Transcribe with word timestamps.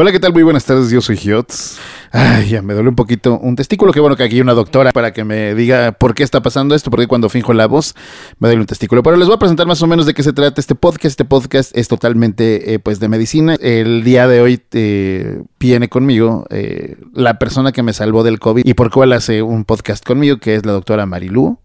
Hola, 0.00 0.12
¿qué 0.12 0.18
tal? 0.18 0.32
Muy 0.32 0.42
buenas 0.42 0.64
tardes, 0.64 0.88
yo 0.88 1.02
soy 1.02 1.18
Giots. 1.18 1.78
Ay, 2.10 2.48
ya 2.48 2.62
me 2.62 2.72
duele 2.72 2.88
un 2.88 2.94
poquito 2.94 3.38
un 3.38 3.54
testículo. 3.54 3.92
Qué 3.92 4.00
bueno 4.00 4.16
que 4.16 4.22
aquí 4.22 4.36
hay 4.36 4.40
una 4.40 4.54
doctora 4.54 4.92
para 4.92 5.12
que 5.12 5.24
me 5.24 5.54
diga 5.54 5.92
por 5.92 6.14
qué 6.14 6.22
está 6.22 6.40
pasando 6.40 6.74
esto, 6.74 6.90
porque 6.90 7.06
cuando 7.06 7.28
finjo 7.28 7.52
la 7.52 7.66
voz 7.66 7.94
me 8.38 8.48
duele 8.48 8.62
un 8.62 8.66
testículo. 8.66 9.02
Pero 9.02 9.18
les 9.18 9.26
voy 9.28 9.34
a 9.34 9.38
presentar 9.38 9.66
más 9.66 9.82
o 9.82 9.86
menos 9.86 10.06
de 10.06 10.14
qué 10.14 10.22
se 10.22 10.32
trata 10.32 10.58
este 10.58 10.74
podcast. 10.74 11.04
Este 11.04 11.26
podcast 11.26 11.76
es 11.76 11.88
totalmente 11.88 12.72
eh, 12.72 12.78
pues 12.78 12.98
de 12.98 13.08
medicina. 13.10 13.56
El 13.60 14.02
día 14.02 14.26
de 14.26 14.40
hoy 14.40 14.62
eh, 14.72 15.42
viene 15.58 15.90
conmigo 15.90 16.46
eh, 16.48 16.96
la 17.12 17.38
persona 17.38 17.70
que 17.70 17.82
me 17.82 17.92
salvó 17.92 18.22
del 18.22 18.38
COVID 18.38 18.62
y 18.64 18.72
por 18.72 18.90
cuál 18.90 19.12
hace 19.12 19.42
un 19.42 19.66
podcast 19.66 20.02
conmigo, 20.02 20.38
que 20.38 20.54
es 20.54 20.64
la 20.64 20.72
doctora 20.72 21.04
Marilú. 21.04 21.58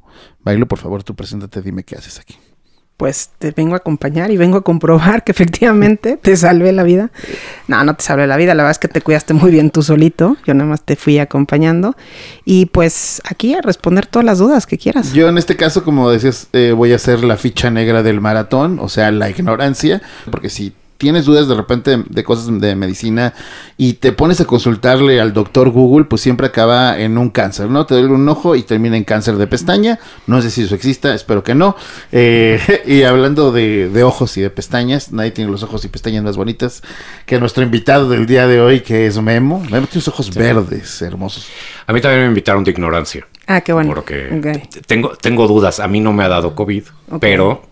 Marilú, 0.44 0.68
por 0.68 0.80
favor, 0.80 1.04
tú 1.04 1.16
preséntate, 1.16 1.62
dime 1.62 1.86
qué 1.86 1.96
haces 1.96 2.20
aquí 2.20 2.36
pues 2.98 3.30
te 3.39 3.52
vengo 3.52 3.73
a 3.73 3.77
acompañar 3.77 4.32
y 4.32 4.38
vengo 4.38 4.57
a 4.57 4.64
comprobar 4.64 5.23
que 5.23 5.32
efectivamente 5.32 6.18
te 6.21 6.38
salvé 6.38 6.71
la 6.71 6.84
vida. 6.84 7.12
No, 7.67 7.84
no 7.84 7.95
te 7.95 8.03
salvé 8.03 8.26
la 8.27 8.38
vida, 8.38 8.53
la 8.53 8.63
verdad 8.63 8.72
es 8.72 8.80
que 8.80 8.88
te 8.88 9.02
cuidaste 9.02 9.34
muy 9.34 9.52
bien 9.52 9.70
tú 9.70 9.84
solito, 9.84 10.38
yo 10.45 10.53
nada 10.53 10.70
más 10.70 10.81
te 10.81 10.95
fui 10.95 11.20
acompañando 11.20 11.95
y 12.45 12.67
pues 12.67 13.22
aquí 13.26 13.53
a 13.53 13.62
responder 13.62 14.05
todas 14.05 14.26
las 14.26 14.39
dudas 14.39 14.66
que 14.66 14.77
quieras. 14.77 15.13
Yo 15.13 15.27
en 15.27 15.38
este 15.38 15.55
caso, 15.55 15.84
como 15.84 16.09
decías, 16.09 16.48
eh, 16.53 16.73
voy 16.76 16.94
a 16.94 16.95
hacer 16.95 17.23
la 17.23 17.38
ficha 17.38 17.70
negra 17.70 18.02
del 18.03 18.22
maratón, 18.22 18.80
o 18.80 18.88
sea, 18.88 19.12
la 19.12 19.30
ignorancia, 19.30 20.02
porque 20.31 20.50
si 20.50 20.73
tienes 20.98 21.26
dudas 21.26 21.48
de 21.48 21.55
repente 21.55 22.04
de 22.08 22.23
cosas 22.23 22.48
de 22.59 22.76
medicina 22.76 23.34
y 23.77 23.94
te 23.94 24.12
pones 24.12 24.40
a 24.41 24.45
consultarle 24.45 25.20
al 25.20 25.34
doctor 25.34 25.70
Google, 25.70 26.05
pues 26.05 26.22
siempre 26.22 26.48
acaba 26.48 26.99
en 26.99 27.17
un 27.17 27.30
cáncer, 27.30 27.70
¿no? 27.70 27.86
Te 27.86 27.95
duele 27.95 28.13
un 28.13 28.27
ojo 28.30 28.55
y 28.55 28.63
termina 28.63 28.98
en 28.98 29.03
cáncer 29.03 29.36
de 29.36 29.48
pestaña. 29.48 30.00
No 30.27 30.41
sé 30.41 30.52
si 30.52 30.63
eso 30.63 30.76
exista, 30.76 31.13
espero 31.13 31.44
que 31.44 31.55
no. 31.55 31.76
Eh, 32.12 32.59
y 32.86 33.03
hablando 33.03 33.52
de, 33.52 33.89
de, 33.89 34.03
ojos 34.03 34.38
y 34.38 34.41
de 34.41 34.50
pestañas, 34.50 35.12
nadie 35.12 35.31
tiene 35.31 35.52
los 35.52 35.63
ojos 35.63 35.84
y 35.86 35.88
pestañas 35.88 36.23
más 36.23 36.38
bonitas 36.38 36.81
que 37.25 37.39
nuestro 37.39 37.64
invitado 37.64 38.09
del 38.09 38.25
día 38.25 38.48
de 38.48 38.62
hoy, 38.62 38.81
que 38.81 39.08
es 39.08 39.22
Memo. 39.22 39.59
Memo 39.70 39.88
tiene 39.88 40.05
ojos 40.08 40.33
verdes, 40.33 41.02
hermosos. 41.02 41.48
A 41.88 41.94
mí 41.94 42.02
también 42.02 42.22
me 42.23 42.27
invitaron 42.27 42.64
de 42.64 42.72
ignorancia. 42.72 43.27
Ah, 43.48 43.61
qué 43.61 43.73
bueno. 43.73 43.89
Porque 43.94 44.67
tengo, 44.88 45.16
tengo 45.16 45.48
dudas. 45.48 45.80
A 45.80 45.88
mí 45.88 46.00
no 46.00 46.14
me 46.14 46.23
ha 46.23 46.27
dado 46.27 46.55
COVID, 46.55 46.83
pero 47.20 47.64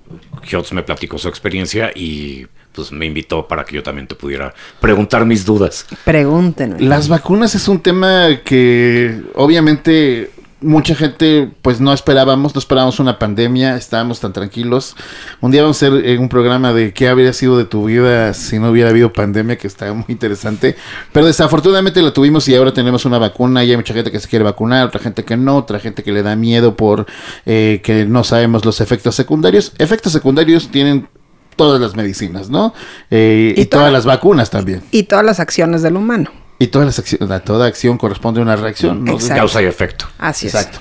Giotz 0.44 0.72
me 0.74 0.84
platicó 0.84 1.18
su 1.18 1.28
experiencia 1.28 1.92
y 1.96 2.48
pues 2.74 2.92
me 2.92 3.06
invitó 3.06 3.48
para 3.48 3.64
que 3.64 3.76
yo 3.76 3.84
también 3.84 4.08
te 4.08 4.16
pudiera 4.16 4.54
preguntar 4.80 5.26
mis 5.26 5.46
dudas. 5.46 5.86
Pregúntenme. 6.04 6.80
Las 6.80 7.08
vacunas 7.08 7.56
es 7.56 7.68
un 7.68 7.80
tema 7.80 8.40
que 8.44 9.22
obviamente 9.36 10.32
mucha 10.64 10.96
gente 10.96 11.52
pues 11.62 11.80
no 11.80 11.94
esperábamos, 11.94 12.56
no 12.56 12.60
esperábamos 12.60 13.00
una 13.00 13.20
pandemia, 13.20 13.76
estábamos 13.76 14.20
tan 14.20 14.34
tranquilos. 14.34 14.96
Un 15.42 15.52
día 15.52 15.62
vamos 15.62 15.82
a 15.82 15.88
hacer 15.88 16.06
eh, 16.06 16.18
un 16.18 16.30
programa 16.30 16.74
de 16.74 16.94
qué 16.94 17.10
habría 17.10 17.34
sido 17.34 17.58
de 17.58 17.66
tu 17.66 17.86
vida 17.86 18.34
si 18.34 18.60
no 18.60 18.72
hubiera 18.72 18.90
habido 18.90 19.14
pandemia, 19.14 19.58
que 19.58 19.68
está 19.68 19.94
muy 19.94 20.06
interesante. 20.08 20.76
Pero 21.12 21.28
desafortunadamente 21.28 22.02
la 22.02 22.14
tuvimos 22.14 22.48
y 22.48 22.56
ahora 22.56 22.74
tenemos 22.74 23.06
una 23.06 23.20
vacuna 23.20 23.64
y 23.64 23.72
hay 23.72 23.78
mucha 23.78 23.94
gente 23.94 24.12
que 24.12 24.20
se 24.20 24.28
quiere 24.28 24.44
vacunar, 24.44 24.88
otra 24.88 25.00
gente 25.00 25.24
que 25.24 25.38
no, 25.38 25.58
otra 25.58 25.80
gente 25.80 26.04
que 26.04 26.12
le 26.12 26.24
da 26.24 26.36
miedo 26.36 26.76
por 26.76 27.06
eh, 27.46 27.82
que 27.84 28.06
no 28.06 28.24
sabemos 28.24 28.66
los 28.66 28.82
efectos 28.82 29.16
secundarios. 29.16 29.74
Efectos 29.78 30.14
secundarios 30.14 30.70
tienen 30.70 31.08
todas 31.56 31.80
las 31.80 31.96
medicinas, 31.96 32.50
¿no? 32.50 32.74
Eh, 33.10 33.54
y, 33.58 33.66
todas 33.66 33.92
las 33.92 34.06
vacunas 34.06 34.50
también. 34.50 34.82
Y 34.92 35.04
todas 35.04 35.26
las 35.26 35.40
acciones 35.40 35.82
del 35.82 35.96
humano. 35.96 36.32
Y 36.60 36.68
todas 36.68 36.86
las 36.86 37.00
acciones, 37.00 37.44
toda 37.44 37.66
acción 37.66 37.98
corresponde 37.98 38.40
a 38.40 38.44
una 38.44 38.56
reacción, 38.56 39.04
¿no? 39.04 39.18
Causa 39.18 39.62
y 39.62 39.66
efecto. 39.66 40.06
Así 40.18 40.48
es. 40.48 40.56
Exacto. 40.56 40.80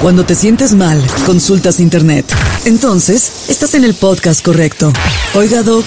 Cuando 0.00 0.24
te 0.24 0.34
sientes 0.34 0.74
mal, 0.74 1.00
consultas 1.26 1.78
internet. 1.78 2.26
Entonces, 2.64 3.48
estás 3.48 3.74
en 3.74 3.84
el 3.84 3.94
podcast 3.94 4.44
correcto. 4.44 4.92
Oiga, 5.34 5.62
Doc. 5.62 5.84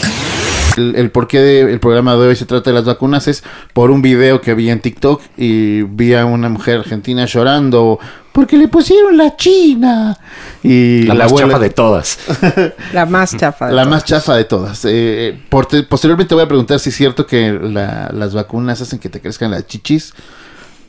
El, 0.77 0.95
el 0.95 1.11
porqué 1.11 1.39
del 1.39 1.79
programa 1.79 2.13
de 2.13 2.27
hoy 2.27 2.35
se 2.35 2.45
trata 2.45 2.69
de 2.69 2.75
las 2.75 2.85
vacunas 2.85 3.27
es 3.27 3.43
por 3.73 3.91
un 3.91 4.01
video 4.01 4.41
que 4.41 4.53
vi 4.53 4.69
en 4.69 4.79
TikTok 4.79 5.21
y 5.37 5.83
vi 5.83 6.13
a 6.13 6.25
una 6.25 6.49
mujer 6.49 6.79
argentina 6.79 7.25
llorando 7.25 7.99
porque 8.35 8.57
le 8.57 8.67
pusieron 8.67 9.15
la 9.15 9.37
China. 9.37 10.19
Y 10.61 11.03
la, 11.03 11.13
más 11.13 11.33
chafa 11.33 11.57
de 11.57 11.69
todas. 11.69 12.19
la 12.91 13.05
más 13.05 13.37
chafa 13.37 13.67
de 13.67 13.73
la 13.73 13.85
más 13.85 14.03
chafa 14.03 14.35
de 14.35 14.43
todas. 14.43 14.83
Eh, 14.83 15.39
posteriormente 15.87 16.35
voy 16.35 16.43
a 16.43 16.47
preguntar 16.47 16.81
si 16.81 16.89
es 16.89 16.97
cierto 16.97 17.25
que 17.25 17.53
las 17.53 18.33
vacunas 18.33 18.81
hacen 18.81 18.99
que 18.99 19.07
te 19.07 19.21
crezcan 19.21 19.51
las 19.51 19.65
chichis. 19.65 20.13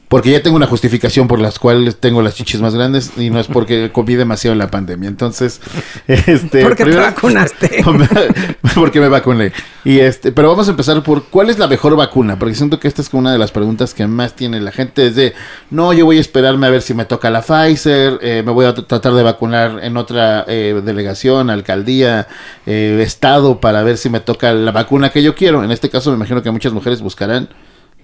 Porque 0.09 0.31
ya 0.31 0.41
tengo 0.41 0.56
una 0.56 0.67
justificación 0.67 1.27
por 1.27 1.41
las 1.41 1.59
cuales 1.59 1.97
tengo 1.97 2.22
las 2.22 2.37
chichis 2.37 2.61
más 2.61 2.75
grandes 2.75 3.11
y 3.17 3.31
no 3.31 3.41
es 3.41 3.49
porque 3.49 3.91
comí 3.93 4.15
demasiado 4.15 4.53
en 4.53 4.59
la 4.59 4.71
pandemia. 4.71 5.09
Entonces, 5.09 5.61
este. 6.06 6.62
Porque 6.62 6.84
te 6.84 6.97
vacunaste. 6.97 7.84
porque 8.75 9.00
me 9.00 9.09
vacuné. 9.09 9.53
Y 9.84 9.99
este, 9.99 10.31
pero 10.31 10.49
vamos 10.49 10.69
a 10.69 10.71
empezar 10.71 11.03
por 11.03 11.25
cuál 11.25 11.50
es 11.50 11.59
la 11.59 11.66
mejor 11.66 11.97
vacuna. 11.97 12.39
Porque 12.39 12.55
siento 12.55 12.78
que 12.78 12.87
esta 12.87 13.03
es 13.03 13.12
una 13.12 13.33
de 13.33 13.39
las 13.39 13.50
preguntas 13.50 13.95
que 13.95 14.06
más 14.06 14.34
tiene 14.34 14.61
la 14.61 14.71
gente. 14.71 15.09
Es 15.09 15.16
de, 15.16 15.34
no, 15.71 15.93
yo 15.93 16.05
voy 16.05 16.19
a 16.19 16.21
esperarme 16.21 16.69
a 16.69 16.71
ver 16.71 16.83
si 16.83 16.95
me 16.95 17.05
toca 17.05 17.28
la 17.31 17.43
Pfizer, 17.43 18.19
eh, 18.22 18.43
me 18.47 18.53
voy 18.53 18.66
a 18.66 18.75
tratar 18.75 19.12
de 19.12 19.22
vacunar 19.25 19.81
en 19.83 19.97
otra 19.97 20.45
eh, 20.47 20.81
delegación, 20.84 21.50
alcaldía, 21.50 22.28
eh, 22.65 23.00
estado, 23.03 23.61
para 23.61 23.83
ver 23.83 23.97
si 23.97 24.09
me 24.09 24.21
toca 24.21 24.53
la 24.53 24.71
vacuna 24.71 25.11
que 25.11 25.22
yo 25.22 25.34
quiero. 25.34 25.65
En 25.65 25.72
este 25.72 25.91
caso, 25.91 26.11
me 26.11 26.16
imagino 26.16 26.43
que 26.43 26.50
muchas 26.53 26.72
mujeres 26.72 27.00
buscarán 27.00 27.49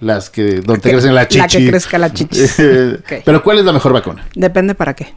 las 0.03 0.29
que 0.29 0.61
donde 0.61 0.81
te 0.81 0.91
crecen 0.91 1.15
la 1.15 1.27
chichi. 1.27 1.39
La 1.39 1.47
que 1.47 1.69
crezca 1.69 1.97
la 1.97 2.13
chichi. 2.13 2.41
Pero 3.25 3.43
¿cuál 3.43 3.59
es 3.59 3.65
la 3.65 3.73
mejor 3.73 3.93
vacuna? 3.93 4.25
Depende 4.35 4.75
para 4.75 4.93
qué. 4.93 5.13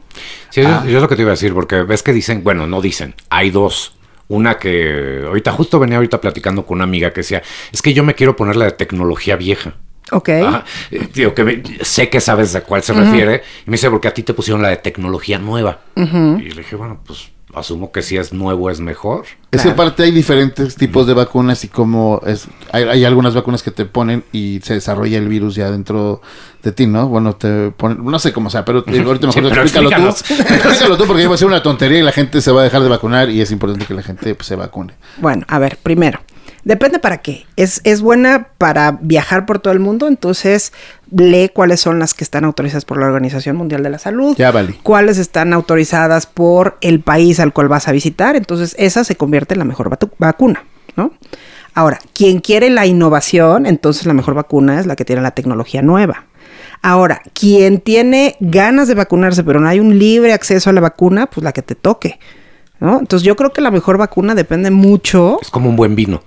Sí, 0.49 0.61
yo, 0.61 0.83
es 0.85 1.01
lo 1.01 1.07
que 1.07 1.15
te 1.15 1.21
iba 1.21 1.31
a 1.31 1.35
decir, 1.35 1.53
porque 1.53 1.83
ves 1.83 2.03
que 2.03 2.13
dicen, 2.13 2.43
bueno, 2.43 2.67
no 2.67 2.81
dicen, 2.81 3.15
hay 3.29 3.51
dos. 3.51 3.93
Una 4.29 4.57
que 4.57 5.23
ahorita 5.25 5.53
justo 5.53 5.79
venía 5.79 5.97
ahorita 5.97 6.19
platicando 6.19 6.65
con 6.65 6.75
una 6.77 6.83
amiga 6.83 7.11
que 7.11 7.21
decía, 7.21 7.41
es 7.71 7.81
que 7.81 7.93
yo 7.93 8.03
me 8.03 8.13
quiero 8.13 8.35
poner 8.35 8.57
la 8.57 8.65
de 8.65 8.71
tecnología 8.71 9.37
vieja. 9.37 9.75
Ok. 10.11 10.29
Eh, 10.29 11.09
digo, 11.13 11.33
que 11.33 11.63
sé 11.81 12.09
que 12.09 12.19
sabes 12.19 12.55
a 12.55 12.61
cuál 12.61 12.83
se 12.83 12.93
refiere. 12.93 13.43
Y 13.65 13.69
me 13.69 13.73
dice, 13.73 13.89
porque 13.89 14.07
a 14.07 14.13
ti 14.13 14.23
te 14.23 14.33
pusieron 14.33 14.61
la 14.61 14.69
de 14.69 14.77
tecnología 14.77 15.39
nueva. 15.39 15.79
Y 15.95 16.49
le 16.49 16.55
dije, 16.55 16.75
bueno, 16.75 17.01
pues 17.05 17.29
asumo 17.57 17.91
que 17.91 18.01
si 18.01 18.17
es 18.17 18.33
nuevo 18.33 18.69
es 18.69 18.79
mejor. 18.79 19.25
Es 19.51 19.61
que 19.61 19.69
aparte 19.69 20.03
hay 20.03 20.11
diferentes 20.11 20.75
tipos 20.75 21.07
de 21.07 21.13
vacunas 21.13 21.63
y 21.63 21.67
como 21.67 22.21
es, 22.25 22.47
hay, 22.71 23.05
algunas 23.05 23.33
vacunas 23.33 23.63
que 23.63 23.71
te 23.71 23.85
ponen 23.85 24.23
y 24.31 24.59
se 24.63 24.75
desarrolla 24.75 25.17
el 25.17 25.27
virus 25.27 25.55
ya 25.55 25.71
dentro 25.71 26.21
de 26.63 26.71
ti, 26.71 26.85
¿no? 26.85 27.07
Bueno, 27.07 27.35
te 27.35 27.71
ponen, 27.71 28.03
no 28.03 28.19
sé 28.19 28.33
cómo 28.33 28.49
sea, 28.49 28.65
pero 28.65 28.83
ahorita 28.87 29.27
mejor 29.35 29.45
explícalo 29.45 29.89
tú. 29.89 30.07
explícalo 30.33 30.97
tú 30.97 31.05
porque 31.07 31.27
va 31.27 31.35
a 31.35 31.37
ser 31.37 31.47
una 31.47 31.63
tontería 31.63 31.99
y 31.99 32.03
la 32.03 32.11
gente 32.11 32.41
se 32.41 32.51
va 32.51 32.61
a 32.61 32.63
dejar 32.63 32.81
de 32.83 32.89
vacunar 32.89 33.29
y 33.29 33.41
es 33.41 33.51
importante 33.51 33.85
que 33.85 33.93
la 33.93 34.03
gente 34.03 34.35
pues, 34.35 34.47
se 34.47 34.55
vacune. 34.55 34.93
Bueno, 35.17 35.45
a 35.47 35.59
ver, 35.59 35.77
primero, 35.81 36.19
Depende 36.67 36.99
para 36.99 37.19
qué. 37.19 37.45
Es, 37.55 37.79
es 37.85 38.01
buena 38.01 38.49
para 38.57 38.99
viajar 38.99 39.45
por 39.45 39.59
todo 39.59 39.71
el 39.71 39.79
mundo, 39.79 40.05
entonces 40.05 40.73
lee 41.09 41.49
cuáles 41.53 41.79
son 41.79 41.97
las 41.97 42.13
que 42.13 42.25
están 42.25 42.43
autorizadas 42.43 42.83
por 42.83 42.99
la 42.99 43.05
Organización 43.05 43.55
Mundial 43.55 43.83
de 43.83 43.89
la 43.89 43.99
Salud. 43.99 44.35
Ya 44.37 44.51
vale. 44.51 44.75
Cuáles 44.83 45.17
están 45.17 45.53
autorizadas 45.53 46.25
por 46.25 46.77
el 46.81 46.99
país 46.99 47.39
al 47.39 47.53
cual 47.53 47.69
vas 47.69 47.87
a 47.87 47.93
visitar. 47.93 48.35
Entonces, 48.35 48.75
esa 48.77 49.05
se 49.05 49.15
convierte 49.15 49.53
en 49.53 49.59
la 49.59 49.63
mejor 49.63 49.97
vacuna, 50.17 50.65
¿no? 50.97 51.13
Ahora, 51.73 51.99
quien 52.11 52.41
quiere 52.41 52.69
la 52.69 52.85
innovación, 52.85 53.65
entonces 53.65 54.05
la 54.05 54.13
mejor 54.13 54.33
vacuna 54.33 54.77
es 54.77 54.85
la 54.87 54.97
que 54.97 55.05
tiene 55.05 55.21
la 55.21 55.31
tecnología 55.31 55.81
nueva. 55.81 56.25
Ahora, 56.81 57.21
quien 57.31 57.79
tiene 57.79 58.35
ganas 58.41 58.89
de 58.89 58.95
vacunarse, 58.95 59.41
pero 59.45 59.61
no 59.61 59.69
hay 59.69 59.79
un 59.79 59.97
libre 59.97 60.33
acceso 60.33 60.69
a 60.69 60.73
la 60.73 60.81
vacuna, 60.81 61.27
pues 61.27 61.45
la 61.45 61.53
que 61.53 61.61
te 61.61 61.75
toque. 61.75 62.19
¿no? 62.81 62.99
Entonces 62.99 63.25
yo 63.25 63.37
creo 63.37 63.53
que 63.53 63.61
la 63.61 63.71
mejor 63.71 63.97
vacuna 63.97 64.35
depende 64.35 64.69
mucho. 64.69 65.39
Es 65.41 65.49
como 65.49 65.69
un 65.69 65.77
buen 65.77 65.95
vino. 65.95 66.21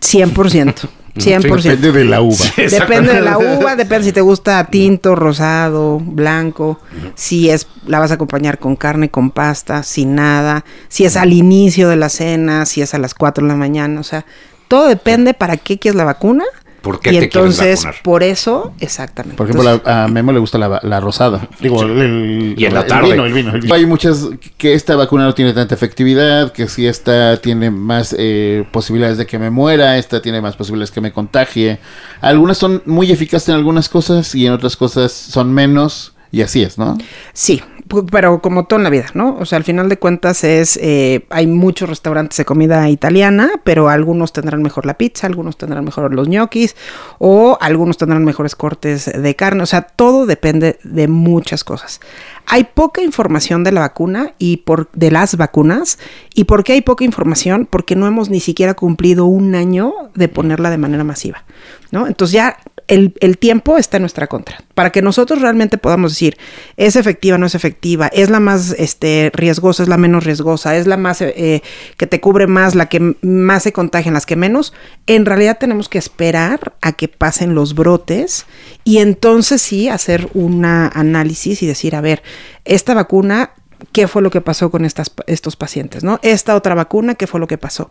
100%. 0.00 0.88
100%. 1.16 1.62
depende 1.62 1.92
de 1.92 2.04
la 2.04 2.20
uva. 2.20 2.44
depende 2.56 3.14
de 3.14 3.20
la 3.20 3.38
uva, 3.58 3.76
depende 3.76 4.04
si 4.04 4.12
te 4.12 4.20
gusta 4.20 4.64
tinto, 4.64 5.14
rosado, 5.16 5.98
blanco, 5.98 6.80
si 7.14 7.50
es 7.50 7.66
la 7.86 7.98
vas 7.98 8.10
a 8.10 8.14
acompañar 8.14 8.58
con 8.58 8.76
carne, 8.76 9.10
con 9.10 9.30
pasta, 9.30 9.82
sin 9.82 10.14
nada, 10.14 10.64
si 10.88 11.04
es 11.04 11.16
al 11.16 11.32
inicio 11.32 11.88
de 11.88 11.96
la 11.96 12.08
cena, 12.08 12.64
si 12.64 12.80
es 12.80 12.94
a 12.94 12.98
las 12.98 13.14
4 13.14 13.44
de 13.44 13.48
la 13.48 13.56
mañana, 13.56 14.00
o 14.00 14.04
sea, 14.04 14.24
todo 14.68 14.86
depende 14.86 15.34
para 15.34 15.56
qué 15.56 15.78
quieres 15.78 15.96
la 15.96 16.04
vacuna 16.04 16.44
¿Por 16.80 17.00
qué 17.00 17.12
y 17.12 17.16
entonces, 17.18 17.86
por 18.02 18.22
eso, 18.22 18.72
exactamente. 18.80 19.36
Por 19.36 19.48
ejemplo, 19.50 19.82
a 19.84 20.08
Memo 20.08 20.32
le 20.32 20.38
gusta 20.38 20.58
la, 20.58 21.00
rosada. 21.00 21.46
Digo, 21.60 21.82
el, 21.82 22.54
y 22.56 22.64
en 22.64 22.74
la 22.74 22.86
tarde. 22.86 23.10
El 23.10 23.32
vino, 23.32 23.54
el 23.54 23.60
vino, 23.60 23.74
Hay 23.74 23.84
muchas 23.84 24.28
que 24.56 24.72
esta 24.72 24.96
vacuna 24.96 25.24
no 25.24 25.34
tiene 25.34 25.52
tanta 25.52 25.74
efectividad, 25.74 26.52
que 26.52 26.68
si 26.68 26.86
esta 26.86 27.36
tiene 27.38 27.70
más 27.70 28.14
eh, 28.18 28.64
posibilidades 28.72 29.18
de 29.18 29.26
que 29.26 29.38
me 29.38 29.50
muera, 29.50 29.98
esta 29.98 30.22
tiene 30.22 30.40
más 30.40 30.56
posibilidades 30.56 30.90
que 30.90 31.00
me 31.00 31.12
contagie. 31.12 31.78
Algunas 32.20 32.56
son 32.56 32.82
muy 32.86 33.12
eficaces 33.12 33.50
en 33.50 33.56
algunas 33.56 33.88
cosas 33.88 34.34
y 34.34 34.46
en 34.46 34.52
otras 34.52 34.76
cosas 34.76 35.12
son 35.12 35.52
menos. 35.52 36.14
Y 36.32 36.42
así 36.42 36.62
es, 36.62 36.78
¿no? 36.78 36.96
Sí, 37.32 37.60
pero 38.10 38.40
como 38.40 38.64
todo 38.64 38.78
en 38.78 38.84
la 38.84 38.90
vida, 38.90 39.06
¿no? 39.14 39.36
O 39.38 39.44
sea, 39.44 39.58
al 39.58 39.64
final 39.64 39.88
de 39.88 39.98
cuentas 39.98 40.44
es, 40.44 40.78
eh, 40.82 41.26
hay 41.30 41.46
muchos 41.46 41.88
restaurantes 41.88 42.38
de 42.38 42.44
comida 42.44 42.88
italiana, 42.88 43.50
pero 43.64 43.88
algunos 43.88 44.32
tendrán 44.32 44.62
mejor 44.62 44.86
la 44.86 44.94
pizza, 44.94 45.26
algunos 45.26 45.56
tendrán 45.56 45.84
mejor 45.84 46.14
los 46.14 46.28
ñoquis, 46.28 46.76
o 47.18 47.58
algunos 47.60 47.98
tendrán 47.98 48.24
mejores 48.24 48.54
cortes 48.54 49.10
de 49.12 49.36
carne, 49.36 49.62
o 49.62 49.66
sea, 49.66 49.82
todo 49.82 50.26
depende 50.26 50.78
de 50.84 51.08
muchas 51.08 51.64
cosas. 51.64 52.00
Hay 52.46 52.64
poca 52.64 53.02
información 53.02 53.64
de 53.64 53.72
la 53.72 53.80
vacuna 53.80 54.34
y 54.38 54.58
por 54.58 54.90
de 54.92 55.10
las 55.10 55.36
vacunas. 55.36 55.98
¿Y 56.34 56.44
por 56.44 56.64
qué 56.64 56.74
hay 56.74 56.80
poca 56.82 57.04
información? 57.04 57.66
Porque 57.70 57.96
no 57.96 58.06
hemos 58.06 58.30
ni 58.30 58.40
siquiera 58.40 58.74
cumplido 58.74 59.26
un 59.26 59.54
año 59.54 59.92
de 60.14 60.28
ponerla 60.28 60.70
de 60.70 60.78
manera 60.78 61.04
masiva. 61.04 61.44
¿no? 61.90 62.06
Entonces 62.06 62.32
ya 62.32 62.56
el, 62.88 63.14
el, 63.20 63.38
tiempo 63.38 63.78
está 63.78 63.98
en 63.98 64.02
nuestra 64.02 64.26
contra. 64.26 64.58
Para 64.74 64.90
que 64.90 65.00
nosotros 65.00 65.40
realmente 65.40 65.78
podamos 65.78 66.12
decir, 66.12 66.36
es 66.76 66.96
efectiva, 66.96 67.38
no 67.38 67.46
es 67.46 67.54
efectiva, 67.54 68.08
es 68.08 68.30
la 68.30 68.40
más 68.40 68.74
este, 68.78 69.30
riesgosa, 69.32 69.84
es 69.84 69.88
la 69.88 69.96
menos 69.96 70.24
riesgosa, 70.24 70.76
es 70.76 70.86
la 70.86 70.96
más 70.96 71.20
eh, 71.22 71.62
que 71.96 72.06
te 72.06 72.20
cubre 72.20 72.46
más, 72.48 72.74
la 72.74 72.88
que 72.88 73.14
más 73.22 73.62
se 73.62 73.72
contagian, 73.72 74.14
las 74.14 74.26
que 74.26 74.34
menos, 74.34 74.72
en 75.06 75.24
realidad 75.24 75.58
tenemos 75.58 75.88
que 75.88 75.98
esperar 75.98 76.74
a 76.80 76.92
que 76.92 77.06
pasen 77.06 77.54
los 77.54 77.74
brotes 77.74 78.46
y 78.82 78.98
entonces 78.98 79.62
sí 79.62 79.88
hacer 79.88 80.28
un 80.34 80.64
análisis 80.64 81.62
y 81.62 81.66
decir, 81.66 81.94
a 81.94 82.00
ver, 82.00 82.22
esta 82.64 82.94
vacuna 82.94 83.50
qué 83.92 84.08
fue 84.08 84.22
lo 84.22 84.30
que 84.30 84.40
pasó 84.40 84.70
con 84.70 84.84
estas, 84.84 85.12
estos 85.26 85.56
pacientes, 85.56 86.04
¿no? 86.04 86.18
Esta 86.22 86.56
otra 86.56 86.74
vacuna, 86.74 87.14
qué 87.14 87.26
fue 87.26 87.40
lo 87.40 87.46
que 87.46 87.58
pasó. 87.58 87.90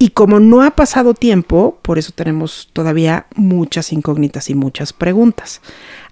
Y 0.00 0.10
como 0.10 0.38
no 0.38 0.62
ha 0.62 0.70
pasado 0.70 1.12
tiempo, 1.12 1.80
por 1.82 1.98
eso 1.98 2.12
tenemos 2.14 2.70
todavía 2.72 3.26
muchas 3.34 3.92
incógnitas 3.92 4.48
y 4.48 4.54
muchas 4.54 4.92
preguntas. 4.92 5.60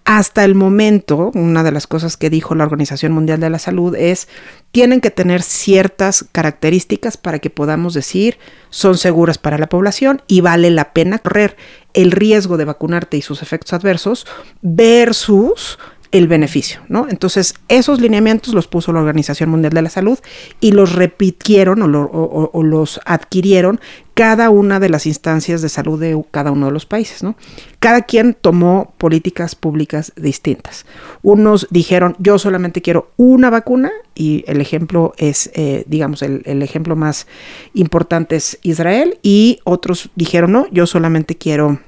Hasta 0.04 0.44
el 0.44 0.56
momento, 0.56 1.30
una 1.34 1.62
de 1.62 1.72
las 1.72 1.86
cosas 1.86 2.16
que 2.16 2.30
dijo 2.30 2.54
la 2.56 2.64
Organización 2.64 3.12
Mundial 3.12 3.40
de 3.40 3.50
la 3.50 3.60
Salud 3.60 3.94
es, 3.94 4.28
tienen 4.72 5.00
que 5.00 5.10
tener 5.10 5.42
ciertas 5.42 6.24
características 6.30 7.16
para 7.16 7.38
que 7.38 7.50
podamos 7.50 7.94
decir 7.94 8.38
son 8.70 8.98
seguras 8.98 9.38
para 9.38 9.58
la 9.58 9.68
población 9.68 10.22
y 10.26 10.40
vale 10.42 10.70
la 10.70 10.92
pena 10.92 11.18
correr 11.18 11.56
el 11.92 12.12
riesgo 12.12 12.56
de 12.56 12.66
vacunarte 12.66 13.16
y 13.16 13.22
sus 13.22 13.42
efectos 13.42 13.72
adversos 13.72 14.26
versus 14.62 15.78
el 16.16 16.28
beneficio, 16.28 16.80
¿no? 16.88 17.06
Entonces, 17.08 17.54
esos 17.68 18.00
lineamientos 18.00 18.54
los 18.54 18.66
puso 18.66 18.92
la 18.92 19.00
Organización 19.00 19.50
Mundial 19.50 19.72
de 19.72 19.82
la 19.82 19.90
Salud 19.90 20.18
y 20.60 20.72
los 20.72 20.94
repitieron 20.94 21.82
o, 21.82 22.62
los 22.62 23.00
adquirieron 23.04 23.80
cada 24.14 24.48
una 24.50 24.80
de 24.80 24.88
las 24.88 25.06
instancias 25.06 25.60
de 25.60 25.68
salud 25.68 26.00
de 26.00 26.22
cada 26.30 26.50
uno 26.50 26.66
de 26.66 26.72
los 26.72 26.86
países, 26.86 27.22
¿no? 27.22 27.36
Cada 27.80 28.02
quien 28.02 28.34
tomó 28.34 28.94
políticas 28.96 29.54
públicas 29.54 30.12
distintas. 30.16 30.86
Unos 31.22 31.66
dijeron, 31.70 32.16
yo 32.18 32.38
solamente 32.38 32.80
quiero 32.80 33.10
una 33.16 33.50
vacuna 33.50 33.92
y 34.14 34.42
el 34.46 34.60
ejemplo 34.60 35.12
es, 35.18 35.50
eh, 35.54 35.84
digamos, 35.86 36.22
el, 36.22 36.42
el 36.46 36.62
ejemplo 36.62 36.96
más 36.96 37.26
importante 37.74 38.36
es 38.36 38.58
Israel 38.62 39.18
y 39.22 39.58
otros 39.64 40.10
dijeron, 40.14 40.52
no, 40.52 40.66
yo 40.70 40.86
solamente 40.86 41.36
quiero 41.36 41.78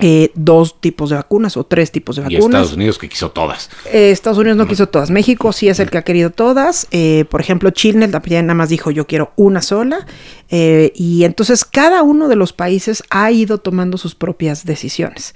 eh, 0.00 0.30
dos 0.34 0.80
tipos 0.80 1.10
de 1.10 1.16
vacunas 1.16 1.56
o 1.56 1.64
tres 1.64 1.90
tipos 1.90 2.16
de 2.16 2.22
vacunas. 2.22 2.42
Y 2.42 2.46
Estados 2.46 2.72
Unidos 2.72 2.98
que 2.98 3.08
quiso 3.08 3.30
todas. 3.30 3.70
Eh, 3.86 4.10
Estados 4.10 4.38
Unidos 4.38 4.56
no 4.56 4.66
quiso 4.66 4.88
todas. 4.88 5.10
México 5.10 5.52
sí 5.52 5.68
es 5.68 5.80
el 5.80 5.90
que 5.90 5.98
ha 5.98 6.02
querido 6.02 6.30
todas. 6.30 6.86
Eh, 6.90 7.24
por 7.30 7.40
ejemplo, 7.40 7.70
Chile 7.70 8.06
también 8.08 8.46
nada 8.46 8.54
más 8.54 8.68
dijo 8.68 8.90
yo 8.90 9.06
quiero 9.06 9.32
una 9.36 9.62
sola. 9.62 10.06
y 10.50 11.24
entonces 11.24 11.64
cada 11.64 12.02
uno 12.02 12.28
de 12.28 12.36
los 12.36 12.52
países 12.52 13.02
ha 13.10 13.30
ido 13.30 13.58
tomando 13.58 13.98
sus 13.98 14.14
propias 14.14 14.64
decisiones. 14.64 15.34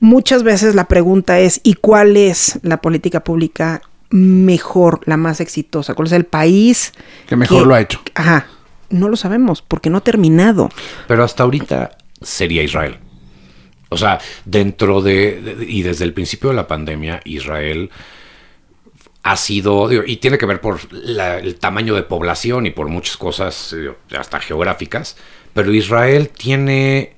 Muchas 0.00 0.42
veces 0.42 0.74
la 0.74 0.86
pregunta 0.86 1.40
es 1.40 1.60
¿y 1.64 1.74
cuál 1.74 2.16
es 2.16 2.60
la 2.62 2.80
política 2.80 3.24
pública 3.24 3.82
mejor, 4.10 5.00
la 5.06 5.16
más 5.16 5.40
exitosa? 5.40 5.94
¿Cuál 5.94 6.06
es 6.06 6.12
el 6.12 6.24
país 6.24 6.92
que 7.26 7.36
mejor 7.36 7.66
lo 7.66 7.74
ha 7.74 7.80
hecho? 7.80 8.00
Ajá. 8.14 8.46
No 8.90 9.08
lo 9.08 9.16
sabemos 9.16 9.60
porque 9.60 9.90
no 9.90 9.98
ha 9.98 10.02
terminado. 10.02 10.70
Pero 11.08 11.24
hasta 11.24 11.42
ahorita 11.42 11.98
sería 12.22 12.62
Israel. 12.62 12.98
O 13.88 13.96
sea, 13.96 14.20
dentro 14.44 15.00
de, 15.00 15.66
y 15.66 15.82
desde 15.82 16.04
el 16.04 16.12
principio 16.12 16.50
de 16.50 16.56
la 16.56 16.66
pandemia, 16.66 17.20
Israel 17.24 17.90
ha 19.22 19.36
sido, 19.36 19.90
y 20.04 20.16
tiene 20.16 20.38
que 20.38 20.46
ver 20.46 20.60
por 20.60 20.80
el 20.92 21.56
tamaño 21.56 21.94
de 21.94 22.02
población 22.02 22.66
y 22.66 22.70
por 22.70 22.88
muchas 22.88 23.16
cosas, 23.16 23.74
hasta 24.16 24.40
geográficas, 24.40 25.16
pero 25.54 25.72
Israel 25.72 26.28
tiene, 26.28 27.14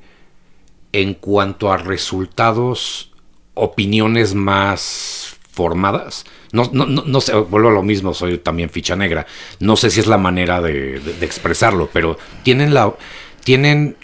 en 0.93 1.15
cuanto 1.15 1.73
a 1.73 1.77
resultados, 1.77 3.13
opiniones 3.55 4.35
más 4.35 5.37
formadas. 5.53 6.25
No, 6.53 6.71
no, 6.73 6.87
no, 6.87 7.05
no 7.05 7.21
sé, 7.21 7.35
vuelvo 7.35 7.69
a 7.69 7.73
lo 7.73 7.83
mismo, 7.83 8.15
soy 8.15 8.39
también 8.39 8.71
ficha 8.71 8.97
negra. 8.97 9.27
No 9.59 9.77
sé 9.77 9.91
si 9.91 10.01
es 10.01 10.07
la 10.07 10.19
manera 10.19 10.61
de, 10.61 11.01
de 11.01 11.27
expresarlo, 11.27 11.91
pero 11.93 12.19
tienen 12.43 12.75
la. 12.75 12.93
Tienen 13.45 13.97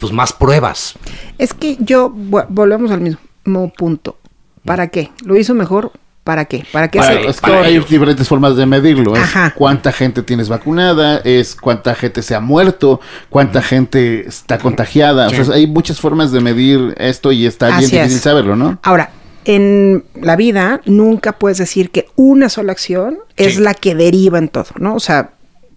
pues 0.00 0.12
más 0.12 0.32
pruebas. 0.32 0.94
Es 1.38 1.54
que 1.54 1.76
yo, 1.78 2.10
volvemos 2.10 2.90
al 2.90 3.00
mismo 3.00 3.72
punto. 3.76 4.16
¿Para 4.64 4.88
qué? 4.88 5.10
¿Lo 5.24 5.36
hizo 5.36 5.54
mejor? 5.54 5.92
¿Para 6.24 6.44
qué? 6.44 6.64
¿Para 6.70 6.88
qué 6.88 7.00
hay 7.00 7.78
diferentes 7.78 8.28
formas 8.28 8.54
de 8.54 8.66
medirlo. 8.66 9.16
Es 9.16 9.30
cuánta 9.54 9.90
gente 9.90 10.22
tienes 10.22 10.48
vacunada, 10.48 11.18
es 11.24 11.56
cuánta 11.56 11.94
gente 11.94 12.22
se 12.22 12.34
ha 12.34 12.40
muerto, 12.40 13.00
cuánta 13.30 13.62
gente 13.62 14.28
está 14.28 14.58
contagiada. 14.58 15.28
O 15.28 15.30
sea, 15.30 15.54
hay 15.54 15.66
muchas 15.66 15.98
formas 15.98 16.30
de 16.30 16.40
medir 16.40 16.94
esto 16.98 17.32
y 17.32 17.46
está 17.46 17.78
bien 17.78 17.90
difícil 17.90 18.20
saberlo, 18.20 18.54
¿no? 18.54 18.78
Ahora, 18.82 19.10
en 19.44 20.04
la 20.20 20.36
vida 20.36 20.82
nunca 20.84 21.32
puedes 21.32 21.58
decir 21.58 21.90
que 21.90 22.06
una 22.16 22.48
sola 22.48 22.72
acción 22.72 23.18
es 23.36 23.58
la 23.58 23.72
que 23.74 23.94
deriva 23.94 24.38
en 24.38 24.48
todo, 24.48 24.66
¿no? 24.78 24.94
O 24.94 25.00
sea, 25.00 25.30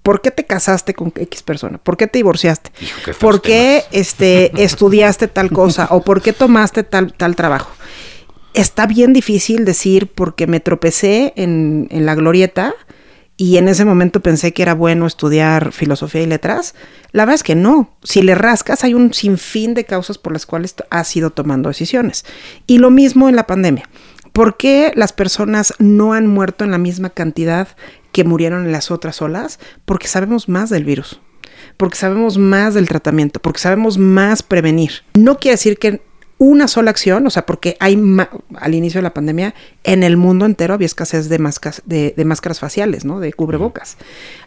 ¿Por 0.03 0.21
qué 0.21 0.31
te 0.31 0.45
casaste 0.45 0.93
con 0.93 1.13
X 1.15 1.43
persona? 1.43 1.77
¿Por 1.77 1.95
qué 1.95 2.07
te 2.07 2.19
divorciaste? 2.19 2.71
¿Por 3.19 3.41
qué 3.41 3.83
este, 3.91 4.51
estudiaste 4.61 5.29
tal 5.29 5.49
cosa? 5.49 5.87
¿O 5.91 6.01
por 6.01 6.21
qué 6.21 6.33
tomaste 6.33 6.83
tal, 6.83 7.13
tal 7.13 7.35
trabajo? 7.35 7.71
Está 8.53 8.85
bien 8.85 9.13
difícil 9.13 9.63
decir 9.65 10.07
porque 10.07 10.45
me 10.45 10.59
tropecé 10.59 11.33
en, 11.37 11.87
en 11.89 12.05
la 12.05 12.15
glorieta 12.15 12.75
y 13.37 13.57
en 13.57 13.67
ese 13.67 13.85
momento 13.85 14.19
pensé 14.19 14.53
que 14.53 14.61
era 14.61 14.75
bueno 14.75 15.07
estudiar 15.07 15.71
filosofía 15.71 16.21
y 16.21 16.27
letras. 16.27 16.75
La 17.11 17.23
verdad 17.23 17.35
es 17.35 17.43
que 17.43 17.55
no. 17.55 17.89
Si 18.03 18.21
le 18.21 18.35
rascas, 18.35 18.83
hay 18.83 18.93
un 18.93 19.13
sinfín 19.13 19.73
de 19.73 19.85
causas 19.85 20.17
por 20.17 20.33
las 20.33 20.45
cuales 20.45 20.75
has 20.91 21.15
ido 21.15 21.31
tomando 21.31 21.69
decisiones. 21.69 22.25
Y 22.67 22.77
lo 22.77 22.91
mismo 22.91 23.29
en 23.29 23.35
la 23.35 23.47
pandemia. 23.47 23.89
¿Por 24.33 24.57
qué 24.57 24.91
las 24.95 25.13
personas 25.13 25.73
no 25.79 26.13
han 26.13 26.27
muerto 26.27 26.63
en 26.63 26.71
la 26.71 26.77
misma 26.77 27.09
cantidad 27.09 27.69
que 28.13 28.23
murieron 28.23 28.65
en 28.65 28.71
las 28.71 28.91
otras 28.91 29.21
olas? 29.21 29.59
Porque 29.83 30.07
sabemos 30.07 30.47
más 30.47 30.69
del 30.69 30.85
virus, 30.85 31.19
porque 31.75 31.97
sabemos 31.97 32.37
más 32.37 32.73
del 32.73 32.87
tratamiento, 32.87 33.41
porque 33.41 33.59
sabemos 33.59 33.97
más 33.97 34.41
prevenir. 34.41 35.03
No 35.15 35.37
quiere 35.37 35.55
decir 35.55 35.77
que 35.77 36.01
una 36.37 36.67
sola 36.67 36.91
acción, 36.91 37.25
o 37.25 37.29
sea, 37.29 37.45
porque 37.45 37.77
hay 37.79 38.01
al 38.55 38.75
inicio 38.75 38.99
de 38.99 39.03
la 39.03 39.13
pandemia 39.13 39.53
en 39.83 40.03
el 40.03 40.17
mundo 40.17 40.45
entero 40.45 40.73
había 40.73 40.85
escasez 40.85 41.29
de, 41.29 41.39
máscaras, 41.39 41.81
de, 41.85 42.13
máscaras 42.25 42.59
faciales, 42.59 43.05
¿no? 43.05 43.19
De 43.19 43.33
cubrebocas. 43.33 43.97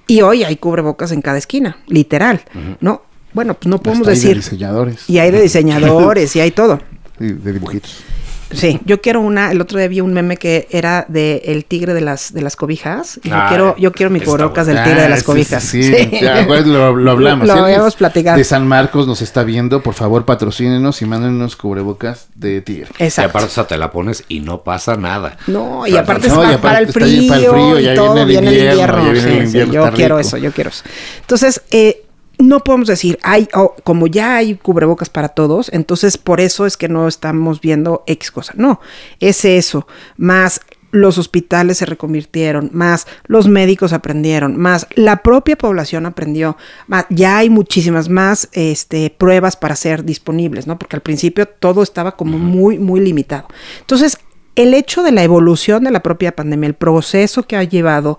Y 0.07 0.23
hoy 0.23 0.45
hay 0.45 0.57
cubrebocas 0.57 1.13
en 1.13 1.23
cada 1.23 1.39
esquina, 1.39 1.79
literal, 1.87 2.43
¿no? 2.81 3.03
Bueno, 3.33 3.55
pues 3.55 3.67
no 3.67 3.83
podemos 3.83 4.07
decir. 4.07 4.31
de 4.31 4.37
diseñadores. 4.37 5.11
Y 5.11 5.19
hay 5.19 5.31
de 5.31 5.43
diseñadores 5.43 6.35
y 6.37 6.41
hay 6.41 6.51
todo. 6.51 6.81
Y 7.19 7.33
de 7.33 7.55
dibujitos. 7.55 8.05
Sí, 8.51 8.81
yo 8.85 9.01
quiero 9.01 9.21
una, 9.21 9.51
el 9.51 9.61
otro 9.61 9.79
día 9.79 9.89
vi 9.89 10.01
un 10.01 10.13
meme 10.13 10.37
que 10.37 10.69
era 10.71 11.05
de 11.09 11.43
el 11.47 11.65
tigre 11.65 11.95
de 11.95 12.01
las 12.01 12.33
de 12.33 12.43
las 12.43 12.57
cobijas. 12.57 13.19
Y 13.23 13.31
yo 13.31 13.37
quiero, 13.49 13.77
yo 13.77 13.93
quiero 13.93 14.11
mi 14.11 14.21
cubrebocas 14.21 14.67
del 14.67 14.83
tigre 14.83 15.03
de 15.03 15.09
las 15.09 15.23
cobijas. 15.25 15.63
Sí, 15.65 15.83
sí, 15.83 16.21
lo, 16.21 16.85
hablamos. 16.85 17.47
Lo 17.47 17.55
habíamos 17.55 17.97
platicado. 17.97 18.39
De 18.39 18.45
San 18.45 18.67
Marcos 18.67 19.07
nos 19.07 19.21
está 19.23 19.43
viendo, 19.43 19.83
por 19.83 19.95
favor 19.95 20.25
patrocínenos 20.25 21.03
y 21.03 21.07
mándenos 21.07 21.57
cubrebocas 21.57 22.27
de 22.35 22.61
tigre. 22.61 22.89
Exacto. 22.99 23.29
Y 23.29 23.31
aparte 23.31 23.49
esa 23.51 23.67
te 23.67 23.77
la 23.77 23.91
pones 23.91 24.25
y 24.29 24.41
no 24.41 24.63
pasa 24.63 24.97
nada. 24.97 25.37
No, 25.47 25.87
y 25.87 25.97
aparte, 25.97 26.29
es 26.29 26.33
para, 26.33 26.79
el 26.79 26.89
frío, 26.89 27.29
para 27.29 27.41
el 27.41 27.49
frío, 27.49 27.81
y 27.81 27.95
todo 27.95 28.25
viene 28.27 28.49
el 28.49 28.69
invierno. 28.71 29.73
yo 29.73 29.91
quiero 29.93 30.19
eso, 30.19 30.37
yo 30.37 30.53
quiero 30.53 30.71
eso. 30.71 30.85
Entonces, 31.21 31.63
eh, 31.71 32.06
no 32.39 32.63
podemos 32.65 32.89
decir, 32.89 33.19
hay, 33.23 33.49
como 33.85 34.07
ya 34.07 34.37
hay 34.37 34.57
cubrebocas 34.57 35.09
para 35.09 35.29
todos, 35.31 35.71
entonces 35.73 36.19
por 36.19 36.41
eso 36.41 36.67
es 36.67 36.77
que 36.77 36.89
no 36.89 37.09
estamos 37.09 37.61
viendo 37.61 38.03
X 38.07 38.31
cosa. 38.31 38.53
No, 38.57 38.81
es 39.21 39.45
eso, 39.45 39.87
más 40.17 40.61
los 40.91 41.19
hospitales 41.19 41.79
se 41.79 41.87
reconvirtieron, 41.87 42.71
más 42.73 43.07
los 43.27 43.49
médicos 43.49 43.93
aprendieron, 43.93 44.57
más 44.57 44.87
la 44.95 45.23
propia 45.23 45.57
población 45.57 46.07
aprendió, 46.07 46.57
más 46.87 47.07
ya 47.11 47.39
hay 47.39 47.51
muchísimas 47.51 48.09
más 48.09 48.49
este, 48.53 49.11
pruebas 49.11 49.57
para 49.57 49.77
ser 49.77 50.05
disponibles, 50.05 50.67
¿no? 50.67 50.79
Porque 50.79 50.97
al 50.97 51.03
principio 51.03 51.47
todo 51.47 51.83
estaba 51.83 52.17
como 52.17 52.39
muy, 52.39 52.79
muy 52.79 53.01
limitado. 53.01 53.49
Entonces, 53.81 54.19
el 54.55 54.73
hecho 54.73 55.03
de 55.03 55.13
la 55.13 55.23
evolución 55.23 55.85
de 55.85 55.91
la 55.91 56.03
propia 56.03 56.35
pandemia, 56.35 56.69
el 56.69 56.75
proceso 56.75 57.43
que 57.43 57.57
ha 57.57 57.65
llevado 57.65 58.19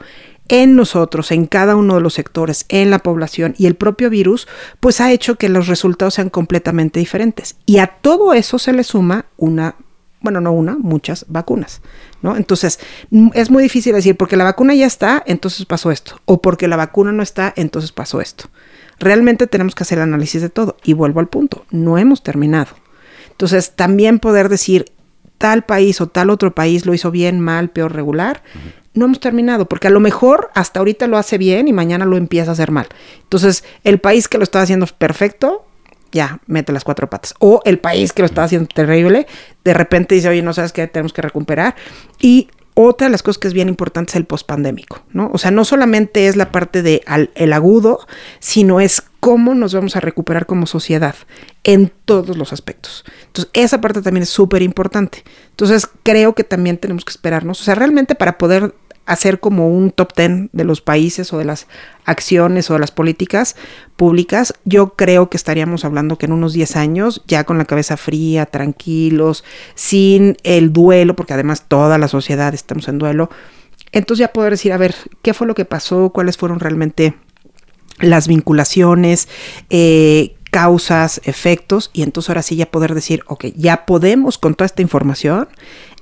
en 0.50 0.76
nosotros, 0.76 1.32
en 1.32 1.46
cada 1.46 1.76
uno 1.76 1.96
de 1.96 2.02
los 2.02 2.14
sectores, 2.14 2.66
en 2.70 2.90
la 2.90 3.00
población 3.00 3.56
y 3.58 3.66
el 3.66 3.76
propio 3.76 4.10
virus, 4.10 4.48
pues 4.80 5.02
ha 5.02 5.12
hecho 5.12 5.36
que 5.36 5.50
los 5.50 5.68
resultados 5.68 6.16
sean 6.16 6.30
completamente 6.30 7.00
diferentes. 7.00 7.56
Y 7.66 7.80
a 7.80 7.88
todo 7.88 8.34
eso 8.34 8.60
se 8.60 8.74
le 8.74 8.84
suma 8.84 9.26
una, 9.38 9.76
bueno, 10.22 10.42
no 10.42 10.52
una, 10.52 10.78
muchas 10.78 11.26
vacunas, 11.28 11.82
¿no? 12.22 12.36
Entonces, 12.36 12.80
es 13.34 13.50
muy 13.50 13.64
difícil 13.64 13.94
decir, 13.94 14.18
porque 14.18 14.38
la 14.38 14.44
vacuna 14.44 14.74
ya 14.76 14.86
está, 14.86 15.24
entonces 15.26 15.66
pasó 15.66 15.92
esto, 15.92 16.20
o 16.26 16.42
porque 16.42 16.68
la 16.68 16.76
vacuna 16.76 17.12
no 17.12 17.24
está, 17.24 17.54
entonces 17.56 17.92
pasó 17.92 18.22
esto. 18.22 18.50
Realmente 19.00 19.48
tenemos 19.48 19.76
que 19.76 19.84
hacer 19.84 20.00
el 20.00 20.04
análisis 20.04 20.42
de 20.42 20.50
todo. 20.50 20.78
Y 20.84 20.94
vuelvo 20.94 21.20
al 21.20 21.28
punto, 21.28 21.66
no 21.70 21.98
hemos 21.98 22.24
terminado. 22.24 22.72
Entonces, 23.30 23.74
también 23.76 24.18
poder 24.18 24.50
decir, 24.50 24.86
tal 25.38 25.64
país 25.64 26.02
o 26.02 26.08
tal 26.08 26.30
otro 26.30 26.54
país 26.54 26.86
lo 26.86 26.94
hizo 26.94 27.12
bien, 27.12 27.40
mal, 27.40 27.70
peor, 27.70 27.94
regular, 27.94 28.44
no 28.94 29.06
hemos 29.06 29.20
terminado, 29.20 29.68
porque 29.68 29.88
a 29.88 29.92
lo 29.92 30.00
mejor 30.00 30.50
hasta 30.56 30.80
ahorita 30.80 31.08
lo 31.08 31.18
hace 31.18 31.38
bien 31.38 31.68
y 31.68 31.74
mañana 31.74 32.06
lo 32.06 32.18
empieza 32.18 32.52
a 32.52 32.54
hacer 32.54 32.72
mal. 32.72 32.88
Entonces, 33.22 33.64
el 33.84 34.00
país 34.00 34.28
que 34.28 34.38
lo 34.38 34.44
está 34.44 34.62
haciendo 34.62 34.88
perfecto, 34.88 35.66
ya, 36.12 36.40
mete 36.48 36.74
las 36.74 36.84
cuatro 36.84 37.10
patas. 37.10 37.36
O 37.40 37.62
el 37.66 37.80
país 37.80 38.12
que 38.12 38.24
lo 38.24 38.26
está 38.26 38.44
haciendo 38.44 38.68
terrible, 38.68 39.28
de 39.64 39.74
repente 39.74 40.16
dice, 40.16 40.30
oye, 40.30 40.42
no 40.42 40.54
sabes 40.54 40.74
qué, 40.74 40.88
tenemos 40.88 41.14
que 41.14 41.22
recuperar. 41.22 41.76
Y 42.20 42.50
otra 42.74 43.08
de 43.08 43.12
las 43.12 43.24
cosas 43.24 43.40
que 43.40 43.48
es 43.48 43.54
bien 43.54 43.70
importante 43.70 44.12
es 44.12 44.16
el 44.16 44.26
pospandémico, 44.26 45.02
¿no? 45.12 45.30
O 45.34 45.38
sea, 45.38 45.52
no 45.52 45.66
solamente 45.66 46.28
es 46.28 46.36
la 46.36 46.52
parte 46.52 46.82
de 46.82 47.04
el 47.36 47.54
agudo, 47.54 48.00
sino 48.40 48.80
es 48.80 49.04
cómo 49.28 49.54
nos 49.56 49.74
vamos 49.74 49.98
a 49.98 50.00
recuperar 50.00 50.46
como 50.46 50.68
sociedad 50.68 51.14
en 51.66 51.92
todos 52.06 52.38
los 52.38 52.54
aspectos. 52.54 53.04
Entonces, 53.26 53.52
esa 53.52 53.82
parte 53.82 54.02
también 54.02 54.24
es 54.24 54.30
súper 54.30 54.62
importante. 54.62 55.26
Entonces, 55.50 55.90
creo 56.04 56.34
que 56.34 56.46
también 56.46 56.78
tenemos 56.78 57.04
que 57.04 57.12
esperarnos, 57.12 57.60
o 57.60 57.64
sea, 57.66 57.76
realmente 57.76 58.16
para 58.16 58.38
poder 58.38 58.74
hacer 59.06 59.42
como 59.42 59.68
un 59.70 59.92
top 59.92 60.14
ten 60.14 60.50
de 60.54 60.64
los 60.64 60.80
países 60.80 61.34
o 61.34 61.40
de 61.40 61.44
las 61.44 61.68
acciones 62.06 62.70
o 62.70 62.76
de 62.76 62.80
las 62.80 62.92
políticas 62.92 63.58
públicas, 63.98 64.54
yo 64.64 64.94
creo 64.94 65.30
que 65.30 65.36
estaríamos 65.36 65.84
hablando 65.84 66.18
que 66.18 66.28
en 66.28 66.32
unos 66.32 66.54
10 66.54 66.78
años, 66.78 67.22
ya 67.28 67.44
con 67.44 67.58
la 67.58 67.66
cabeza 67.66 67.98
fría, 67.98 68.46
tranquilos, 68.46 69.44
sin 69.76 70.38
el 70.44 70.72
duelo, 70.72 71.18
porque 71.18 71.34
además 71.34 71.66
toda 71.68 71.98
la 71.98 72.08
sociedad 72.08 72.54
estamos 72.54 72.88
en 72.88 72.98
duelo, 72.98 73.30
entonces 73.92 74.22
ya 74.22 74.32
poder 74.32 74.52
decir, 74.52 74.72
a 74.72 74.78
ver, 74.78 74.96
¿qué 75.22 75.34
fue 75.34 75.48
lo 75.48 75.56
que 75.56 75.66
pasó? 75.66 76.12
¿Cuáles 76.12 76.38
fueron 76.38 76.62
realmente 76.62 77.14
las 78.00 78.28
vinculaciones? 78.28 79.28
Eh, 79.70 80.34
causas, 80.50 81.22
efectos, 81.26 81.92
y 81.94 82.04
entonces 82.04 82.30
ahora 82.30 82.42
sí 82.42 82.56
ya 82.56 82.72
poder 82.72 82.96
decir, 82.96 83.22
ok, 83.28 83.48
ya 83.56 83.86
podemos 83.86 84.38
con 84.38 84.56
toda 84.56 84.66
esta 84.66 84.82
información 84.82 85.50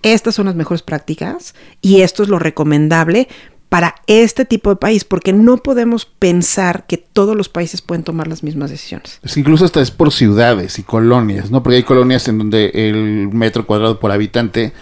estas 0.06 0.36
son 0.36 0.46
las 0.46 0.56
mejores 0.56 0.84
prácticas 0.84 1.56
y 1.82 2.02
esto 2.02 2.22
es 2.22 2.30
lo 2.30 2.38
recomendable 2.38 3.28
para 3.70 3.96
este 4.06 4.46
tipo 4.46 4.70
de 4.70 4.76
país, 4.76 5.04
porque 5.04 5.34
no 5.34 5.58
podemos 5.58 6.06
pensar 6.06 6.86
que 6.86 6.98
todos 6.98 7.36
los 7.36 7.50
países 7.50 7.82
pueden 7.82 8.04
tomar 8.04 8.28
las 8.28 8.44
mismas 8.44 8.70
decisiones. 8.70 9.20
incluso 9.36 9.66
hasta 9.66 9.82
es 9.82 9.90
por 9.90 10.14
ciudades 10.14 10.78
y 10.78 10.84
colonias, 10.84 11.50
¿no? 11.50 11.64
Porque 11.64 11.78
hay 11.78 11.84
colonias 11.84 12.28
en 12.28 12.38
donde 12.38 12.70
el 12.76 13.30
metro 13.34 13.66
cuadrado 13.66 14.00
por 14.00 14.12
habitante 14.12 14.74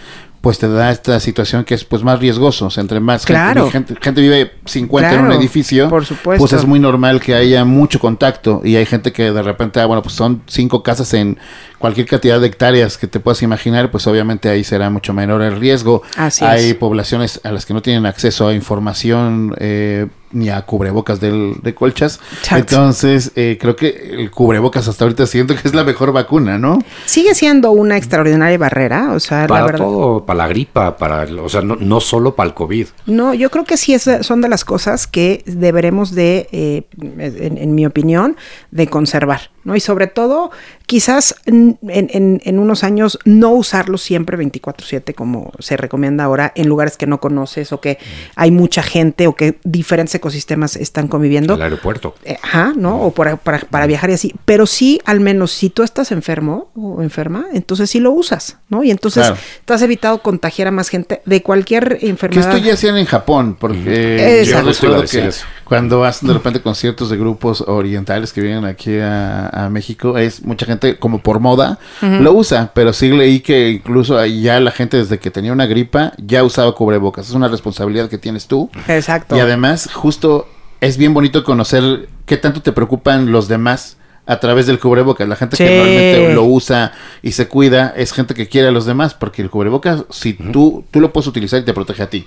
pues 0.44 0.58
te 0.58 0.68
da 0.68 0.90
esta 0.90 1.18
situación 1.20 1.64
que 1.64 1.72
es 1.72 1.84
pues 1.84 2.02
más 2.02 2.18
riesgoso, 2.18 2.66
o 2.66 2.70
sea, 2.70 2.82
entre 2.82 3.00
más 3.00 3.24
gente, 3.24 3.96
gente, 3.98 4.20
vive 4.20 4.52
50 4.66 5.14
en 5.14 5.20
un 5.24 5.32
edificio, 5.32 5.88
por 5.88 6.04
supuesto. 6.04 6.38
pues 6.38 6.52
es 6.52 6.66
muy 6.66 6.78
normal 6.78 7.18
que 7.18 7.34
haya 7.34 7.64
mucho 7.64 7.98
contacto 7.98 8.60
y 8.62 8.76
hay 8.76 8.84
gente 8.84 9.10
que 9.10 9.32
de 9.32 9.42
repente, 9.42 9.80
ah, 9.80 9.86
bueno, 9.86 10.02
pues 10.02 10.14
son 10.14 10.42
cinco 10.46 10.82
casas 10.82 11.14
en 11.14 11.38
cualquier 11.84 12.06
cantidad 12.06 12.40
de 12.40 12.46
hectáreas 12.46 12.96
que 12.96 13.06
te 13.06 13.20
puedas 13.20 13.42
imaginar, 13.42 13.90
pues 13.90 14.06
obviamente 14.06 14.48
ahí 14.48 14.64
será 14.64 14.88
mucho 14.88 15.12
menor 15.12 15.42
el 15.42 15.60
riesgo. 15.60 16.00
Hay 16.40 16.72
poblaciones 16.72 17.42
a 17.44 17.52
las 17.52 17.66
que 17.66 17.74
no 17.74 17.82
tienen 17.82 18.06
acceso 18.06 18.48
a 18.48 18.54
información 18.54 19.54
eh, 19.58 20.06
ni 20.32 20.48
a 20.48 20.62
cubrebocas 20.62 21.20
del, 21.20 21.56
de 21.62 21.74
colchas. 21.74 22.20
Entonces, 22.50 23.32
eh, 23.36 23.58
creo 23.60 23.76
que 23.76 24.14
el 24.18 24.30
cubrebocas 24.30 24.88
hasta 24.88 25.04
ahorita 25.04 25.26
siento 25.26 25.54
que 25.54 25.68
es 25.68 25.74
la 25.74 25.84
mejor 25.84 26.10
vacuna, 26.12 26.56
¿no? 26.56 26.78
Sigue 27.04 27.34
siendo 27.34 27.70
una 27.72 27.98
extraordinaria 27.98 28.56
barrera, 28.56 29.12
o 29.12 29.20
sea, 29.20 29.46
para 29.46 29.60
la 29.60 29.66
verdad. 29.66 29.84
todo, 29.84 30.24
para 30.24 30.38
la 30.38 30.48
gripa, 30.48 30.96
para, 30.96 31.24
o 31.42 31.50
sea, 31.50 31.60
no, 31.60 31.76
no 31.76 32.00
solo 32.00 32.34
para 32.34 32.48
el 32.48 32.54
COVID. 32.54 32.86
No, 33.04 33.34
yo 33.34 33.50
creo 33.50 33.64
que 33.64 33.76
sí 33.76 33.92
es, 33.92 34.08
son 34.22 34.40
de 34.40 34.48
las 34.48 34.64
cosas 34.64 35.06
que 35.06 35.42
deberemos 35.44 36.14
de, 36.14 36.48
eh, 36.50 36.84
en 36.98 37.74
mi 37.74 37.84
opinión, 37.84 38.38
de 38.70 38.86
conservar. 38.86 39.52
¿No? 39.64 39.74
Y 39.74 39.80
sobre 39.80 40.06
todo, 40.06 40.50
quizás 40.86 41.36
en, 41.46 41.78
en, 41.82 42.58
unos 42.58 42.84
años 42.84 43.18
no 43.24 43.50
usarlo 43.50 43.98
siempre 43.98 44.38
24/7 44.38 45.14
como 45.14 45.52
se 45.58 45.76
recomienda 45.76 46.24
ahora 46.24 46.52
en 46.54 46.68
lugares 46.68 46.96
que 46.96 47.06
no 47.06 47.20
conoces 47.20 47.72
o 47.72 47.80
que 47.80 47.98
hay 48.36 48.50
mucha 48.50 48.82
gente 48.82 49.26
o 49.26 49.34
que 49.34 49.58
diferentes 49.64 50.14
ecosistemas 50.14 50.76
están 50.76 51.08
conviviendo. 51.08 51.54
El 51.54 51.62
aeropuerto. 51.62 52.14
Eh, 52.24 52.36
ajá, 52.42 52.72
¿no? 52.76 53.00
O 53.02 53.12
para, 53.12 53.36
para, 53.36 53.86
viajar 53.86 54.10
y 54.10 54.14
así. 54.14 54.34
Pero 54.44 54.66
sí, 54.66 55.00
al 55.04 55.20
menos 55.20 55.52
si 55.52 55.70
tú 55.70 55.82
estás 55.82 56.12
enfermo 56.12 56.70
o 56.74 57.02
enferma, 57.02 57.46
entonces 57.52 57.90
sí 57.90 58.00
lo 58.00 58.12
usas, 58.12 58.58
¿no? 58.68 58.84
Y 58.84 58.90
entonces 58.90 59.32
te 59.64 59.72
has 59.72 59.82
evitado 59.82 60.22
contagiar 60.22 60.68
a 60.68 60.70
más 60.70 60.88
gente 60.88 61.22
de 61.24 61.42
cualquier 61.42 61.98
enfermedad. 62.02 62.50
Que 62.50 62.56
esto 62.56 62.66
ya 62.66 62.74
hacían 62.74 62.96
en 62.96 63.06
Japón, 63.06 63.56
porque 63.58 64.44
yo 64.46 64.62
recuerdo 64.62 65.04
que 65.04 65.30
cuando 65.64 66.04
hacen 66.04 66.28
de 66.28 66.34
repente 66.34 66.60
conciertos 66.60 67.10
de 67.10 67.16
grupos 67.16 67.62
orientales 67.62 68.32
que 68.32 68.40
vienen 68.40 68.64
aquí 68.64 68.98
a, 68.98 69.48
México, 69.70 70.18
es 70.18 70.44
mucha 70.44 70.66
gente 70.66 70.98
como 70.98 71.20
por 71.20 71.40
moda 71.40 71.78
lo 72.00 72.32
usa, 72.32 72.72
pero 72.74 72.92
sí 72.92 73.08
leí 73.08 73.40
que 73.40 73.70
incluso 73.70 74.24
ya 74.26 74.60
la 74.60 74.70
gente 74.70 74.96
desde 74.96 75.18
que 75.18 75.30
tenía 75.30 75.52
una 75.52 75.66
gripa 75.66 76.12
ya 76.18 76.42
usaba 76.44 76.74
cubrebocas. 76.74 77.28
Es 77.28 77.34
una 77.34 77.48
responsabilidad 77.48 78.08
que 78.08 78.18
tienes 78.18 78.46
tú. 78.46 78.70
Exacto. 78.88 79.36
Y 79.36 79.40
además, 79.40 79.90
justo 79.92 80.48
es 80.80 80.96
bien 80.96 81.14
bonito 81.14 81.44
conocer 81.44 82.08
qué 82.26 82.36
tanto 82.36 82.62
te 82.62 82.72
preocupan 82.72 83.32
los 83.32 83.48
demás 83.48 83.96
a 84.26 84.40
través 84.40 84.66
del 84.66 84.78
cubrebocas. 84.78 85.28
La 85.28 85.36
gente 85.36 85.56
que 85.56 85.64
normalmente 85.64 86.34
lo 86.34 86.44
usa 86.44 86.92
y 87.22 87.32
se 87.32 87.48
cuida 87.48 87.92
es 87.96 88.12
gente 88.12 88.34
que 88.34 88.48
quiere 88.48 88.68
a 88.68 88.72
los 88.72 88.86
demás, 88.86 89.14
porque 89.14 89.42
el 89.42 89.50
cubrebocas, 89.50 90.04
si 90.10 90.34
tú, 90.34 90.84
tú 90.90 91.00
lo 91.00 91.12
puedes 91.12 91.26
utilizar 91.26 91.60
y 91.60 91.64
te 91.64 91.74
protege 91.74 92.02
a 92.02 92.10
ti 92.10 92.26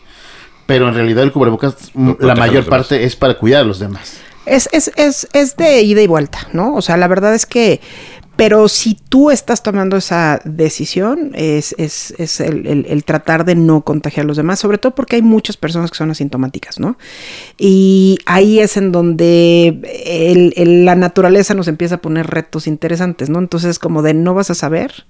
pero 0.67 0.89
en 0.89 0.93
realidad 0.93 1.23
el 1.23 1.31
cubrebocas 1.31 1.91
la 1.95 2.35
mayor 2.35 2.65
parte 2.65 3.05
es 3.05 3.15
para 3.15 3.35
cuidar 3.35 3.61
a 3.61 3.63
los 3.63 3.79
demás. 3.79 4.19
Es, 4.47 4.69
es, 4.71 4.91
es, 4.95 5.27
es 5.33 5.57
de 5.57 5.81
ida 5.81 6.01
y 6.01 6.07
vuelta, 6.07 6.47
¿no? 6.53 6.75
O 6.75 6.81
sea, 6.81 6.97
la 6.97 7.07
verdad 7.07 7.35
es 7.35 7.45
que 7.45 7.81
pero 8.37 8.67
si 8.67 8.93
tú 8.93 9.31
estás 9.31 9.63
tomando 9.63 9.97
esa 9.97 10.39
decisión, 10.45 11.31
es, 11.33 11.73
es, 11.79 12.13
es 12.19 12.39
el, 12.39 12.85
el, 12.87 13.03
tratar 13.03 13.45
de 13.45 13.55
no 13.55 13.81
contagiar 13.81 14.25
a 14.25 14.27
los 14.27 14.37
demás, 14.37 14.59
sobre 14.59 14.77
todo 14.77 14.93
porque 14.93 15.15
hay 15.15 15.23
muchas 15.23 15.57
personas 15.57 15.89
que 15.89 15.97
son 15.97 16.11
asintomáticas, 16.11 16.79
¿no? 16.79 16.99
Y 17.57 18.19
ahí 18.27 18.59
es 18.59 18.77
en 18.77 18.91
donde 18.91 19.79
el, 20.55 20.85
la 20.85 20.93
naturaleza 20.93 21.55
nos 21.55 21.67
empieza 21.67 21.95
a 21.95 22.01
poner 22.01 22.27
retos 22.27 22.67
interesantes, 22.67 23.31
¿no? 23.31 23.39
Entonces, 23.39 23.79
como 23.79 24.03
de 24.03 24.13
no 24.13 24.35
vas 24.35 24.51
a 24.51 24.55
saber 24.55 25.07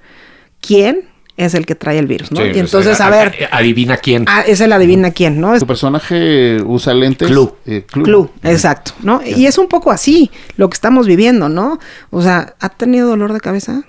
quién 0.61 1.09
es 1.37 1.53
el 1.53 1.67
que 1.67 1.75
trae 1.75 1.99
el 1.99 2.07
virus, 2.07 2.31
¿no? 2.31 2.43
y 2.43 2.57
entonces, 2.57 2.99
a, 2.99 3.09
ver... 3.11 3.47
Adivina 3.51 3.97
quién. 3.97 4.25
Ah, 4.27 4.41
es 4.45 4.59
el 4.59 4.73
adivina 4.73 5.11
quién, 5.11 5.39
¿no? 5.39 5.57
Su 5.57 5.67
personaje 5.67 6.59
usa 6.65 6.95
lentes. 6.95 7.27
Club. 7.27 7.55
Eh, 7.67 7.85
club. 7.85 8.31
exacto, 8.43 8.93
¿no? 9.03 9.21
Y 9.23 9.45
es 9.45 9.59
un 9.59 9.67
poco 9.67 9.91
así 9.91 10.31
lo 10.57 10.67
que 10.69 10.73
estamos 10.73 11.05
viviendo, 11.05 11.47
¿no? 11.47 11.79
O 12.09 12.23
sea, 12.23 12.55
¿ha 12.59 12.69
tenido 12.69 13.07
dolor 13.07 13.33
de 13.33 13.39
cabeza? 13.39 13.83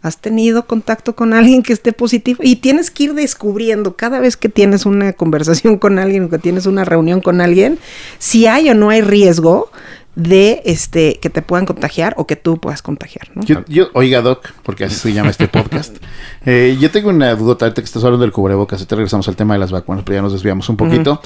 ¿Has 0.00 0.18
tenido 0.18 0.66
contacto 0.66 1.16
con 1.16 1.32
alguien 1.32 1.62
que 1.62 1.72
esté 1.72 1.92
positivo? 1.92 2.40
Y 2.42 2.56
tienes 2.56 2.90
que 2.90 3.04
ir 3.04 3.14
descubriendo 3.14 3.96
cada 3.96 4.20
vez 4.20 4.36
que 4.36 4.48
tienes 4.48 4.86
una 4.86 5.12
conversación 5.12 5.78
con 5.78 5.98
alguien 5.98 6.24
o 6.24 6.30
que 6.30 6.38
tienes 6.38 6.66
una 6.66 6.84
reunión 6.84 7.20
con 7.20 7.40
alguien, 7.40 7.78
si 8.18 8.46
hay 8.46 8.70
o 8.70 8.74
no 8.74 8.90
hay 8.90 9.00
riesgo 9.00 9.72
de 10.18 10.62
este 10.64 11.20
que 11.20 11.30
te 11.30 11.42
puedan 11.42 11.64
contagiar 11.64 12.12
o 12.16 12.26
que 12.26 12.34
tú 12.34 12.58
puedas 12.58 12.82
contagiar. 12.82 13.30
¿no? 13.34 13.42
Yo, 13.44 13.88
oiga, 13.94 14.20
Doc, 14.20 14.48
porque 14.64 14.84
así 14.84 14.96
se 14.96 15.12
llama 15.12 15.30
este 15.30 15.46
podcast. 15.48 15.96
Eh, 16.44 16.76
yo 16.80 16.90
tengo 16.90 17.10
una 17.10 17.32
duda, 17.36 17.56
ahorita 17.60 17.80
que 17.80 17.86
estás 17.86 18.02
hablando 18.02 18.24
del 18.24 18.32
cubrebocas, 18.32 18.84
te 18.84 18.94
regresamos 18.96 19.28
al 19.28 19.36
tema 19.36 19.54
de 19.54 19.60
las 19.60 19.70
vacunas, 19.70 20.02
pero 20.04 20.16
ya 20.16 20.22
nos 20.22 20.32
desviamos 20.32 20.68
un 20.68 20.76
poquito. 20.76 21.22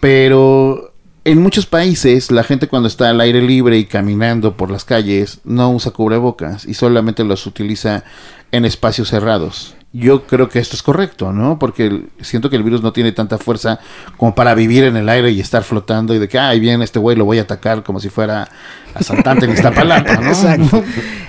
Pero 0.00 0.92
en 1.24 1.40
muchos 1.40 1.66
países 1.66 2.32
la 2.32 2.42
gente 2.42 2.66
cuando 2.66 2.88
está 2.88 3.08
al 3.08 3.20
aire 3.20 3.40
libre 3.40 3.78
y 3.78 3.84
caminando 3.84 4.56
por 4.56 4.68
las 4.68 4.84
calles 4.84 5.40
no 5.44 5.70
usa 5.70 5.92
cubrebocas 5.92 6.66
y 6.66 6.74
solamente 6.74 7.22
los 7.22 7.46
utiliza 7.46 8.02
en 8.50 8.64
espacios 8.64 9.10
cerrados 9.10 9.76
yo 9.94 10.26
creo 10.26 10.48
que 10.48 10.58
esto 10.58 10.74
es 10.74 10.82
correcto, 10.82 11.32
¿no? 11.32 11.56
Porque 11.56 12.06
siento 12.20 12.50
que 12.50 12.56
el 12.56 12.64
virus 12.64 12.82
no 12.82 12.92
tiene 12.92 13.12
tanta 13.12 13.38
fuerza 13.38 13.78
como 14.16 14.34
para 14.34 14.56
vivir 14.56 14.82
en 14.82 14.96
el 14.96 15.08
aire 15.08 15.30
y 15.30 15.38
estar 15.38 15.62
flotando 15.62 16.12
y 16.14 16.18
de 16.18 16.28
que, 16.28 16.36
ay, 16.36 16.58
bien, 16.58 16.82
este 16.82 16.98
güey 16.98 17.16
lo 17.16 17.24
voy 17.24 17.38
a 17.38 17.42
atacar 17.42 17.84
como 17.84 18.00
si 18.00 18.08
fuera 18.08 18.48
asaltante 18.92 19.46
en 19.46 19.52
Iztapalapa, 19.52 20.16
¿no? 20.16 20.28
Exacto. 20.28 20.82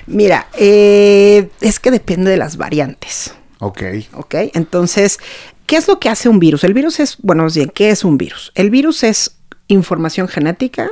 Mira, 0.08 0.48
eh, 0.58 1.52
es 1.62 1.80
que 1.80 1.92
depende 1.92 2.32
de 2.32 2.38
las 2.38 2.58
variantes. 2.58 3.36
Ok. 3.60 3.84
Ok, 4.14 4.36
entonces, 4.56 5.20
¿qué 5.68 5.78
es 5.78 5.88
lo 5.88 6.00
que 6.00 6.10
hace 6.10 6.28
un 6.28 6.40
virus? 6.40 6.64
El 6.64 6.74
virus 6.74 7.00
es, 7.00 7.18
bueno, 7.22 7.46
bien, 7.54 7.70
¿qué 7.70 7.92
es 7.92 8.04
un 8.04 8.18
virus? 8.18 8.52
El 8.56 8.72
virus 8.72 9.04
es 9.04 9.38
información 9.68 10.28
genética, 10.28 10.90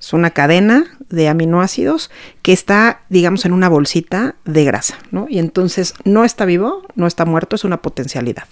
es 0.00 0.14
una 0.14 0.30
cadena 0.30 0.86
de 1.14 1.28
aminoácidos 1.28 2.10
que 2.42 2.52
está, 2.52 3.02
digamos, 3.08 3.44
en 3.44 3.52
una 3.52 3.68
bolsita 3.68 4.36
de 4.44 4.64
grasa, 4.64 4.98
¿no? 5.10 5.26
Y 5.28 5.38
entonces 5.38 5.94
no 6.04 6.24
está 6.24 6.44
vivo, 6.44 6.86
no 6.94 7.06
está 7.06 7.24
muerto, 7.24 7.56
es 7.56 7.64
una 7.64 7.82
potencialidad. 7.82 8.44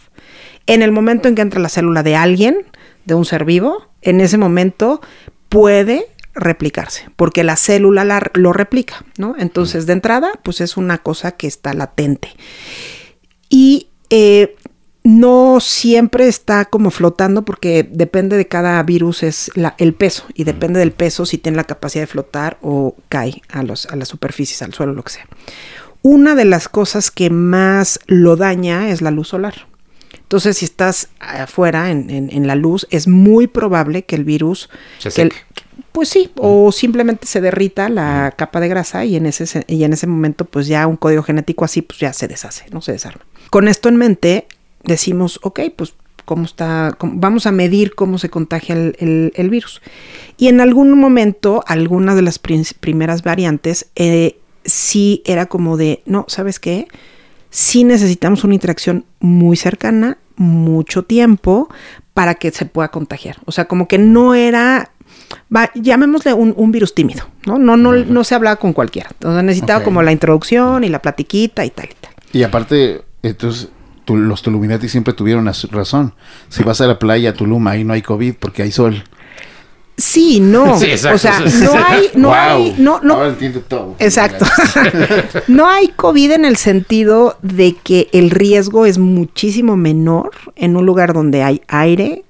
En 0.67 0.83
el 0.83 0.93
momento 0.93 1.29
en 1.29 1.35
que 1.35 1.43
entra 1.43 1.61
la 1.61 1.69
célula 1.69 2.03
de 2.03 2.17
alguien, 2.17 2.67
de 3.05 3.15
un 3.15 3.25
ser 3.25 3.45
vivo, 3.45 3.89
en 4.01 4.21
ese 4.21 4.39
momento 4.39 5.01
puede 5.49 6.07
replicarse, 6.35 7.11
porque 7.17 7.45
la 7.45 7.57
célula 7.57 8.31
lo 8.35 8.53
replica, 8.53 9.05
¿no? 9.19 9.35
Entonces, 9.39 9.87
de 9.87 9.93
entrada, 9.93 10.31
pues 10.43 10.61
es 10.61 10.77
una 10.77 10.99
cosa 10.99 11.33
que 11.33 11.47
está 11.47 11.75
latente. 11.75 12.29
Y 13.49 13.89
eh, 14.09 14.57
no 15.19 15.59
siempre 15.61 16.29
está 16.29 16.65
como 16.67 16.91
flotando 16.91 17.45
porque 17.45 17.89
depende 17.91 18.37
de 18.37 18.47
cada 18.49 18.83
virus 18.83 19.23
es 19.23 19.51
el 19.79 19.95
peso 19.95 20.25
y 20.35 20.45
depende 20.45 20.79
del 20.81 20.93
peso 20.93 21.27
si 21.27 21.39
tiene 21.39 21.57
la 21.57 21.65
capacidad 21.65 22.03
de 22.03 22.07
flotar 22.07 22.59
o 22.63 22.95
cae 23.09 23.43
a, 23.51 23.63
los, 23.63 23.87
a 23.87 23.97
las 23.97 24.09
superficies, 24.09 24.63
al 24.63 24.73
suelo, 24.75 24.93
lo 24.93 25.03
que 25.03 25.13
sea. 25.13 25.27
una 26.03 26.35
de 26.35 26.45
las 26.45 26.69
cosas 26.69 27.11
que 27.11 27.31
más 27.31 28.01
lo 28.07 28.37
daña 28.37 28.89
es 28.91 29.03
la 29.03 29.11
luz 29.11 29.29
solar. 29.29 29.67
Entonces, 30.15 30.57
si 30.59 30.65
estás 30.65 31.09
afuera 31.21 31.91
en, 31.91 32.09
en- 32.11 32.31
en 32.33 32.47
la 32.47 32.55
luz, 32.55 32.87
es 32.91 33.07
muy 33.07 33.47
probable 33.47 34.05
que 34.05 34.17
el 34.17 34.25
virus... 34.25 34.71
Se 34.99 35.11
que 35.11 35.23
el- 35.23 35.33
seque. 35.33 35.63
pues 35.93 36.09
sí, 36.09 36.31
o 36.37 36.73
simplemente 36.73 37.27
se 37.27 37.41
derrita 37.43 37.89
la 37.91 38.33
capa 38.37 38.59
de 38.61 38.69
grasa 38.69 39.05
y 39.05 39.17
en 39.17 39.27
ese 39.27 39.47
se- 39.47 39.65
y 39.69 39.85
en 39.85 39.93
ese 39.93 40.07
momento 40.07 40.45
pues 40.47 40.67
ya 40.69 40.87
un 40.87 40.97
código 40.97 41.23
genético 41.23 41.65
así 41.67 41.83
pues 41.83 41.99
ya 42.01 42.13
se 42.15 42.29
deshace, 42.29 42.65
no 42.73 42.81
se 42.81 42.93
desarma. 42.93 43.23
Con 43.51 43.69
esto 43.69 43.91
en 43.91 43.97
mente 43.97 44.47
decimos, 44.85 45.39
ok, 45.43 45.61
pues 45.77 45.95
cómo 46.25 46.45
está, 46.45 46.95
cómo- 46.99 47.15
vamos 47.17 47.47
a 47.47 47.53
medir 47.53 47.95
cómo 47.95 48.17
se 48.19 48.29
contagia 48.31 48.75
el, 48.75 48.97
el- 48.99 49.33
el 49.35 49.51
virus. 49.51 49.83
Y 50.37 50.49
en 50.49 50.61
algún 50.61 50.99
momento, 50.99 51.65
alguna 51.67 52.15
de 52.15 52.23
las 52.23 52.39
primeras 52.39 53.23
variantes 53.23 53.89
eh, 53.97 54.39
sí 54.65 55.23
era 55.27 55.47
como 55.47 55.77
de, 55.77 56.03
no, 56.07 56.25
¿sabes 56.29 56.61
qué? 56.61 56.87
Sí 57.51 57.85
necesitamos 57.85 58.45
una 58.45 58.55
interacción 58.55 59.05
muy 59.21 59.57
cercana, 59.57 60.19
mucho 60.37 61.03
tiempo, 61.03 61.69
para 62.15 62.35
que 62.37 62.51
se 62.51 62.67
pueda 62.67 62.89
contagiar. 62.89 63.37
O 63.45 63.53
sea, 63.53 63.67
como 63.67 63.89
que 63.89 63.99
no 63.99 64.35
era, 64.35 64.91
va, 65.55 65.71
llamémosle 65.75 66.33
un, 66.35 66.55
un 66.57 66.73
virus 66.73 66.95
tímido, 66.95 67.25
¿no? 67.47 67.59
No, 67.59 67.77
no, 67.77 67.93
no 67.93 68.25
se 68.25 68.35
hablaba 68.35 68.57
con 68.57 68.73
cualquiera. 68.73 69.11
Entonces 69.13 69.43
necesitaba 69.45 69.81
Ok. 69.81 69.85
como 69.85 70.03
la 70.03 70.13
introducción 70.13 70.85
y 70.85 70.89
la 70.89 71.03
platiquita 71.03 71.65
y 71.65 71.71
tal 71.71 71.87
y 71.87 71.95
tal. 72.01 72.13
Y 72.33 72.43
aparte, 72.45 73.03
entonces, 73.23 73.69
tu- 74.05 74.17
los 74.17 74.43
Tuluminati 74.43 74.89
siempre 74.89 75.13
tuvieron 75.15 75.47
az- 75.49 75.69
razón. 75.71 76.15
Si 76.49 76.63
vas 76.63 76.81
a 76.81 76.87
la 76.87 76.99
playa 76.99 77.35
Tulum, 77.35 77.67
ahí 77.69 77.85
no 77.85 77.93
hay 77.93 78.03
COVID 78.03 78.35
porque 78.39 78.63
hay 78.63 78.73
sol. 78.73 79.03
Sí, 79.97 80.41
no. 80.41 80.79
Sí, 80.81 80.87
exacto. 80.87 81.17
O 81.17 81.19
sea, 81.19 81.41
no 81.41 81.85
hay, 81.87 82.11
no 82.15 82.29
Wow. 82.29 82.37
hay, 82.37 82.75
no, 82.79 83.01
no. 83.03 83.15
Ahora 83.15 83.29
entiendo 83.29 83.61
todo. 83.61 83.95
Exacto. 83.99 84.45
no 85.49 85.69
hay 85.69 85.89
COVID 85.89 86.33
en 86.33 86.45
el 86.45 86.57
sentido 86.57 87.37
de 87.43 87.75
que 87.83 88.09
el 88.13 88.31
riesgo 88.31 88.87
es 88.87 88.99
muchísimo 88.99 89.77
menor 89.77 90.31
en 90.57 90.77
un 90.77 90.87
lugar 90.87 91.13
donde 91.13 91.43
hay 91.43 91.61
aire, 91.69 92.25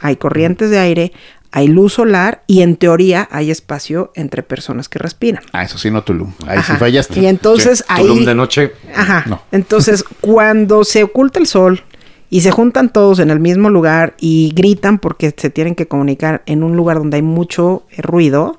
hay 0.00 0.16
corrientes 0.16 0.70
de 0.70 0.78
aire, 0.78 1.12
hay 1.56 1.68
luz 1.68 1.94
solar 1.94 2.42
y 2.46 2.60
en 2.60 2.76
teoría 2.76 3.26
hay 3.30 3.50
espacio 3.50 4.12
entre 4.14 4.42
personas 4.42 4.90
que 4.90 4.98
respiran. 4.98 5.42
Ah, 5.54 5.62
eso 5.62 5.78
sí, 5.78 5.90
no 5.90 6.04
Tulum. 6.04 6.34
Ahí 6.46 6.58
sí 6.62 6.74
fallaste. 6.74 7.18
Y 7.18 7.24
entonces 7.24 7.82
Sí, 7.88 7.94
Tulum 7.96 8.18
ahí 8.18 8.24
de 8.26 8.34
noche. 8.34 8.72
Ajá. 8.94 9.24
No. 9.24 9.40
Entonces, 9.52 10.04
cuando 10.20 10.84
se 10.84 11.02
oculta 11.02 11.38
el 11.38 11.46
sol 11.46 11.82
y 12.28 12.42
se 12.42 12.50
juntan 12.50 12.90
todos 12.90 13.20
en 13.20 13.30
el 13.30 13.40
mismo 13.40 13.70
lugar 13.70 14.16
y 14.20 14.52
gritan 14.54 14.98
porque 14.98 15.34
se 15.34 15.48
tienen 15.48 15.74
que 15.74 15.88
comunicar 15.88 16.42
en 16.44 16.62
un 16.62 16.76
lugar 16.76 16.98
donde 16.98 17.16
hay 17.16 17.22
mucho 17.22 17.84
eh, 17.90 18.02
ruido, 18.02 18.58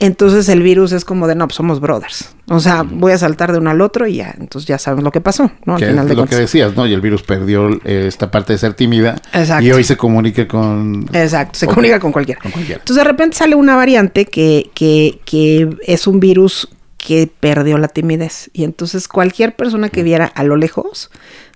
entonces 0.00 0.48
el 0.48 0.62
virus 0.62 0.92
es 0.92 1.04
como 1.04 1.28
de, 1.28 1.34
no, 1.34 1.46
pues 1.46 1.56
somos 1.56 1.80
brothers. 1.80 2.34
O 2.48 2.58
sea, 2.58 2.82
voy 2.82 3.12
a 3.12 3.18
saltar 3.18 3.52
de 3.52 3.58
uno 3.58 3.70
al 3.70 3.80
otro 3.80 4.06
y 4.06 4.16
ya, 4.16 4.34
entonces 4.38 4.66
ya 4.66 4.78
sabemos 4.78 5.04
lo 5.04 5.12
que 5.12 5.20
pasó, 5.20 5.52
¿no? 5.66 5.74
Al 5.74 5.78
Que 5.80 5.86
final 5.86 6.04
es 6.06 6.08
de 6.10 6.16
lo 6.16 6.26
que 6.26 6.36
decías, 6.36 6.74
¿no? 6.74 6.86
Y 6.86 6.92
el 6.92 7.00
virus 7.00 7.22
perdió 7.22 7.68
eh, 7.84 8.06
esta 8.08 8.30
parte 8.30 8.54
de 8.54 8.58
ser 8.58 8.74
tímida. 8.74 9.16
Exacto. 9.32 9.64
Y 9.64 9.70
hoy 9.70 9.84
se 9.84 9.96
comunica 9.96 10.48
con... 10.48 11.06
Exacto, 11.12 11.58
se 11.58 11.66
comunica 11.66 12.00
con 12.00 12.12
cualquiera. 12.12 12.40
Con 12.40 12.50
cualquiera. 12.50 12.80
Entonces 12.80 13.04
de 13.04 13.08
repente 13.08 13.36
sale 13.36 13.54
una 13.54 13.76
variante 13.76 14.24
que, 14.24 14.70
que, 14.74 15.20
que 15.24 15.76
es 15.86 16.06
un 16.06 16.18
virus 16.18 16.68
que 17.04 17.30
perdió 17.40 17.78
la 17.78 17.88
timidez. 17.88 18.50
Y 18.52 18.64
entonces 18.64 19.08
cualquier 19.08 19.56
persona 19.56 19.88
que 19.88 20.02
viera 20.02 20.26
a 20.26 20.44
lo 20.44 20.56
lejos 20.56 21.10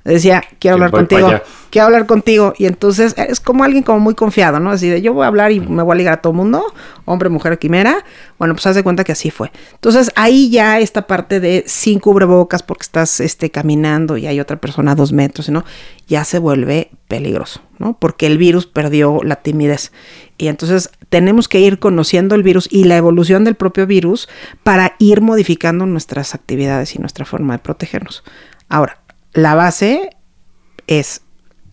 decía, 0.04 0.44
quiero 0.58 0.74
hablar 0.74 0.90
contigo, 0.90 1.30
quiero 1.70 1.86
hablar 1.86 2.06
contigo. 2.06 2.52
Y 2.58 2.66
entonces 2.66 3.14
es 3.16 3.40
como 3.40 3.64
alguien 3.64 3.82
como 3.82 4.00
muy 4.00 4.14
confiado, 4.14 4.60
¿no? 4.60 4.70
Así 4.70 4.88
de, 4.88 5.00
yo 5.00 5.14
voy 5.14 5.24
a 5.24 5.28
hablar 5.28 5.52
y 5.52 5.60
me 5.60 5.82
voy 5.82 5.94
a 5.94 5.96
ligar 5.96 6.14
a 6.14 6.16
todo 6.22 6.32
mundo, 6.32 6.64
hombre, 7.04 7.28
mujer, 7.30 7.58
quimera. 7.58 8.04
Bueno, 8.38 8.54
pues 8.54 8.66
haz 8.66 8.76
de 8.76 8.82
cuenta 8.82 9.04
que 9.04 9.12
así 9.12 9.30
fue. 9.30 9.50
Entonces 9.72 10.10
ahí 10.14 10.50
ya 10.50 10.78
esta 10.78 11.06
parte 11.06 11.40
de 11.40 11.64
sin 11.66 12.00
cubrebocas 12.00 12.62
porque 12.62 12.82
estás 12.82 13.20
este, 13.20 13.50
caminando 13.50 14.16
y 14.16 14.26
hay 14.26 14.40
otra 14.40 14.58
persona 14.58 14.92
a 14.92 14.94
dos 14.94 15.12
metros, 15.12 15.48
¿no? 15.48 15.64
Ya 16.06 16.24
se 16.24 16.38
vuelve 16.38 16.90
peligroso, 17.08 17.60
¿no? 17.78 17.96
Porque 17.98 18.26
el 18.26 18.36
virus 18.36 18.66
perdió 18.66 19.20
la 19.22 19.36
timidez. 19.36 19.90
Y 20.36 20.48
entonces 20.48 20.90
tenemos 21.14 21.46
que 21.46 21.60
ir 21.60 21.78
conociendo 21.78 22.34
el 22.34 22.42
virus 22.42 22.66
y 22.72 22.82
la 22.84 22.96
evolución 22.96 23.44
del 23.44 23.54
propio 23.54 23.86
virus 23.86 24.28
para 24.64 24.96
ir 24.98 25.20
modificando 25.20 25.86
nuestras 25.86 26.34
actividades 26.34 26.96
y 26.96 26.98
nuestra 26.98 27.24
forma 27.24 27.52
de 27.52 27.60
protegernos. 27.60 28.24
Ahora, 28.68 28.98
la 29.32 29.54
base 29.54 30.10
es 30.88 31.20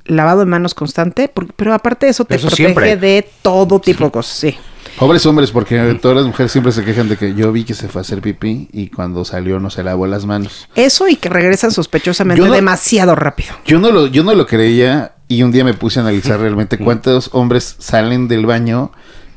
lavado 0.06 0.42
de 0.42 0.46
manos 0.46 0.76
constante, 0.76 1.28
por- 1.28 1.52
pero 1.56 1.74
aparte 1.74 2.06
de 2.06 2.12
eso 2.12 2.24
te 2.26 2.36
Eso 2.36 2.48
protege 2.50 2.64
siempre. 2.68 2.98
de 2.98 3.28
todo 3.42 3.82
tipo 3.82 4.06
de 4.06 4.12
cosas, 4.12 4.36
sí. 4.38 4.56
Pobres 5.00 5.26
hombres, 5.26 5.50
porque 5.52 5.98
todas 6.00 6.18
las 6.18 6.26
mujeres 6.28 6.52
siempre 6.52 6.72
se 6.72 6.84
quejan 6.86 7.10
de 7.10 7.18
que 7.18 7.34
yo 7.34 7.52
vi 7.52 7.64
que 7.64 7.74
se 7.74 7.88
fue 7.88 8.02
a 8.02 8.04
hacer 8.04 8.22
pipí 8.22 8.68
y 8.72 8.90
cuando 8.90 9.26
salió 9.26 9.60
no 9.60 9.72
se 9.72 9.84
lavó 9.84 10.06
las 10.06 10.28
manos. 10.28 10.68
Eso 10.76 11.08
y 11.08 11.16
que 11.16 11.30
regresan 11.30 11.72
sospechosamente 11.72 12.44
no- 12.46 12.54
demasiado 12.54 13.16
rápido. 13.16 13.56
Yo 13.66 13.80
no 13.80 13.90
lo, 13.92 14.06
yo 14.06 14.24
no 14.24 14.36
lo 14.36 14.46
creía 14.46 15.14
y 15.28 15.42
un 15.44 15.52
día 15.52 15.64
me 15.64 15.74
puse 15.74 16.00
a 16.00 16.04
analizar 16.04 16.40
realmente 16.42 16.78
cuántos 16.78 17.30
hombres 17.34 17.76
salen 17.80 18.28
del 18.28 18.46
baño 18.46 18.92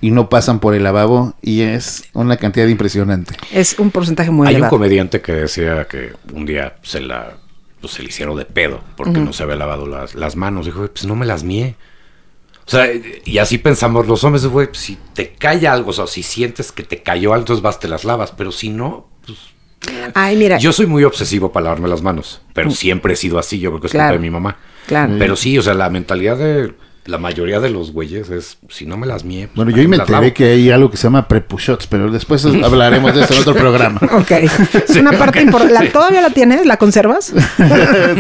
y 0.05 0.11
no 0.11 0.29
pasan 0.29 0.61
por 0.61 0.75
el 0.75 0.83
lavabo 0.83 1.33
y 1.41 1.63
es 1.63 2.05
una 2.13 2.37
cantidad 2.37 2.67
impresionante. 2.67 3.35
Es 3.51 3.79
un 3.79 3.91
porcentaje 3.91 4.31
muy 4.31 4.47
Hay 4.47 4.53
un 4.53 4.57
elevado. 4.59 4.71
comediante 4.77 5.23
que 5.23 5.33
decía 5.33 5.87
que 5.89 6.13
un 6.35 6.45
día 6.45 6.77
se 6.83 7.01
la 7.01 7.39
pues, 7.81 7.95
se 7.95 8.03
le 8.03 8.11
hicieron 8.11 8.37
de 8.37 8.45
pedo 8.45 8.83
porque 8.97 9.19
no 9.21 9.33
se 9.33 9.43
había 9.45 9.57
lavado 9.57 9.87
las, 9.87 10.15
las 10.15 10.37
manos. 10.37 10.67
Dijo, 10.67 10.87
pues 10.89 11.07
no 11.07 11.17
me 11.17 11.25
las 11.25 11.43
mié. 11.43 11.77
O 12.67 12.71
sea, 12.71 12.87
y 13.25 13.39
así 13.39 13.57
pensamos 13.57 14.07
los 14.07 14.23
hombres, 14.25 14.45
güey, 14.47 14.67
pues, 14.67 14.79
si 14.81 14.99
te 15.15 15.33
cae 15.33 15.67
algo, 15.67 15.89
o 15.89 15.93
sea, 15.95 16.07
si 16.07 16.23
sientes 16.23 16.71
que 16.71 16.83
te 16.83 17.03
cayó 17.03 17.33
algo, 17.33 17.43
entonces 17.45 17.63
vas, 17.63 17.81
te 17.81 17.89
las 17.89 18.05
lavas, 18.05 18.31
pero 18.33 18.53
si 18.53 18.69
no, 18.69 19.09
pues... 19.25 19.39
Ay, 20.15 20.37
mira, 20.37 20.59
Yo 20.59 20.73
soy 20.75 20.85
muy 20.87 21.05
obsesivo 21.05 21.51
para 21.51 21.65
lavarme 21.65 21.89
las 21.89 22.03
manos, 22.03 22.43
pero 22.53 22.71
siempre 22.71 23.15
he 23.15 23.17
sido 23.17 23.39
así, 23.39 23.59
yo 23.59 23.71
creo 23.71 23.81
que 23.81 23.87
es 23.87 23.93
Claro. 23.93 24.09
culpa 24.09 24.21
de 24.23 24.27
mi 24.27 24.31
mamá. 24.31 24.59
Claro. 24.87 25.15
Pero 25.19 25.35
sí, 25.37 25.57
o 25.59 25.63
sea, 25.63 25.73
la 25.73 25.89
mentalidad 25.89 26.37
de 26.37 26.75
la 27.07 27.19
mayoría 27.19 27.61
de 27.61 27.71
los 27.71 27.93
güeyes 27.93 28.31
es, 28.31 28.59
si 28.69 28.87
no 28.87 28.97
me 28.97 29.07
las 29.07 29.25
mié... 29.25 29.47
pues, 29.49 29.57
Bueno, 29.57 29.71
¿para 29.73 29.83
yo 29.83 29.89
me 29.89 29.97
enteré 29.97 30.33
que 30.33 30.45
hay 30.53 30.71
algo 30.71 30.91
que 30.91 30.97
se 30.97 31.05
llama 31.05 31.29
prepuchots, 31.29 31.87
pero 31.87 32.11
después 32.11 32.45
hablaremos 32.65 33.15
de 33.15 33.23
eso 33.23 33.35
en 33.35 33.41
otro 33.41 33.55
programa. 33.55 34.01
Ok. 34.15 34.31
Es 34.89 34.97
una 34.97 35.13
parte 35.13 35.43
importante. 35.43 35.91
¿Todavía 35.91 36.21
la 36.21 36.31
tienes? 36.31 36.65
¿La 36.67 36.77
conservas? 36.77 37.33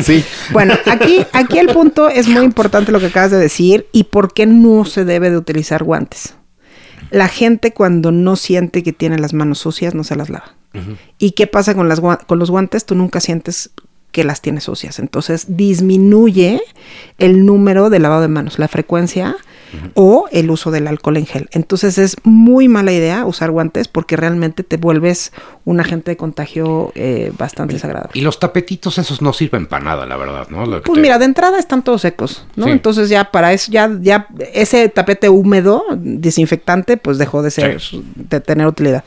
sí. 0.02 0.24
Bueno, 0.52 0.74
aquí, 0.86 1.24
aquí 1.32 1.58
el 1.58 1.68
punto 1.68 2.08
es 2.08 2.28
muy 2.28 2.44
importante 2.44 2.92
lo 2.92 3.00
que 3.00 3.06
acabas 3.06 3.30
de 3.30 3.38
decir 3.38 3.86
y 3.92 4.04
por 4.04 4.32
qué 4.32 4.46
no 4.46 4.84
se 4.84 5.04
debe 5.04 5.30
de 5.30 5.36
utilizar 5.36 5.84
guantes. 5.84 6.34
La 7.10 7.28
gente 7.28 7.72
cuando 7.72 8.12
no 8.12 8.36
siente 8.36 8.82
que 8.82 8.92
tiene 8.92 9.18
las 9.18 9.34
manos 9.34 9.58
sucias 9.60 9.94
no 9.94 10.04
se 10.04 10.16
las 10.16 10.30
lava. 10.30 10.54
¿Y 11.18 11.32
qué 11.32 11.46
pasa 11.46 11.74
con, 11.74 11.88
las, 11.88 12.00
con 12.00 12.38
los 12.38 12.50
guantes? 12.50 12.84
Tú 12.84 12.96
nunca 12.96 13.20
sientes 13.20 13.70
que 14.14 14.22
las 14.24 14.40
tienes 14.40 14.62
sucias. 14.64 15.00
Entonces 15.00 15.56
disminuye 15.56 16.62
el 17.18 17.44
número 17.44 17.90
de 17.90 17.98
lavado 17.98 18.22
de 18.22 18.28
manos, 18.28 18.58
la 18.60 18.68
frecuencia 18.68 19.34
o 19.94 20.26
el 20.30 20.52
uso 20.52 20.70
del 20.70 20.86
alcohol 20.86 21.16
en 21.16 21.26
gel. 21.26 21.48
Entonces 21.50 21.98
es 21.98 22.14
muy 22.22 22.68
mala 22.68 22.92
idea 22.92 23.26
usar 23.26 23.50
guantes 23.50 23.88
porque 23.88 24.14
realmente 24.16 24.62
te 24.62 24.76
vuelves 24.76 25.32
un 25.64 25.80
agente 25.80 26.12
de 26.12 26.16
contagio 26.16 26.92
eh, 26.94 27.32
bastante 27.36 27.74
desagradable. 27.74 28.12
Y 28.14 28.20
los 28.20 28.38
tapetitos 28.38 28.98
esos 28.98 29.20
no 29.20 29.32
sirven 29.32 29.66
para 29.66 29.82
nada, 29.84 30.06
la 30.06 30.16
verdad, 30.16 30.46
¿no? 30.48 30.64
Lo 30.64 30.76
que 30.80 30.86
Pues 30.86 30.94
te- 30.94 31.02
mira, 31.02 31.18
de 31.18 31.24
entrada 31.24 31.58
están 31.58 31.82
todos 31.82 32.02
secos, 32.02 32.46
¿no? 32.54 32.66
Sí. 32.66 32.70
Entonces 32.70 33.08
ya 33.08 33.32
para 33.32 33.52
eso, 33.52 33.72
ya, 33.72 33.90
ya 34.00 34.28
ese 34.52 34.88
tapete 34.90 35.28
húmedo, 35.28 35.82
desinfectante, 35.96 36.96
pues 36.96 37.18
dejó 37.18 37.42
de 37.42 37.50
ser, 37.50 37.80
de 38.14 38.40
tener 38.40 38.68
utilidad. 38.68 39.02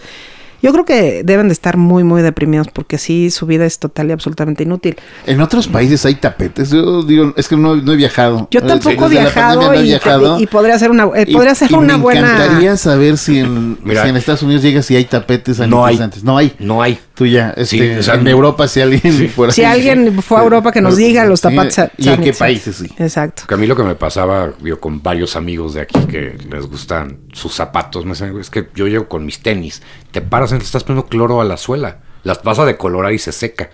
Yo 0.62 0.72
creo 0.72 0.86
que 0.86 1.22
deben 1.24 1.48
de 1.48 1.54
estar 1.54 1.78
muy, 1.78 2.04
muy 2.04 2.22
deprimidos 2.22 2.67
porque 2.74 2.98
sí, 2.98 3.30
su 3.30 3.46
vida 3.46 3.65
es 3.65 3.80
total 3.80 4.10
y 4.10 4.12
absolutamente 4.12 4.63
inútil. 4.63 4.96
En 5.26 5.39
otros 5.41 5.67
países 5.67 6.06
hay 6.06 6.15
tapetes. 6.15 6.72
Yo 6.72 7.04
digo, 7.04 7.34
es 7.38 7.48
que 7.48 7.56
no, 7.56 7.76
no 7.76 7.93
he 7.93 7.96
viajado. 7.96 8.48
Yo 8.52 8.60
Eh, 8.62 8.63
tampoco 8.67 9.06
he 9.06 9.10
viajado, 9.10 9.62
pandemia 9.62 9.67
no 9.67 9.74
he 9.74 9.80
y, 9.82 9.84
viajado. 9.89 10.39
y- 10.39 10.43
y 10.43 10.48
podría 10.48 10.80
ser 10.80 10.89
una, 10.91 11.04
eh, 11.15 11.32
podría 11.32 11.54
ser 11.56 11.72
y 11.72 11.76
una 11.76 11.98
me 11.98 12.04
buena... 12.04 12.34
encantaría 12.34 12.76
saber 12.78 13.17
si 13.17 13.39
en, 13.39 13.78
Mira. 13.84 14.04
si 14.04 14.10
en 14.10 14.17
Estados 14.17 14.43
Unidos 14.43 14.63
llega 14.63 14.82
si 14.82 14.96
hay 14.96 15.06
tapetes 15.06 15.60
No 15.67 15.86
hay. 15.86 16.00
No 16.24 16.38
hay. 16.38 16.54
No 16.60 16.82
hay. 16.82 17.00
Tú 17.13 17.26
ya, 17.26 17.50
este, 17.58 17.65
Sí, 17.65 17.89
o 18.00 18.04
sea, 18.04 18.13
en 18.15 18.28
Europa 18.28 18.67
si 18.67 18.80
alguien 18.82 19.32
por 19.36 19.52
Si 19.52 19.63
ahí- 19.63 19.89
alguien 19.89 20.22
fue 20.22 20.39
a 20.39 20.43
Europa 20.43 20.72
que 20.72 20.82
nos 20.82 20.96
diga 20.98 21.26
los 21.26 21.39
Sí, 21.39 21.43
tapetes 21.56 21.91
¿Y 21.98 22.10
en 22.10 22.22
qué 22.22 22.34
países 22.34 22.76
sí? 22.76 22.89
Exacto. 23.00 23.43
Que 23.48 23.54
a 23.56 23.58
mí 23.58 23.65
lo 23.65 23.76
que 23.76 23.84
me 23.84 23.96
pasaba, 23.96 24.52
yo 24.63 24.80
con 24.80 25.02
varios 25.02 25.36
amigos 25.36 25.74
de 25.74 25.82
aquí 25.82 26.00
que 26.08 26.38
les 26.50 26.67
gustan 26.67 27.17
sus 27.34 27.54
zapatos, 27.54 28.06
me 28.06 28.12
dicen, 28.12 28.38
es 28.39 28.50
que 28.52 28.67
yo 28.76 28.88
llego 28.88 29.08
con 29.08 29.26
mis 29.26 29.39
tenis, 29.41 29.82
te 30.12 30.22
paras 30.22 30.47
y 30.56 30.60
te 30.60 30.66
estás 30.66 30.84
poniendo 30.84 31.10
cloro 31.10 31.42
a 31.42 31.46
la 31.46 31.58
suela, 31.58 32.00
las 32.24 32.44
vas 32.44 32.60
a 32.60 32.66
decolorar 32.66 33.14
y 33.14 33.20
se 33.20 33.32
seca. 33.32 33.70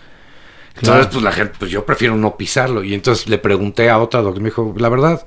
Entonces, 0.76 1.08
pues 1.12 1.24
la 1.24 1.32
gente, 1.32 1.54
pues 1.60 1.70
yo 1.70 1.86
prefiero 1.86 2.16
no 2.16 2.36
pisarlo. 2.36 2.84
Y 2.84 2.94
entonces 2.94 3.30
le 3.30 3.38
pregunté 3.38 3.90
a 3.90 4.00
otra 4.00 4.22
doctora, 4.22 4.42
me 4.42 4.50
dijo, 4.50 4.74
la 4.78 4.90
verdad, 4.90 5.24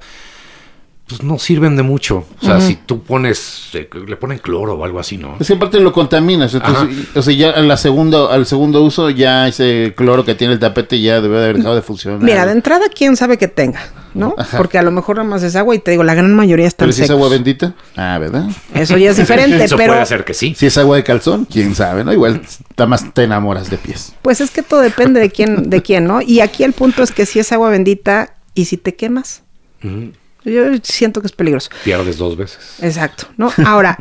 pues 1.09 1.23
no 1.23 1.39
sirven 1.39 1.77
de 1.77 1.85
mucho. 1.85 2.27
O 2.43 2.45
sea, 2.45 2.61
si 2.61 2.75
tú 2.75 3.01
pones, 3.03 3.69
eh, 3.75 3.89
le 4.09 4.17
ponen 4.17 4.39
cloro 4.39 4.75
o 4.75 4.85
algo 4.85 4.99
así, 4.99 5.17
¿no? 5.17 5.37
Es 5.39 5.47
que 5.47 5.55
aparte 5.55 5.79
lo 5.79 5.93
contaminas, 5.93 6.53
entonces, 6.53 7.07
o 7.15 7.23
sea, 7.23 7.33
ya 7.33 7.51
a 7.51 7.61
la 7.61 7.77
segunda, 7.77 8.33
al 8.35 8.45
segundo 8.45 8.83
uso 8.83 9.11
ya 9.11 9.47
ese 9.47 9.95
cloro 9.97 10.25
que 10.25 10.35
tiene 10.35 10.55
el 10.55 10.59
tapete 10.59 11.01
ya 11.01 11.21
debe 11.21 11.37
de 11.39 11.45
haber 11.45 11.57
dejado 11.59 11.77
de 11.77 11.83
funcionar. 11.83 12.21
Mira, 12.21 12.45
de 12.45 12.51
entrada, 12.53 12.87
quién 12.93 13.17
sabe 13.17 13.39
que 13.39 13.47
tenga, 13.47 13.81
¿no? 14.15 14.35
Ajá. 14.37 14.57
Porque 14.59 14.79
a 14.79 14.83
lo 14.83 14.91
mejor 14.91 15.17
nada 15.17 15.29
más 15.29 15.45
es 15.45 15.55
agua 15.55 15.77
y 15.77 15.79
te 15.79 15.93
digo, 15.93 16.03
la 16.03 16.15
gran 16.17 16.35
mayoría 16.35 16.67
están 16.67 16.87
Pero 16.87 16.93
si 16.93 17.03
es 17.03 17.07
secos. 17.07 17.21
agua 17.21 17.29
bendita, 17.29 17.75
ah, 17.97 18.19
¿verdad? 18.19 18.49
Eso 18.75 18.97
ya 18.97 19.11
es 19.11 19.17
diferente, 19.17 19.63
Eso 19.65 19.77
pero 19.77 19.93
puede 19.93 20.07
ser 20.07 20.25
que 20.25 20.35
sí. 20.35 20.57
Si 20.59 20.67
es 20.67 20.77
agua 20.77 20.97
de 20.97 21.05
calzón, 21.05 21.45
quién 21.45 21.77
sabe, 21.77 22.03
¿no? 22.03 22.13
Igual 22.13 22.43
nada 22.77 22.87
más 22.89 23.15
te 23.15 23.23
enamoras 23.23 23.71
de 23.71 23.79
pies. 23.79 24.13
pues 24.23 24.41
es 24.41 24.51
que 24.51 24.63
todo 24.65 24.81
depende 24.81 25.21
de 25.21 25.31
quién, 25.31 25.71
de 25.71 25.83
quién, 25.83 26.05
¿no? 26.09 26.21
Y 26.21 26.41
aquí 26.41 26.65
el 26.65 26.73
punto 26.73 27.05
es 27.05 27.13
que 27.13 27.27
si 27.27 27.39
es 27.39 27.53
agua 27.53 27.71
bendita 27.71 28.35
y 28.55 28.65
si 28.65 28.77
te 28.77 28.97
quemas, 28.97 29.43
Ujú. 29.85 30.11
Yo 30.53 30.63
siento 30.83 31.21
que 31.21 31.27
es 31.27 31.33
peligroso. 31.33 31.71
Pierdes 31.85 32.17
dos 32.19 32.37
veces. 32.37 32.59
Exacto, 32.83 33.27
¿no? 33.37 33.51
Ahora, 33.65 33.99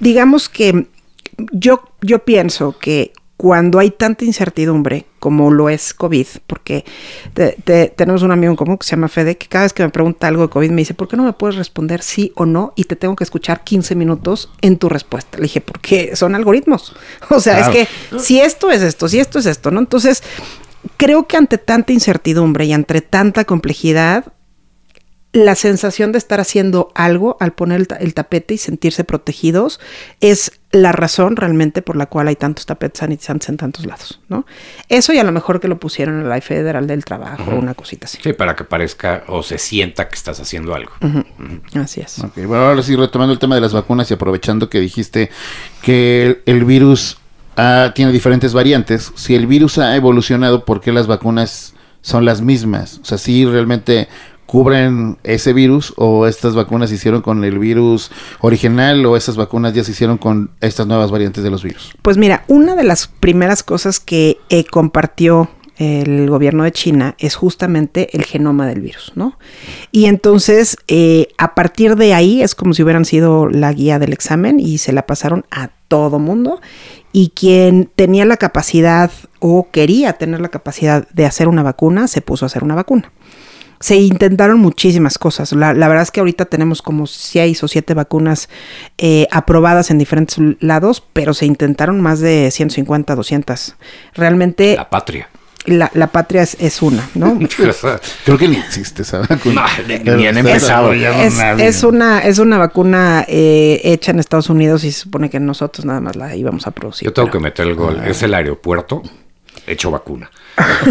digamos 0.00 0.48
que 0.48 0.86
yo, 1.52 1.82
yo 2.02 2.20
pienso 2.24 2.76
que 2.78 3.12
cuando 3.36 3.80
hay 3.80 3.90
tanta 3.90 4.24
incertidumbre 4.24 5.06
como 5.18 5.50
lo 5.50 5.68
es 5.68 5.92
COVID, 5.92 6.26
porque 6.46 6.84
te- 7.34 7.56
te- 7.64 7.88
tenemos 7.88 8.22
un 8.22 8.30
amigo 8.30 8.52
en 8.52 8.56
común 8.56 8.78
que 8.78 8.86
se 8.86 8.92
llama 8.92 9.08
Fede, 9.08 9.36
que 9.36 9.48
cada 9.48 9.64
vez 9.64 9.72
que 9.72 9.82
me 9.82 9.88
pregunta 9.90 10.28
algo 10.28 10.42
de 10.42 10.48
COVID 10.50 10.70
me 10.70 10.82
dice, 10.82 10.94
¿por 10.94 11.08
qué 11.08 11.16
no 11.16 11.24
me 11.24 11.32
puedes 11.32 11.56
responder 11.56 12.00
sí 12.00 12.32
o 12.36 12.46
no? 12.46 12.72
Y 12.76 12.84
te 12.84 12.94
tengo 12.94 13.16
que 13.16 13.24
escuchar 13.24 13.64
15 13.64 13.96
minutos 13.96 14.50
en 14.60 14.78
tu 14.78 14.88
respuesta. 14.88 15.36
Le 15.38 15.44
dije, 15.44 15.60
porque 15.60 16.14
son 16.14 16.34
algoritmos. 16.34 16.94
O 17.30 17.40
sea, 17.40 17.56
Claro. 17.56 17.72
es 17.72 17.88
que 18.12 18.18
si 18.20 18.40
esto 18.40 18.70
es 18.70 18.82
esto, 18.82 19.08
si 19.08 19.18
esto 19.18 19.40
es 19.40 19.46
esto, 19.46 19.70
¿no? 19.72 19.80
Entonces, 19.80 20.22
creo 20.96 21.26
que 21.26 21.36
ante 21.36 21.58
tanta 21.58 21.92
incertidumbre 21.92 22.66
y 22.66 22.72
ante 22.72 23.00
tanta 23.00 23.44
complejidad, 23.44 24.32
la 25.34 25.56
sensación 25.56 26.12
de 26.12 26.18
estar 26.18 26.38
haciendo 26.40 26.90
algo 26.94 27.36
al 27.40 27.52
poner 27.52 27.80
el, 27.80 27.88
ta- 27.88 27.96
el 27.96 28.14
tapete 28.14 28.54
y 28.54 28.58
sentirse 28.58 29.02
protegidos 29.04 29.80
es 30.20 30.52
la 30.70 30.92
razón 30.92 31.34
realmente 31.34 31.82
por 31.82 31.96
la 31.96 32.06
cual 32.06 32.28
hay 32.28 32.36
tantos 32.36 32.66
tapetes 32.66 33.00
sanitizantes 33.00 33.48
en 33.48 33.56
tantos 33.56 33.84
lados, 33.84 34.20
¿no? 34.28 34.46
Eso 34.88 35.12
y 35.12 35.18
a 35.18 35.24
lo 35.24 35.32
mejor 35.32 35.58
que 35.60 35.66
lo 35.66 35.78
pusieron 35.80 36.20
en 36.20 36.28
la 36.28 36.36
Ley 36.36 36.40
Federal 36.40 36.86
del 36.86 37.04
Trabajo 37.04 37.50
o 37.50 37.56
una 37.56 37.74
cosita 37.74 38.06
así. 38.06 38.18
Sí, 38.22 38.32
para 38.32 38.54
que 38.54 38.62
parezca 38.64 39.24
o 39.26 39.42
se 39.42 39.58
sienta 39.58 40.08
que 40.08 40.14
estás 40.14 40.38
haciendo 40.38 40.72
algo. 40.74 40.92
Así 41.74 42.00
es. 42.00 42.20
Ok, 42.20 42.36
bueno, 42.46 42.66
ahora 42.68 42.82
sí, 42.82 42.94
retomando 42.96 43.32
el 43.32 43.38
tema 43.40 43.56
de 43.56 43.60
las 43.60 43.72
vacunas 43.72 44.08
y 44.10 44.14
aprovechando 44.14 44.70
que 44.70 44.80
dijiste 44.80 45.30
que 45.82 46.26
el, 46.26 46.42
el 46.46 46.64
virus 46.64 47.18
ah, 47.56 47.90
tiene 47.94 48.12
diferentes 48.12 48.52
variantes, 48.54 49.12
si 49.16 49.34
el 49.34 49.48
virus 49.48 49.78
ha 49.78 49.96
evolucionado, 49.96 50.64
¿por 50.64 50.80
qué 50.80 50.92
las 50.92 51.08
vacunas 51.08 51.74
son 52.02 52.24
las 52.24 52.40
mismas? 52.40 52.98
O 53.02 53.04
sea, 53.04 53.18
si 53.18 53.44
realmente 53.46 54.08
cubren 54.46 55.18
ese 55.24 55.52
virus 55.52 55.92
o 55.96 56.26
estas 56.26 56.54
vacunas 56.54 56.90
se 56.90 56.96
hicieron 56.96 57.22
con 57.22 57.44
el 57.44 57.58
virus 57.58 58.10
original 58.40 59.04
o 59.06 59.16
estas 59.16 59.36
vacunas 59.36 59.74
ya 59.74 59.84
se 59.84 59.92
hicieron 59.92 60.18
con 60.18 60.50
estas 60.60 60.86
nuevas 60.86 61.10
variantes 61.10 61.42
de 61.42 61.50
los 61.50 61.62
virus. 61.62 61.94
Pues 62.02 62.16
mira, 62.16 62.44
una 62.48 62.74
de 62.76 62.84
las 62.84 63.08
primeras 63.08 63.62
cosas 63.62 64.00
que 64.00 64.38
eh, 64.48 64.64
compartió 64.64 65.50
el 65.76 66.30
gobierno 66.30 66.62
de 66.62 66.72
China 66.72 67.16
es 67.18 67.34
justamente 67.34 68.16
el 68.16 68.24
genoma 68.24 68.66
del 68.66 68.80
virus, 68.80 69.12
¿no? 69.16 69.38
Y 69.90 70.06
entonces, 70.06 70.76
eh, 70.86 71.28
a 71.36 71.54
partir 71.54 71.96
de 71.96 72.14
ahí, 72.14 72.42
es 72.42 72.54
como 72.54 72.74
si 72.74 72.84
hubieran 72.84 73.04
sido 73.04 73.48
la 73.48 73.72
guía 73.72 73.98
del 73.98 74.12
examen 74.12 74.60
y 74.60 74.78
se 74.78 74.92
la 74.92 75.06
pasaron 75.06 75.44
a 75.50 75.70
todo 75.88 76.18
mundo. 76.18 76.60
Y 77.12 77.30
quien 77.30 77.90
tenía 77.94 78.24
la 78.24 78.36
capacidad 78.36 79.10
o 79.40 79.68
quería 79.70 80.12
tener 80.14 80.40
la 80.40 80.48
capacidad 80.48 81.08
de 81.08 81.26
hacer 81.26 81.48
una 81.48 81.62
vacuna, 81.62 82.06
se 82.06 82.20
puso 82.20 82.44
a 82.44 82.46
hacer 82.46 82.62
una 82.62 82.74
vacuna 82.74 83.10
se 83.84 83.96
intentaron 83.96 84.60
muchísimas 84.60 85.18
cosas. 85.18 85.52
La, 85.52 85.74
la, 85.74 85.88
verdad 85.88 86.04
es 86.04 86.10
que 86.10 86.20
ahorita 86.20 86.46
tenemos 86.46 86.80
como 86.80 87.06
seis 87.06 87.62
o 87.62 87.68
siete 87.68 87.92
vacunas 87.92 88.48
eh, 88.96 89.26
aprobadas 89.30 89.90
en 89.90 89.98
diferentes 89.98 90.38
lados, 90.60 91.02
pero 91.12 91.34
se 91.34 91.44
intentaron 91.44 92.00
más 92.00 92.20
de 92.20 92.50
150, 92.50 93.14
200. 93.14 93.76
Realmente... 94.14 94.76
La 94.76 94.88
patria. 94.88 95.28
La, 95.66 95.90
la 95.92 96.06
patria 96.06 96.40
es, 96.40 96.56
es, 96.60 96.80
una, 96.80 97.06
¿no? 97.14 97.38
Creo 98.24 98.38
que 98.38 98.48
ni 98.48 98.56
existe 98.56 99.02
esa 99.02 99.18
vacuna. 99.18 99.66
No, 100.02 100.16
ni 100.16 100.28
han 100.28 100.38
empezado. 100.38 100.94
Es, 100.94 101.38
es, 101.58 101.84
una, 101.84 102.20
es 102.20 102.38
una 102.38 102.56
vacuna 102.56 103.26
eh, 103.28 103.82
hecha 103.84 104.12
en 104.12 104.18
Estados 104.18 104.48
Unidos 104.48 104.84
y 104.84 104.92
se 104.92 105.00
supone 105.00 105.28
que 105.28 105.40
nosotros 105.40 105.84
nada 105.84 106.00
más 106.00 106.16
la 106.16 106.34
íbamos 106.34 106.66
a 106.66 106.70
producir. 106.70 107.04
Yo 107.04 107.12
tengo 107.12 107.26
pero... 107.26 107.38
que 107.38 107.44
meter 107.44 107.66
el 107.66 107.74
gol. 107.74 108.00
Es 108.06 108.22
el 108.22 108.32
aeropuerto 108.32 109.02
hecho 109.66 109.90
vacuna. 109.90 110.30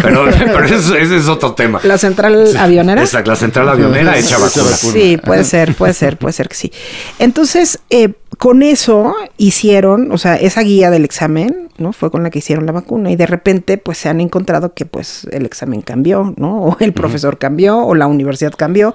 Pero, 0.02 0.26
pero 0.38 0.66
ese, 0.66 1.02
ese, 1.02 1.18
es 1.18 1.28
otro 1.28 1.54
tema. 1.54 1.80
La 1.84 1.98
central 1.98 2.56
avionera. 2.58 3.02
Exacto, 3.02 3.32
la 3.32 3.38
central 3.38 3.70
avionera 3.70 4.18
hecha 4.18 4.38
vacuna. 4.38 4.72
Sí, 4.76 5.18
puede 5.18 5.44
ser, 5.44 5.76
puede 5.76 5.94
ser, 5.94 6.18
puede 6.18 6.34
ser 6.34 6.50
que 6.50 6.56
sí. 6.56 6.72
Entonces, 7.20 7.80
eh, 7.90 8.14
con 8.38 8.64
eso 8.64 9.16
hicieron, 9.38 10.12
o 10.12 10.18
sea, 10.18 10.36
esa 10.36 10.62
guía 10.62 10.90
del 10.90 11.06
examen, 11.06 11.70
¿no? 11.78 11.94
Fue 11.94 12.12
con 12.12 12.24
la 12.24 12.30
que 12.30 12.40
hicieron 12.40 12.66
la 12.66 12.72
vacuna 12.72 13.12
y 13.12 13.16
de 13.16 13.26
repente, 13.26 13.78
pues 13.78 13.98
se 13.98 14.10
han 14.10 14.22
encontrado 14.22 14.74
que, 14.74 14.86
pues, 14.86 15.28
el 15.32 15.46
examen 15.46 15.82
cambió, 15.82 16.34
¿no? 16.38 16.62
O 16.64 16.78
el 16.80 16.94
profesor 16.94 17.34
uh 17.34 17.38
-huh. 17.38 17.40
cambió, 17.40 17.80
o 17.86 17.96
la 17.96 18.08
universidad 18.08 18.54
cambió. 18.58 18.94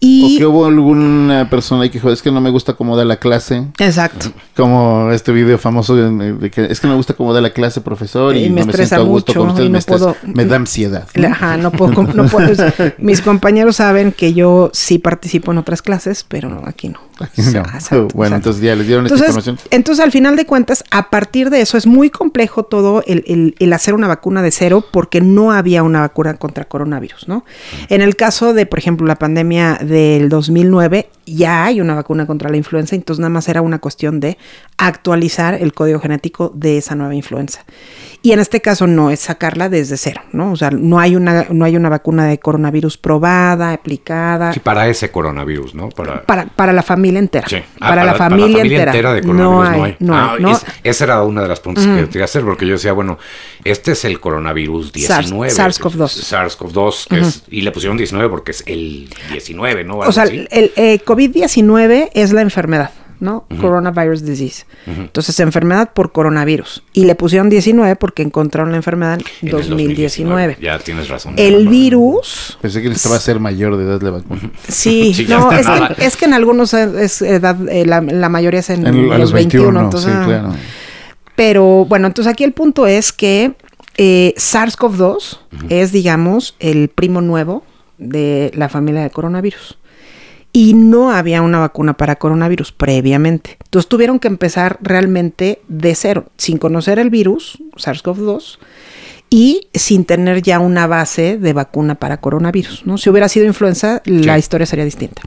Y... 0.00 0.36
O 0.36 0.38
que 0.38 0.46
hubo 0.46 0.66
alguna 0.66 1.48
persona 1.50 1.82
ahí 1.82 1.90
que 1.90 1.98
dijo, 1.98 2.10
es 2.10 2.22
que 2.22 2.30
no 2.30 2.40
me 2.40 2.50
gusta 2.50 2.74
cómo 2.74 2.96
da 2.96 3.04
la 3.04 3.16
clase. 3.16 3.64
Exacto. 3.78 4.30
Como 4.56 5.10
este 5.12 5.32
video 5.32 5.58
famoso 5.58 5.96
de, 5.96 6.50
que 6.50 6.64
es 6.64 6.80
que 6.80 6.86
no 6.86 6.92
me 6.94 6.96
gusta 6.96 7.14
cómo 7.14 7.32
da 7.32 7.40
la 7.40 7.50
clase, 7.50 7.80
profesor, 7.80 8.36
y, 8.36 8.44
y 8.44 8.50
me 8.50 8.60
no 8.60 8.66
me 8.66 8.72
siento 8.72 8.94
a 8.96 8.98
gusto 9.00 9.32
mucho, 9.32 9.40
con 9.40 9.50
usted, 9.50 9.64
y 9.64 9.68
no 9.68 9.72
me, 9.78 9.82
puedo- 9.82 10.16
me 10.24 10.44
da 10.44 10.56
ansiedad. 10.56 11.06
Ajá, 11.28 11.56
no 11.56 11.70
puedo, 11.72 12.02
no 12.02 12.26
puedo. 12.26 12.52
Mis 12.98 13.20
compañeros 13.22 13.76
saben 13.76 14.12
que 14.12 14.34
yo 14.34 14.70
sí 14.72 14.98
participo 14.98 15.52
en 15.52 15.58
otras 15.58 15.82
clases, 15.82 16.24
pero 16.26 16.62
aquí 16.66 16.88
no. 16.88 16.98
Aquí 17.20 17.42
no. 17.42 17.60
Exacto, 17.60 18.08
bueno, 18.14 18.36
exacto. 18.36 18.36
entonces 18.36 18.62
ya 18.62 18.76
les 18.76 18.86
dieron 18.86 19.06
esta 19.06 19.18
información. 19.18 19.58
entonces, 19.70 20.04
al 20.04 20.12
final 20.12 20.36
de 20.36 20.46
cuentas, 20.46 20.84
a 20.90 21.10
partir 21.10 21.50
de 21.50 21.60
eso 21.60 21.76
es 21.76 21.86
complejo 22.10 22.62
todo 22.64 23.02
el, 23.06 23.24
el- 23.26 23.54
el 23.58 23.72
hacer 23.72 23.94
una 23.94 24.08
vacuna 24.08 24.42
de 24.42 24.50
cero 24.50 24.84
porque 24.92 25.20
no 25.20 25.52
había 25.52 25.82
una 25.82 26.00
vacuna 26.00 26.34
contra 26.34 26.64
coronavirus, 26.64 27.28
¿no? 27.28 27.44
En 27.88 28.00
el 28.02 28.16
caso 28.16 28.54
de, 28.54 28.66
por 28.66 28.78
ejemplo, 28.78 29.06
la 29.06 29.16
pandemia 29.16 29.78
del 29.82 30.28
2009, 30.28 31.08
ya 31.34 31.64
hay 31.64 31.80
una 31.80 31.94
vacuna 31.94 32.26
contra 32.26 32.50
la 32.50 32.56
influenza, 32.56 32.94
entonces 32.96 33.20
nada 33.20 33.30
más 33.30 33.48
era 33.48 33.62
una 33.62 33.78
cuestión 33.78 34.20
de 34.20 34.38
actualizar 34.76 35.54
el 35.54 35.72
código 35.72 36.00
genético 36.00 36.52
de 36.54 36.78
esa 36.78 36.94
nueva 36.94 37.14
influenza. 37.14 37.64
Y 38.22 38.32
en 38.32 38.40
este 38.40 38.60
caso 38.60 38.86
no 38.86 39.10
es 39.10 39.20
sacarla 39.20 39.68
desde 39.68 39.96
cero, 39.96 40.22
¿no? 40.32 40.50
O 40.52 40.56
sea, 40.56 40.70
no 40.70 40.98
hay 40.98 41.14
una, 41.14 41.46
no 41.50 41.64
hay 41.64 41.76
una 41.76 41.88
vacuna 41.88 42.26
de 42.26 42.38
coronavirus 42.38 42.96
probada, 42.98 43.72
aplicada. 43.72 44.52
Sí, 44.52 44.60
para 44.60 44.88
ese 44.88 45.10
coronavirus, 45.10 45.74
¿no? 45.74 45.88
Para, 45.90 46.22
Para, 46.24 46.46
para 46.46 46.72
la 46.72 46.82
familia 46.82 47.20
entera. 47.20 47.46
Sí. 47.48 47.56
Ah, 47.80 47.88
Para, 47.90 48.04
la 48.04 48.14
familia, 48.14 48.62
entera. 48.62 49.12
de 49.14 49.22
coronavirus 49.22 49.36
no 49.36 49.62
hay. 49.84 49.96
No 50.00 50.14
Ah, 50.16 50.32
hay, 50.34 50.42
no. 50.42 50.50
es- 50.52 50.64
esa 50.82 51.04
era 51.04 51.22
una 51.22 51.42
de 51.42 51.48
las 51.48 51.60
preguntas 51.60 51.86
que 51.86 52.06
quería 52.08 52.24
hacer, 52.24 52.42
porque 52.42 52.66
yo 52.66 52.72
decía, 52.72 52.92
bueno, 52.92 53.18
este 53.64 53.92
es 53.92 54.04
el 54.04 54.18
coronavirus 54.20 54.92
19. 54.92 55.52
SARS- 55.52 55.78
SARS-CoV-2. 55.80 56.08
SARS-CoV-2, 56.08 57.06
que 57.08 57.20
es- 57.20 57.44
y 57.50 57.60
le 57.62 57.70
pusieron 57.70 57.96
19 57.96 58.28
porque 58.28 58.50
es 58.50 58.64
el 58.66 59.08
19, 59.30 59.84
¿no? 59.84 59.98
O 59.98 60.10
sea, 60.12 60.24
así. 60.24 60.44
el 60.50 60.72
eh, 60.76 60.98
COVID-19 61.18 62.10
es 62.14 62.32
la 62.32 62.42
enfermedad, 62.42 62.90
¿no? 63.20 63.44
Coronavirus 63.60 64.24
disease. 64.24 64.64
Entonces, 64.86 65.40
enfermedad 65.40 65.90
por 65.92 66.12
coronavirus. 66.12 66.84
Y 66.92 67.04
le 67.06 67.14
pusieron 67.16 67.48
19 67.48 67.96
porque 67.96 68.22
encontraron 68.22 68.70
la 68.70 68.76
enfermedad 68.76 69.14
en 69.14 69.20
En 69.42 69.48
el 69.48 69.50
2019. 69.68 70.58
Ya 70.60 70.78
tienes 70.78 71.08
razón. 71.08 71.34
El 71.36 71.68
virus, 71.68 72.56
Pensé 72.62 72.82
que 72.82 72.88
necesitaba 72.88 73.18
ser 73.20 73.40
mayor 73.40 73.76
de 73.76 73.84
edad 73.84 74.00
la 74.02 74.10
vacuna. 74.10 74.50
sí, 74.68 75.12
no, 75.28 75.50
es 75.52 75.66
que, 75.66 76.04
es 76.06 76.16
que 76.16 76.24
en 76.26 76.34
algunos 76.34 76.72
es 76.74 77.20
edad, 77.22 77.56
eh, 77.68 77.84
la, 77.84 78.00
la 78.00 78.28
mayoría 78.28 78.60
es 78.60 78.70
en, 78.70 78.86
En- 78.86 79.12
a 79.12 79.18
los 79.18 79.32
21, 79.32 79.78
sí, 79.80 79.84
entonces, 79.84 80.12
ah, 80.14 80.24
claro. 80.24 80.54
Pero 81.34 81.84
bueno, 81.84 82.06
entonces 82.08 82.32
aquí 82.32 82.44
el 82.44 82.52
punto 82.52 82.86
es 82.86 83.12
que 83.12 83.52
eh, 83.96 84.34
SARS-CoV-2 84.36 85.38
es, 85.68 85.92
digamos, 85.92 86.54
el 86.58 86.88
primo 86.88 87.20
nuevo 87.20 87.64
de 87.96 88.50
la 88.54 88.68
familia 88.68 89.02
de 89.02 89.10
coronavirus. 89.10 89.78
Y 90.52 90.74
no 90.74 91.10
había 91.10 91.42
una 91.42 91.58
vacuna 91.58 91.96
para 91.96 92.16
coronavirus 92.16 92.72
previamente. 92.72 93.58
Entonces 93.64 93.88
tuvieron 93.88 94.18
que 94.18 94.28
empezar 94.28 94.78
realmente 94.82 95.60
de 95.68 95.94
cero, 95.94 96.26
sin 96.36 96.58
conocer 96.58 96.98
el 96.98 97.10
virus, 97.10 97.58
SARS-CoV-2, 97.76 98.58
y 99.30 99.68
sin 99.74 100.04
tener 100.04 100.42
ya 100.42 100.58
una 100.58 100.86
base 100.86 101.38
de 101.38 101.52
vacuna 101.52 101.96
para 101.96 102.20
coronavirus. 102.20 102.86
¿no? 102.86 102.98
Si 102.98 103.10
hubiera 103.10 103.28
sido 103.28 103.46
influenza, 103.46 104.02
la 104.04 104.38
historia 104.38 104.66
sería 104.66 104.84
distinta. 104.84 105.22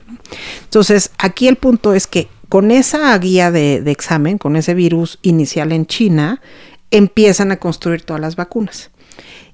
Entonces, 0.64 1.12
aquí 1.18 1.48
el 1.48 1.56
punto 1.56 1.94
es 1.94 2.08
que 2.08 2.28
con 2.50 2.72
esa 2.72 3.18
guía 3.18 3.52
de, 3.52 3.82
de 3.82 3.92
examen, 3.92 4.38
con 4.38 4.56
ese 4.56 4.74
virus 4.74 5.20
inicial 5.22 5.72
en 5.72 5.86
China, 5.86 6.42
empiezan 6.90 7.52
a 7.52 7.58
construir 7.58 8.02
todas 8.02 8.22
las 8.22 8.36
vacunas. 8.36 8.92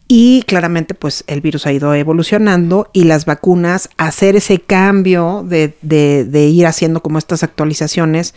Y 0.10 0.44
claramente, 0.48 0.94
pues 0.94 1.24
el 1.28 1.42
virus 1.42 1.66
ha 1.68 1.74
ido 1.74 1.94
evolucionando 1.94 2.90
y 2.94 3.04
las 3.04 3.26
vacunas, 3.26 3.90
hacer 3.98 4.38
ese 4.38 4.60
cambio 4.60 5.44
de, 5.48 5.76
de- 5.82 6.24
de 6.24 6.46
ir 6.48 6.66
haciendo 6.66 7.02
como 7.04 7.18
estas 7.18 7.44
actualizaciones, 7.44 8.34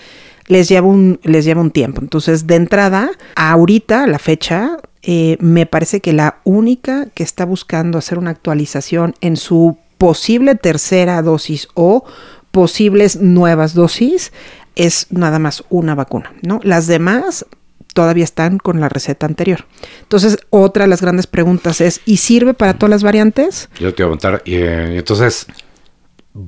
les 0.48 0.68
lleva 0.68 0.88
un, 0.88 1.20
les 1.22 1.44
lleva 1.44 1.60
un 1.60 1.70
tiempo. 1.70 2.00
Entonces, 2.00 2.48
de 2.48 2.56
entrada, 2.56 3.10
ahorita, 3.36 4.02
a 4.02 4.06
la 4.08 4.18
fecha, 4.18 4.78
eh, 5.02 5.36
me 5.40 5.64
parece 5.64 6.00
que 6.00 6.12
la 6.12 6.40
única 6.42 7.06
que 7.14 7.22
está 7.22 7.44
buscando 7.44 7.98
hacer 7.98 8.18
una 8.18 8.30
actualización 8.30 9.14
en 9.20 9.36
su 9.36 9.78
posible 9.96 10.56
tercera 10.56 11.22
dosis 11.22 11.68
o 11.74 12.04
posibles 12.50 13.20
nuevas 13.20 13.74
dosis 13.74 14.32
es 14.74 15.06
nada 15.10 15.38
más 15.38 15.62
una 15.70 15.94
vacuna, 15.94 16.32
¿no? 16.42 16.58
Las 16.64 16.86
demás 16.88 17.46
todavía 17.94 18.24
están 18.24 18.58
con 18.58 18.80
la 18.80 18.88
receta 18.88 19.26
anterior. 19.26 19.66
Entonces, 20.02 20.38
otra 20.50 20.84
de 20.84 20.88
las 20.88 21.00
grandes 21.02 21.26
preguntas 21.26 21.80
es, 21.80 22.00
¿y 22.06 22.18
sirve 22.18 22.54
para 22.54 22.74
todas 22.74 22.90
las 22.90 23.02
variantes? 23.02 23.68
Yo 23.78 23.92
te 23.94 24.02
voy 24.02 24.14
a 24.14 24.18
preguntar, 24.18 24.42
y, 24.44 24.54
eh, 24.56 24.96
entonces, 24.98 25.46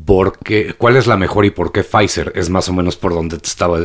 ¿por 0.07 0.39
qué, 0.39 0.75
¿cuál 0.79 0.97
es 0.97 1.07
la 1.07 1.17
mejor 1.17 1.45
y 1.45 1.51
por 1.51 1.73
qué 1.73 1.83
Pfizer? 1.83 2.33
Es 2.37 2.49
más 2.51 2.69
o 2.69 2.73
menos 2.73 2.97
por 2.97 3.15
donde 3.15 3.39
te 3.39 3.49
estaba, 3.49 3.79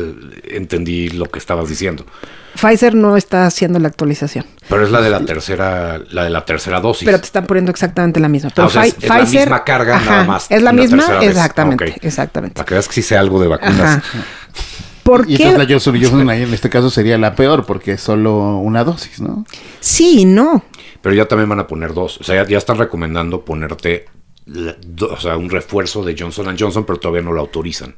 entendí 0.44 1.08
lo 1.10 1.26
que 1.26 1.38
estabas 1.38 1.68
diciendo. 1.68 2.06
Pfizer 2.54 2.94
no 2.94 3.16
está 3.16 3.46
haciendo 3.46 3.78
la 3.78 3.88
actualización. 3.88 4.44
Pero 4.68 4.84
es 4.84 4.90
la 4.90 5.00
de 5.00 5.10
la 5.10 5.20
tercera, 5.24 6.00
la 6.10 6.24
de 6.24 6.30
la 6.30 6.44
tercera 6.44 6.80
dosis. 6.80 7.06
Pero 7.06 7.18
te 7.20 7.26
están 7.26 7.46
poniendo 7.46 7.70
exactamente 7.70 8.18
la 8.20 8.28
misma. 8.28 8.50
Pero 8.54 8.64
Ah, 8.64 8.66
o 8.66 8.70
sea, 8.70 8.86
es- 8.86 8.96
es 9.00 9.08
la 9.08 9.24
misma 9.24 9.64
carga, 9.64 10.00
nada 10.00 10.24
más, 10.24 10.46
Es 10.50 10.62
la 10.62 10.72
misma, 10.72 11.04
exactamente, 11.22 11.96
exactamente. 12.02 12.54
Para 12.54 12.66
que 12.66 12.74
veas 12.74 12.88
que 12.88 12.94
sí 12.94 13.02
sé 13.02 13.16
algo 13.16 13.40
de 13.40 13.48
vacunas. 13.48 13.98
Ajá. 13.98 14.02
¿Por 15.08 15.22
Y 15.30 15.36
qué? 15.36 15.44
entonces 15.44 15.58
la 15.68 15.72
Johnson 15.74 15.94
Johnson 16.02 16.30
ahí 16.30 16.42
en 16.42 16.52
este 16.54 16.68
caso 16.68 16.90
sería 16.90 17.16
la 17.18 17.34
peor 17.34 17.64
porque 17.66 17.92
es 17.92 18.00
solo 18.02 18.58
una 18.58 18.84
dosis, 18.84 19.20
¿no? 19.20 19.44
Sí 19.80 20.24
no. 20.24 20.62
Pero 21.00 21.14
ya 21.14 21.26
también 21.26 21.48
van 21.48 21.60
a 21.60 21.66
poner 21.66 21.94
dos. 21.94 22.18
O 22.20 22.24
sea, 22.24 22.42
ya, 22.42 22.48
ya 22.48 22.58
están 22.58 22.76
recomendando 22.78 23.44
ponerte 23.44 24.06
la- 24.46 24.76
do- 24.86 25.12
o 25.12 25.18
sea, 25.20 25.36
un 25.36 25.48
refuerzo 25.50 26.02
de 26.04 26.14
Johnson 26.18 26.54
Johnson, 26.58 26.84
pero 26.84 26.98
todavía 26.98 27.22
no 27.22 27.32
lo 27.32 27.40
autorizan. 27.40 27.94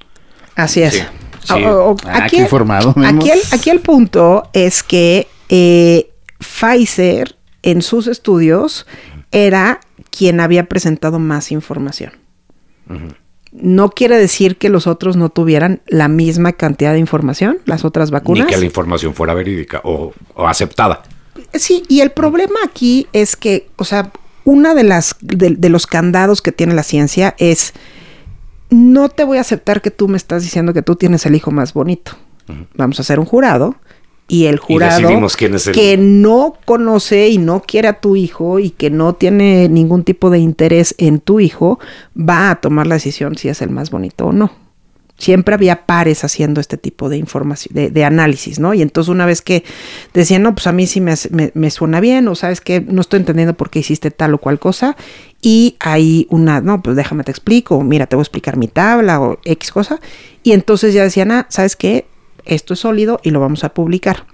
Así 0.55 0.83
es. 0.83 0.95
Sí, 0.95 1.03
sí. 1.45 1.65
O- 1.65 1.91
o- 1.93 1.97
Ah, 2.05 2.27
qué 2.31 2.37
informado, 2.39 2.95
aquí, 3.05 3.31
el, 3.31 3.41
aquí 3.53 3.71
el 3.71 3.81
punto 3.81 4.49
es 4.53 4.83
que 4.83 5.27
eh, 5.49 6.11
Pfizer 6.39 7.37
en 7.63 7.83
sus 7.83 8.07
estudios 8.07 8.87
era 9.33 9.81
quien 10.11 10.41
había 10.41 10.67
presentado 10.69 11.19
más 11.19 11.51
información. 11.53 12.13
No 13.53 13.91
quiere 13.91 14.17
decir 14.17 14.57
que 14.57 14.69
los 14.69 14.87
otros 14.87 15.17
no 15.17 15.29
tuvieran 15.29 15.81
la 15.87 16.09
misma 16.09 16.53
cantidad 16.53 16.93
de 16.93 16.99
información, 16.99 17.59
las 17.65 17.85
otras 17.85 18.11
vacunas. 18.11 18.47
Ni 18.47 18.53
que 18.53 18.59
la 18.59 18.65
información 18.65 19.15
fuera 19.15 19.35
verídica 19.35 19.81
o, 19.85 20.13
o 20.35 20.47
aceptada. 20.47 21.03
Sí, 21.55 21.83
y 21.89 22.01
el 22.01 22.11
problema 22.13 22.61
aquí 22.65 23.09
es 23.13 23.35
que, 23.37 23.69
o 23.77 23.85
sea, 23.85 24.13
una 24.45 24.75
de 24.75 24.85
las 24.85 25.17
de, 25.21 25.51
de 25.51 25.69
los 25.69 25.87
candados 25.87 26.43
que 26.43 26.53
tiene 26.53 26.75
la 26.75 26.83
ciencia 26.83 27.35
es 27.39 27.73
no 28.71 29.09
te 29.09 29.25
voy 29.25 29.39
a 29.39 29.41
aceptar 29.41 29.83
que 29.83 29.91
tú 29.91 30.09
me 30.09 30.17
estás 30.17 30.43
diciendo 30.43 30.73
que 30.73 30.83
tú 30.83 30.95
tienes 30.95 31.27
el 31.27 31.35
hijo 31.35 31.51
más 31.51 31.75
bonito. 31.75 32.13
Vamos 32.75 32.99
a 32.99 33.03
hacer 33.03 33.21
un 33.21 33.27
jurado 33.27 33.77
y 34.31 34.47
el 34.47 34.59
jurado 34.59 34.93
es 34.99 35.09
el- 35.17 35.21
que 35.75 35.97
no 35.97 36.55
conoce 36.65 37.29
y 37.29 37.39
no 37.39 37.61
quiere 37.63 37.89
a 37.89 38.01
tu 38.01 38.17
hijo 38.17 38.59
y 38.59 38.71
que 38.71 38.89
no 38.91 39.15
tiene 39.15 39.69
ningún 39.69 40.05
tipo 40.05 40.31
de 40.31 40.39
interés 40.39 40.95
en 40.99 41.21
tu 41.21 41.41
hijo 41.41 41.79
va 42.19 42.51
a 42.51 42.61
tomar 42.61 42.87
la 42.87 42.95
decisión 42.95 43.37
si 43.37 43.49
es 43.49 43.61
el 43.63 43.71
más 43.71 43.91
bonito 43.91 44.27
o 44.27 44.33
no. 44.33 44.53
Siempre 45.19 45.55
había 45.55 45.85
pares 45.85 46.25
haciendo 46.25 46.63
este 46.63 46.79
tipo 46.79 47.11
de 47.11 47.19
información, 47.19 47.75
de, 47.75 47.91
de 47.91 48.05
análisis, 48.07 48.59
¿no? 48.59 48.73
Y 48.73 48.81
entonces 48.81 49.11
una 49.11 49.27
vez 49.27 49.43
que 49.43 49.65
decían, 50.15 50.43
no, 50.43 50.55
pues 50.55 50.67
a 50.67 50.73
mí 50.73 50.87
sí 50.87 51.03
me, 51.03 51.13
me- 51.31 51.51
me 51.53 51.71
suena 51.71 52.01
bien, 52.01 52.27
o 52.29 52.35
sabes 52.35 52.63
que 52.63 52.81
no 52.81 53.03
estoy 53.03 53.21
entendiendo 53.21 53.53
por 53.53 53.69
qué 53.69 53.81
hiciste 53.81 54.11
tal 54.11 54.33
o 54.33 54.39
cual 54.39 54.59
cosa, 54.59 54.97
y 55.43 55.77
hay 55.79 56.27
una, 56.31 56.63
no, 56.63 56.83
pues 56.83 56.97
déjame 56.97 57.23
te 57.25 57.33
explico, 57.33 57.77
o 57.77 57.83
mira, 57.85 58.07
te 58.07 58.17
voy 58.17 58.23
a 58.23 58.25
explicar 58.25 58.57
mi 58.57 58.69
tabla 58.69 59.21
o 59.21 59.39
X 59.45 59.71
cosa, 59.73 60.01
y 60.43 60.53
entonces 60.53 60.95
ya 60.95 61.03
decían, 61.03 61.33
ah, 61.33 61.45
¿sabes 61.51 61.77
qué? 61.77 62.07
Esto 62.51 62.75
es 62.75 62.81
sólido 62.81 63.21
y 63.23 63.31
lo 63.31 63.39
vamos 63.39 63.63
a 63.63 63.75
publicar. 63.75 64.27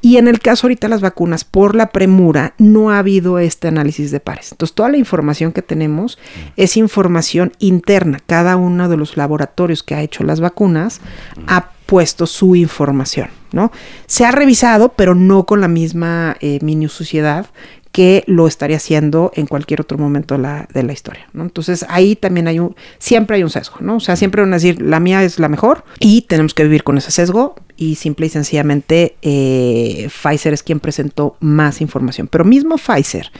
Y 0.00 0.16
en 0.16 0.26
el 0.26 0.40
caso 0.40 0.66
ahorita 0.66 0.88
de 0.88 0.90
las 0.90 1.00
vacunas, 1.00 1.44
por 1.44 1.76
la 1.76 1.90
premura, 1.90 2.54
no 2.58 2.90
ha 2.90 2.98
habido 2.98 3.38
este 3.38 3.68
análisis 3.68 4.10
de 4.10 4.18
pares. 4.18 4.50
Entonces, 4.50 4.74
toda 4.74 4.88
la 4.88 4.96
información 4.96 5.52
que 5.52 5.62
tenemos 5.62 6.18
es 6.56 6.76
información 6.76 7.52
interna. 7.60 8.18
Cada 8.26 8.56
uno 8.56 8.88
de 8.88 8.96
los 8.96 9.16
laboratorios 9.16 9.84
que 9.84 9.94
ha 9.94 10.02
hecho 10.02 10.24
las 10.24 10.40
vacunas 10.40 11.00
ha 11.46 11.70
puesto 11.86 12.26
su 12.26 12.56
información, 12.56 13.28
¿no? 13.52 13.70
Se 14.06 14.24
ha 14.24 14.32
revisado, 14.32 14.90
pero 14.90 15.14
no 15.14 15.46
con 15.46 15.60
la 15.60 15.68
misma 15.68 16.36
eh, 16.40 16.58
minuciosidad 16.62 17.46
que 17.92 18.22
lo 18.26 18.46
estaría 18.46 18.76
haciendo 18.76 19.32
en 19.34 19.46
cualquier 19.46 19.80
otro 19.80 19.98
momento 19.98 20.36
de 20.36 20.42
la, 20.42 20.68
de 20.72 20.82
la 20.82 20.92
historia, 20.92 21.28
¿no? 21.32 21.42
Entonces 21.42 21.84
ahí 21.88 22.14
también 22.14 22.46
hay 22.46 22.60
un, 22.60 22.76
siempre 22.98 23.36
hay 23.36 23.42
un 23.42 23.50
sesgo, 23.50 23.78
¿no? 23.80 23.96
O 23.96 24.00
sea, 24.00 24.14
siempre 24.14 24.42
van 24.42 24.52
a 24.52 24.56
decir, 24.56 24.80
la 24.80 25.00
mía 25.00 25.24
es 25.24 25.38
la 25.40 25.48
mejor 25.48 25.84
y 25.98 26.22
tenemos 26.22 26.54
que 26.54 26.62
vivir 26.62 26.84
con 26.84 26.98
ese 26.98 27.10
sesgo 27.10 27.56
y 27.76 27.96
simple 27.96 28.26
y 28.26 28.28
sencillamente 28.28 29.16
eh, 29.22 30.08
Pfizer 30.08 30.52
es 30.52 30.62
quien 30.62 30.78
presentó 30.78 31.36
más 31.40 31.80
información. 31.80 32.28
Pero 32.28 32.44
mismo 32.44 32.76
Pfizer, 32.76 33.32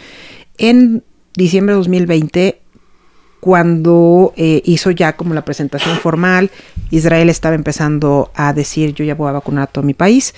en 0.59 1.05
diciembre 1.35 1.75
de 1.75 1.79
2020, 1.79 2.61
cuando 3.39 4.35
eh, 4.37 4.63
hizo 4.65 4.91
ya 4.91 5.17
como 5.17 5.33
la 5.33 5.45
presentación 5.45 5.97
formal, 5.97 6.51
Israel 6.91 7.31
estaba 7.31 7.55
empezando 7.55 8.31
a 8.35 8.53
decir, 8.53 8.95
yo 8.95 9.05
ya 9.05 9.15
voy 9.15 9.29
a 9.29 9.33
vacunar 9.33 9.65
a 9.65 9.67
todo 9.69 9.85
mi 9.85 9.95
país, 9.95 10.35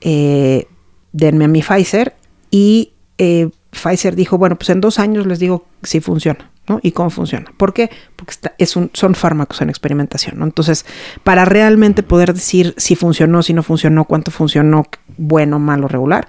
eh, 0.00 0.66
denme 1.12 1.44
a 1.44 1.48
mi 1.48 1.62
Pfizer 1.62 2.14
y 2.50 2.89
eh, 3.22 3.50
Pfizer 3.70 4.16
dijo, 4.16 4.38
bueno, 4.38 4.56
pues 4.56 4.70
en 4.70 4.80
dos 4.80 4.98
años 4.98 5.26
les 5.26 5.38
digo 5.38 5.66
si 5.82 6.00
funciona, 6.00 6.50
¿no? 6.66 6.80
Y 6.82 6.92
cómo 6.92 7.10
funciona. 7.10 7.52
¿Por 7.58 7.74
qué? 7.74 7.90
Porque 8.16 8.32
es 8.56 8.76
un, 8.76 8.90
son 8.94 9.14
fármacos 9.14 9.60
en 9.60 9.68
experimentación, 9.68 10.38
¿no? 10.38 10.46
Entonces, 10.46 10.86
para 11.22 11.44
realmente 11.44 12.02
poder 12.02 12.32
decir 12.32 12.72
si 12.78 12.96
funcionó, 12.96 13.42
si 13.42 13.52
no 13.52 13.62
funcionó, 13.62 14.06
cuánto 14.06 14.30
funcionó, 14.30 14.86
bueno, 15.18 15.58
malo, 15.58 15.86
regular, 15.86 16.28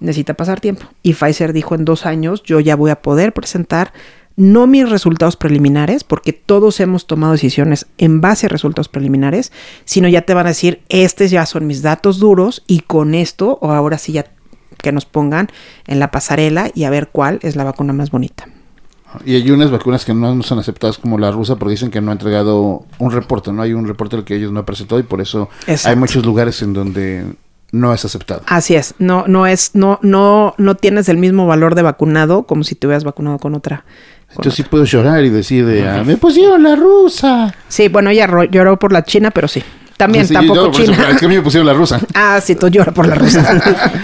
necesita 0.00 0.34
pasar 0.34 0.60
tiempo. 0.60 0.86
Y 1.04 1.14
Pfizer 1.14 1.52
dijo, 1.52 1.76
en 1.76 1.84
dos 1.84 2.04
años 2.04 2.42
yo 2.42 2.58
ya 2.58 2.74
voy 2.74 2.90
a 2.90 3.00
poder 3.00 3.32
presentar 3.32 3.92
no 4.36 4.66
mis 4.66 4.90
resultados 4.90 5.36
preliminares, 5.36 6.02
porque 6.02 6.32
todos 6.32 6.80
hemos 6.80 7.06
tomado 7.06 7.34
decisiones 7.34 7.86
en 7.96 8.20
base 8.20 8.46
a 8.46 8.48
resultados 8.48 8.88
preliminares, 8.88 9.52
sino 9.84 10.08
ya 10.08 10.22
te 10.22 10.34
van 10.34 10.46
a 10.46 10.48
decir, 10.48 10.82
estos 10.88 11.30
ya 11.30 11.46
son 11.46 11.68
mis 11.68 11.82
datos 11.82 12.18
duros 12.18 12.64
y 12.66 12.80
con 12.80 13.14
esto, 13.14 13.58
o 13.62 13.70
ahora 13.70 13.98
sí 13.98 14.10
ya 14.10 14.33
que 14.84 14.92
nos 14.92 15.06
pongan 15.06 15.48
en 15.88 15.98
la 15.98 16.12
pasarela 16.12 16.70
y 16.72 16.84
a 16.84 16.90
ver 16.90 17.08
cuál 17.08 17.40
es 17.42 17.56
la 17.56 17.64
vacuna 17.64 17.92
más 17.92 18.12
bonita. 18.12 18.46
Y 19.24 19.36
hay 19.36 19.50
unas 19.50 19.70
vacunas 19.70 20.04
que 20.04 20.12
no 20.14 20.42
son 20.42 20.58
aceptadas 20.58 20.98
como 20.98 21.18
la 21.18 21.30
rusa 21.30 21.56
porque 21.56 21.72
dicen 21.72 21.90
que 21.90 22.00
no 22.00 22.10
ha 22.10 22.12
entregado 22.12 22.84
un 22.98 23.10
reporte, 23.12 23.52
no 23.52 23.62
hay 23.62 23.72
un 23.72 23.86
reporte 23.86 24.16
al 24.16 24.24
que 24.24 24.36
ellos 24.36 24.52
no 24.52 24.60
han 24.60 24.64
presentado 24.64 25.00
y 25.00 25.04
por 25.04 25.20
eso 25.20 25.48
Exacto. 25.66 25.88
hay 25.88 25.96
muchos 25.96 26.24
lugares 26.24 26.60
en 26.62 26.72
donde 26.72 27.24
no 27.72 27.92
es 27.92 28.04
aceptado. 28.04 28.42
Así 28.46 28.74
es, 28.74 28.94
no, 28.98 29.24
no 29.26 29.46
es, 29.46 29.72
no, 29.74 29.98
no, 30.02 30.54
no 30.58 30.74
tienes 30.76 31.08
el 31.08 31.16
mismo 31.16 31.46
valor 31.46 31.74
de 31.74 31.82
vacunado 31.82 32.44
como 32.44 32.64
si 32.64 32.74
te 32.74 32.86
hubieras 32.86 33.04
vacunado 33.04 33.38
con 33.38 33.54
otra. 33.54 33.84
con 34.28 34.36
Entonces 34.36 34.54
sí 34.54 34.62
puedo 34.64 34.84
llorar 34.84 35.24
y 35.24 35.30
decir, 35.30 35.64
de, 35.64 35.88
ah, 35.88 36.02
me 36.04 36.16
pusieron 36.16 36.62
la 36.62 36.76
rusa. 36.76 37.54
Sí, 37.68 37.88
bueno, 37.88 38.10
ella 38.10 38.28
lloró 38.50 38.78
por 38.78 38.92
la 38.92 39.04
China, 39.04 39.30
pero 39.30 39.48
sí. 39.48 39.62
También, 39.96 40.26
Sí, 40.26 40.34
tampoco 40.34 40.70
eso, 40.70 40.82
China. 40.92 41.08
es 41.10 41.18
que 41.18 41.26
a 41.26 41.28
mí 41.28 41.36
me 41.36 41.42
pusieron 41.42 41.66
la 41.66 41.72
rusa. 41.74 42.00
Ah, 42.14 42.40
sí, 42.42 42.54
tú 42.56 42.68
lloras 42.68 42.94
por 42.94 43.06
la 43.06 43.14
rusa. 43.14 43.60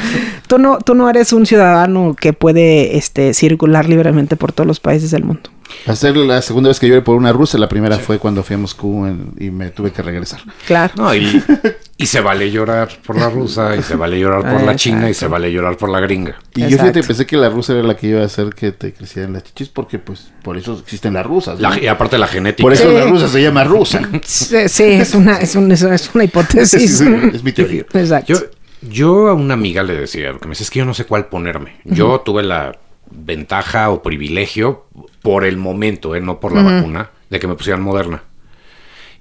tú 0.47 0.59
no, 0.59 0.79
tú 0.79 0.95
no 0.95 1.09
eres 1.11 1.33
un 1.33 1.47
ciudadano 1.47 2.15
que 2.19 2.33
puede 2.33 2.97
este, 2.97 3.35
circular 3.35 3.89
libremente 3.89 4.37
por 4.37 4.53
todos 4.53 4.67
los 4.67 4.81
países 4.81 5.11
del 5.11 5.25
mundo. 5.25 5.51
Va 5.89 5.93
a 5.93 5.97
ser 5.97 6.17
la 6.17 6.43
segunda 6.43 6.69
vez 6.69 6.79
que 6.79 6.89
lloré 6.89 7.03
por 7.03 7.17
una 7.17 7.33
rusa. 7.33 7.59
La 7.59 7.69
primera 7.69 7.99
fue 7.99 8.19
cuando 8.19 8.43
fui 8.43 8.55
a 8.55 8.59
Moscú 8.59 9.07
en- 9.07 9.33
y 9.39 9.51
me 9.51 9.71
tuve 9.71 9.91
que 9.93 10.03
regresar. 10.03 10.41
Claro. 10.67 10.93
No, 10.97 11.15
y, 11.15 11.43
y 11.97 12.07
se 12.07 12.21
vale 12.21 12.51
llorar 12.51 12.89
por 13.07 13.17
la 13.19 13.29
rusa, 13.31 13.77
y 13.77 13.83
se 13.83 13.97
vale 13.97 14.19
llorar 14.19 14.51
por 14.53 14.63
la 14.63 14.77
china, 14.77 15.09
y 15.11 15.15
se 15.15 15.27
vale 15.27 15.53
llorar 15.53 15.77
por 15.77 15.89
la 15.91 16.01
gringa. 16.01 16.37
Y 16.55 16.61
yo 16.61 16.67
Exacto. 16.67 16.83
fíjate, 16.85 17.03
pensé 17.07 17.27
que 17.27 17.37
la 17.37 17.49
rusa 17.49 17.73
era 17.75 17.83
la 17.83 17.97
que 17.97 18.09
iba 18.09 18.23
a 18.23 18.25
hacer 18.27 18.51
que 18.55 18.73
te 18.73 18.93
crecieran 18.93 19.33
las 19.33 19.45
chichis 19.45 19.69
porque 19.69 19.99
pues 19.99 20.33
por 20.43 20.57
eso 20.57 20.79
existen 20.79 21.15
las 21.15 21.27
rusas. 21.27 21.59
y 21.81 21.87
aparte 21.87 22.19
la 22.19 22.27
genética. 22.27 22.63
por 22.63 22.73
eso 22.73 22.89
Sí. 22.89 22.95
la 22.95 23.05
rusa 23.07 23.29
se 23.29 23.43
llama 23.43 23.65
rusa. 23.65 24.01
Sí, 24.25 24.57
sí, 24.69 24.83
es 24.85 25.15
una, 25.15 25.37
es 25.39 25.55
un- 25.57 25.71
es 25.73 26.11
una 26.15 26.25
hipótesis. 26.25 26.99
Sí, 26.99 27.05
sí, 27.05 27.05
es 27.35 27.43
mi 27.45 27.53
teoría. 27.53 27.85
Exacto. 27.93 28.33
Yo, 28.33 28.39
yo 28.83 29.29
a 29.29 29.35
una 29.35 29.55
amiga 29.55 29.83
le 29.83 29.95
decía, 29.95 30.33
que 30.41 30.47
me 30.47 30.51
decía, 30.53 30.65
es 30.65 30.71
que 30.71 30.79
yo 30.79 30.85
no 30.85 30.95
sé 30.95 31.05
cuál 31.05 31.27
ponerme. 31.27 31.77
Yo 31.85 32.21
tuve 32.25 32.43
la 32.43 32.79
ventaja 33.11 33.91
o 33.91 34.03
privilegio 34.03 34.87
por 35.23 35.45
el 35.45 35.57
momento, 35.57 36.15
¿eh? 36.15 36.21
no 36.21 36.41
por 36.41 36.53
la 36.53 36.63
vacuna, 36.63 37.11
de 37.29 37.39
que 37.41 37.47
me 37.47 37.55
pusieran 37.55 37.83
moderna. 37.83 38.23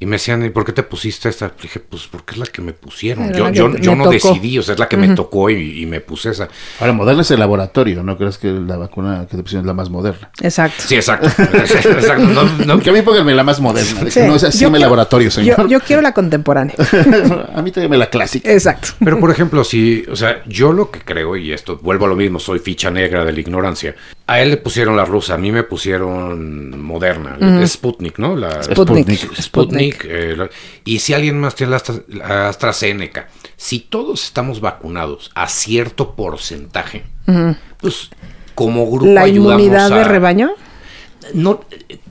Y 0.01 0.05
me 0.05 0.13
decían, 0.15 0.45
¿y 0.45 0.49
por 0.49 0.63
qué 0.63 0.71
te 0.71 0.81
pusiste 0.83 1.27
esta? 1.27 1.47
Le 1.47 1.53
dije, 1.61 1.81
pues 1.81 2.07
porque 2.07 2.31
es 2.31 2.37
la 2.37 2.45
que 2.45 2.61
me 2.61 2.71
pusieron. 2.71 3.33
Yo, 3.33 3.49
yo, 3.49 3.75
yo 3.75 3.95
no 3.97 4.05
tocó. 4.05 4.13
decidí, 4.13 4.57
o 4.57 4.63
sea, 4.63 4.71
es 4.75 4.79
la 4.79 4.87
que 4.87 4.95
me 4.95 5.09
tocó 5.09 5.49
y, 5.49 5.81
y 5.81 5.85
me 5.87 5.99
puse 5.99 6.29
esa. 6.29 6.47
Ahora, 6.79 6.93
moderna 6.93 7.21
es 7.21 7.31
el 7.31 7.39
laboratorio, 7.39 8.01
¿no 8.01 8.17
crees 8.17 8.37
que 8.37 8.47
la 8.49 8.77
vacuna 8.77 9.27
que 9.29 9.35
te 9.35 9.43
pusieron 9.43 9.65
es 9.65 9.67
la 9.67 9.73
más 9.73 9.89
moderna? 9.89 10.29
Exacto. 10.41 10.83
Sí, 10.87 10.95
exacto. 10.95 11.27
exacto. 11.53 12.25
No, 12.27 12.43
no- 12.65 12.79
Que 12.79 12.91
a 12.91 12.93
mí 12.93 13.01
pónganme 13.01 13.35
la 13.35 13.43
más 13.43 13.59
moderna. 13.59 14.09
Sí. 14.09 14.21
no 14.21 14.35
es 14.37 14.45
así 14.45 14.59
quiero- 14.59 14.77
laboratorio, 14.77 15.29
señor. 15.29 15.63
Yo, 15.63 15.67
yo 15.67 15.79
quiero 15.81 16.01
la 16.01 16.13
contemporánea. 16.13 16.75
a 17.53 17.61
mí 17.61 17.69
tráigame 17.71 17.97
la 17.97 18.09
clásica. 18.09 18.49
Exacto. 18.53 18.91
Pero 19.03 19.19
por 19.19 19.31
ejemplo, 19.31 19.65
si, 19.65 20.05
o 20.09 20.15
sea, 20.15 20.43
yo 20.47 20.71
lo 20.71 20.91
que 20.91 21.01
creo, 21.01 21.35
y 21.35 21.51
esto 21.51 21.77
vuelvo 21.83 22.05
a 22.05 22.07
lo 22.07 22.15
mismo, 22.15 22.39
soy 22.39 22.59
ficha 22.59 22.89
negra 22.89 23.25
de 23.25 23.33
la 23.33 23.39
ignorancia. 23.41 23.95
A 24.29 24.41
él 24.41 24.51
le 24.51 24.57
pusieron 24.57 24.95
la 24.95 25.05
rusa, 25.05 25.33
a 25.33 25.37
mí 25.37 25.51
me 25.51 25.63
pusieron 25.63 26.79
moderna, 26.79 27.37
Sputnik, 27.65 28.19
¿no? 28.19 28.35
La, 28.35 28.61
Sputnik. 28.61 29.09
Sputnik. 29.09 29.41
Sputnik. 29.41 30.05
eh, 30.07 30.35
la- 30.37 30.49
y 30.85 30.99
si 30.99 31.13
alguien 31.15 31.39
más 31.39 31.55
tiene 31.55 31.71
la, 31.71 31.77
Astra- 31.77 32.03
la 32.09 32.49
AstraZeneca, 32.49 33.27
si 33.57 33.79
todos 33.79 34.23
estamos 34.25 34.61
vacunados 34.61 35.31
a 35.33 35.47
cierto 35.47 36.15
porcentaje, 36.15 37.05
pues 37.79 38.09
como 38.55 38.85
grupo 38.89 39.07
La 39.13 39.21
ayudamos 39.21 39.61
inmunidad 39.63 39.91
a- 39.93 39.97
de 39.97 40.03
rebaño. 40.03 40.51
no 41.33 41.61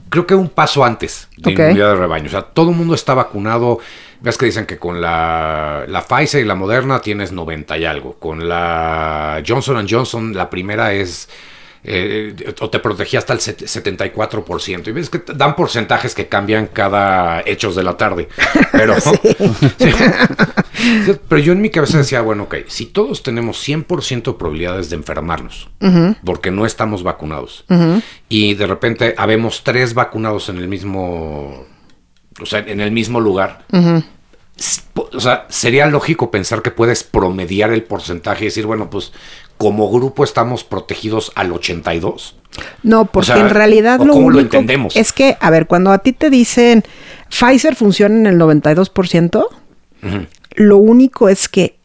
creo 0.09 0.25
que 0.27 0.35
un 0.35 0.49
paso 0.49 0.83
antes 0.83 1.29
de 1.37 1.53
Ok. 1.53 1.59
inmunidad 1.59 1.89
de 1.89 1.95
rebaño. 1.95 2.25
O 2.27 2.31
sea, 2.31 2.41
todo 2.41 2.71
el 2.71 2.75
mundo 2.75 2.95
está 2.95 3.13
vacunado. 3.13 3.79
Ves 4.21 4.37
que 4.37 4.45
dicen 4.47 4.65
que 4.65 4.77
con 4.77 4.99
la, 4.99 5.85
la 5.87 6.01
Pfizer 6.05 6.41
y 6.41 6.45
la 6.45 6.55
Moderna 6.55 6.99
tienes 6.99 7.31
90 7.31 7.77
y 7.77 7.85
algo. 7.85 8.15
Con 8.15 8.49
la 8.49 9.41
Johnson 9.47 9.87
Johnson, 9.89 10.33
la 10.35 10.49
primera 10.49 10.91
es. 10.93 11.29
Eh, 11.83 12.53
o 12.59 12.69
te 12.69 12.79
protegía 12.79 13.19
hasta 13.19 13.33
el 13.33 13.39
set- 13.39 13.61
74%. 13.63 14.87
Y 14.87 14.91
ves 14.91 15.09
que 15.09 15.21
dan 15.33 15.55
porcentajes 15.55 16.13
que 16.15 16.27
cambian 16.27 16.67
cada 16.67 17.41
hechos 17.45 17.75
de 17.75 17.83
la 17.83 17.95
tarde. 17.97 18.27
Pero, 18.71 18.95
Sí. 18.99 19.11
Sí, 20.79 21.11
Pero 21.27 21.41
yo 21.41 21.51
en 21.51 21.61
mi 21.61 21.69
cabeza 21.69 21.97
decía, 21.97 22.21
bueno, 22.21 22.43
ok, 22.43 22.55
si 22.67 22.85
todos 22.85 23.21
tenemos 23.21 23.57
100% 23.67 24.23
de 24.23 24.33
probabilidades 24.33 24.89
de 24.89 24.95
enfermarnos, 24.95 25.69
porque 26.23 26.51
no 26.51 26.65
estamos 26.65 27.03
vacunados, 27.03 27.65
y 28.29 28.53
de 28.53 28.65
repente 28.65 29.13
habemos 29.17 29.63
tres 29.65 29.93
vacunados 29.93 30.47
en 30.47 30.57
el 30.57 30.69
mismo, 30.69 31.65
o 32.41 32.45
sea, 32.45 32.59
en 32.59 32.79
el 32.79 32.91
mismo 32.91 33.19
lugar, 33.19 33.65
o 34.95 35.19
sea, 35.19 35.45
sería 35.49 35.85
lógico 35.87 36.31
pensar 36.31 36.61
que 36.61 36.71
puedes 36.71 37.03
promediar 37.03 37.71
el 37.71 37.83
porcentaje 37.83 38.43
y 38.45 38.47
decir, 38.47 38.65
bueno, 38.65 38.89
pues 38.89 39.11
como 39.59 39.91
grupo 39.91 40.23
estamos 40.23 40.63
protegidos 40.63 41.31
al 41.35 41.51
82. 41.51 42.35
No, 42.81 43.05
porque 43.05 43.27
sea, 43.27 43.37
en 43.41 43.49
realidad 43.51 43.99
¿o 44.01 44.05
lo 44.05 44.13
cómo 44.13 44.31
lo 44.31 44.37
único 44.39 44.55
entendemos? 44.55 44.95
es 44.95 45.13
que, 45.13 45.37
a 45.39 45.49
ver, 45.51 45.67
cuando 45.67 45.91
a 45.91 45.99
ti 45.99 46.13
te 46.13 46.29
dicen 46.31 46.83
Pfizer 47.29 47.75
funciona 47.75 48.15
en 48.15 48.25
el 48.25 48.39
92%, 48.39 49.45
lo 50.55 50.77
único 50.77 51.29
es 51.29 51.47
que 51.47 51.77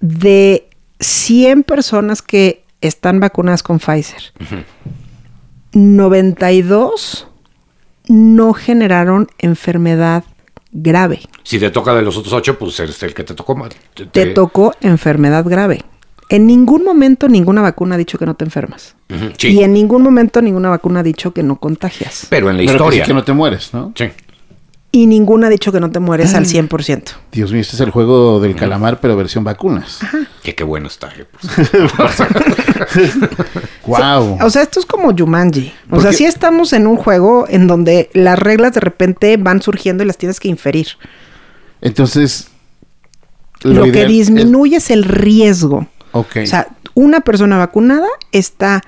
de 0.00 0.68
100 1.00 1.64
personas 1.64 2.22
que 2.22 2.62
están 2.82 3.18
vacunadas 3.18 3.62
con 3.62 3.78
Pfizer, 3.80 4.32
92 5.72 7.26
no 8.08 8.52
generaron 8.54 9.28
enfermedad 9.38 10.24
grave. 10.72 11.20
Si 11.42 11.58
te 11.58 11.70
toca 11.70 11.94
de 11.94 12.02
los 12.02 12.16
otros 12.16 12.32
ocho, 12.32 12.58
pues 12.58 12.78
eres 12.80 13.02
el 13.02 13.14
que 13.14 13.24
te 13.24 13.34
tocó. 13.34 13.56
Te- 13.94 14.04
Te 14.06 14.26
te- 14.26 14.26
tocó 14.34 14.74
enfermedad 14.80 15.44
grave. 15.46 15.82
En 16.30 16.46
ningún 16.46 16.84
momento 16.84 17.28
ninguna 17.28 17.60
vacuna 17.60 17.96
ha 17.96 17.98
dicho 17.98 18.16
que 18.18 18.24
no 18.24 18.34
te 18.34 18.44
enfermas. 18.44 18.94
Sí. 19.36 19.48
Y 19.48 19.62
en 19.62 19.72
ningún 19.74 20.02
momento 20.02 20.40
ninguna 20.40 20.68
vacuna 20.70 21.00
ha 21.00 21.02
dicho 21.02 21.32
que 21.34 21.42
no 21.42 21.56
contagias. 21.56 22.26
Pero 22.30 22.48
en 22.50 22.56
la 22.56 22.62
Pero 22.62 22.66
que 22.66 22.78
sí 22.78 22.84
historia. 22.98 23.04
que 23.04 23.14
no 23.14 23.24
te 23.24 23.32
mueres, 23.32 23.74
¿no? 23.74 23.92
Sí. 23.96 24.04
Y 24.92 25.06
ninguna 25.06 25.46
ha 25.48 25.50
dicho 25.50 25.70
que 25.70 25.78
no 25.80 25.90
te 25.92 26.00
mueres 26.00 26.34
Ah. 26.34 26.38
al 26.38 26.46
100%. 26.46 27.12
Dios 27.30 27.52
mío, 27.52 27.60
este 27.60 27.76
es 27.76 27.80
el 27.80 27.90
juego 27.90 28.40
del 28.40 28.56
calamar, 28.56 28.98
pero 29.00 29.16
versión 29.16 29.44
vacunas. 29.44 29.98
Que 30.42 30.54
qué 30.54 30.64
bueno 30.64 30.86
está. 30.88 31.08
eh, 31.16 31.26
pues. 31.30 31.70
Wow. 33.86 34.38
O 34.42 34.50
sea, 34.50 34.62
esto 34.62 34.78
es 34.80 34.86
como 34.86 35.16
Jumanji. 35.16 35.72
O 35.90 36.00
sea, 36.00 36.12
sí 36.12 36.24
estamos 36.24 36.72
en 36.72 36.86
un 36.86 36.96
juego 36.96 37.46
en 37.48 37.66
donde 37.66 38.10
las 38.14 38.38
reglas 38.38 38.72
de 38.74 38.80
repente 38.80 39.36
van 39.36 39.62
surgiendo 39.62 40.04
y 40.04 40.06
las 40.06 40.16
tienes 40.18 40.38
que 40.38 40.48
inferir. 40.48 40.86
Entonces, 41.80 42.48
Lo, 43.62 43.84
que 43.90 44.02
es- 44.02 44.08
disminuye 44.08 44.76
es 44.76 44.90
el 44.90 45.04
riesgo. 45.04 45.86
Ok. 46.12 46.36
O 46.42 46.46
sea, 46.46 46.68
una 46.94 47.20
persona 47.20 47.56
vacunada 47.58 48.08
está 48.32 48.82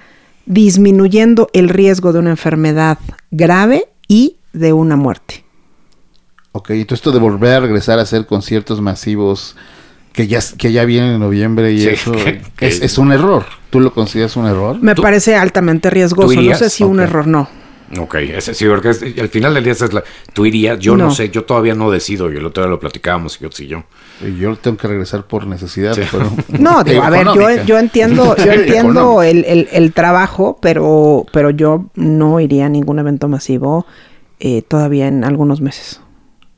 disminuyendo 0.46 1.48
el 1.52 1.68
riesgo 1.68 2.12
de 2.12 2.18
una 2.18 2.30
enfermedad 2.30 2.98
grave 3.30 3.86
y 4.08 4.36
de 4.52 4.72
una 4.72 4.96
muerte. 4.96 5.44
Ok, 6.52 6.70
entonces 6.70 6.98
esto 6.98 7.12
de 7.12 7.18
volver 7.18 7.54
a 7.54 7.60
regresar 7.60 7.98
a 7.98 8.02
hacer 8.02 8.26
conciertos 8.26 8.80
masivos 8.80 9.56
que 10.12 10.26
ya, 10.26 10.40
que 10.58 10.72
ya 10.72 10.84
vienen 10.84 11.14
en 11.14 11.20
noviembre 11.20 11.72
y 11.72 11.80
Sí, 11.80 11.88
eso 11.88 12.12
que- 12.12 12.42
es, 12.60 12.82
es 12.82 12.98
un 12.98 13.12
error. 13.12 13.46
¿Tú 13.70 13.80
lo 13.80 13.94
consideras 13.94 14.36
un 14.36 14.46
error? 14.46 14.76
Me 14.82 14.94
¿Tú- 14.94 15.00
parece 15.00 15.36
altamente 15.36 15.88
riesgoso. 15.88 16.38
No 16.42 16.54
sé 16.54 16.68
si 16.68 16.84
un 16.84 16.98
Ok. 17.00 17.04
error 17.06 17.26
no. 17.26 17.48
Ok, 17.98 18.16
ese 18.16 18.52
sí, 18.54 18.66
porque 18.66 18.90
es- 18.90 19.02
al 19.18 19.28
final 19.28 19.54
del 19.54 19.64
día 19.64 19.72
esa 19.72 19.86
es 19.86 19.92
la, 19.94 20.02
tú 20.34 20.44
irías, 20.44 20.78
yo 20.78 20.96
no. 20.96 21.04
No. 21.06 21.10
sé, 21.14 21.30
yo 21.30 21.44
todavía 21.44 21.74
no 21.74 21.90
decido, 21.90 22.30
yo 22.30 22.38
el 22.40 22.46
otro 22.46 22.62
día 22.64 22.70
lo 22.70 22.80
platicábamos, 22.80 23.38
yo 23.38 23.50
sí 23.52 23.66
yo. 23.66 23.84
Yo 24.38 24.54
tengo 24.56 24.76
que 24.76 24.86
regresar 24.88 25.24
por 25.26 25.46
necesidad, 25.46 25.96
pero... 26.10 26.30
No, 26.60 26.84
digo, 26.84 27.02
a 27.02 27.10
ver, 27.10 27.26
yo, 27.66 27.78
entiendo, 27.78 28.36
yo 28.36 28.52
entiendo 28.52 29.22
el- 29.22 29.68
el 29.72 29.92
trabajo, 29.92 30.58
pero, 30.60 31.26
pero 31.32 31.50
yo 31.50 31.86
no 31.94 32.38
iría 32.40 32.66
a 32.66 32.68
ningún 32.68 32.98
evento 32.98 33.28
masivo 33.28 33.84
eh, 34.38 34.62
todavía 34.62 35.08
en 35.08 35.24
algunos 35.24 35.60
meses. 35.60 36.00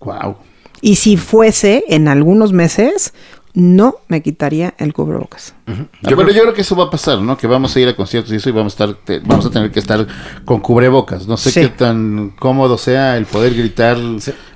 Wow. 0.01 0.37
Y 0.81 0.97
si 0.97 1.17
fuese 1.17 1.85
en 1.89 2.09
algunos 2.09 2.53
meses, 2.53 3.15
no 3.55 3.97
me 4.09 4.21
quitaría 4.23 4.75
el 4.79 4.93
cubrebocas. 4.93 5.55
Yo 5.67 6.15
bueno, 6.15 6.25
creo- 6.25 6.29
yo 6.37 6.43
creo 6.43 6.55
que 6.55 6.61
eso 6.61 6.77
va 6.77 6.85
a 6.85 6.91
pasar, 6.91 7.21
¿no? 7.21 7.39
Que 7.39 7.47
vamos 7.47 7.75
a 7.75 7.81
ir 7.81 7.89
a 7.89 7.97
conciertos 7.97 8.31
y 8.33 8.37
eso 8.37 8.51
y 8.51 8.53
vamos 8.53 8.73
a 8.75 8.85
estar, 8.85 8.95
te- 9.03 9.21
vamos 9.21 9.47
a 9.47 9.51
tener 9.51 9.71
que 9.71 9.81
estar 9.81 10.07
con 10.45 10.61
cubrebocas. 10.61 11.27
No 11.27 11.39
sé 11.39 11.51
Sí. 11.53 11.61
qué 11.63 11.69
tan 11.69 12.31
cómodo 12.39 12.77
sea 12.77 13.17
el 13.17 13.25
poder 13.25 13.55
gritar, 13.55 13.97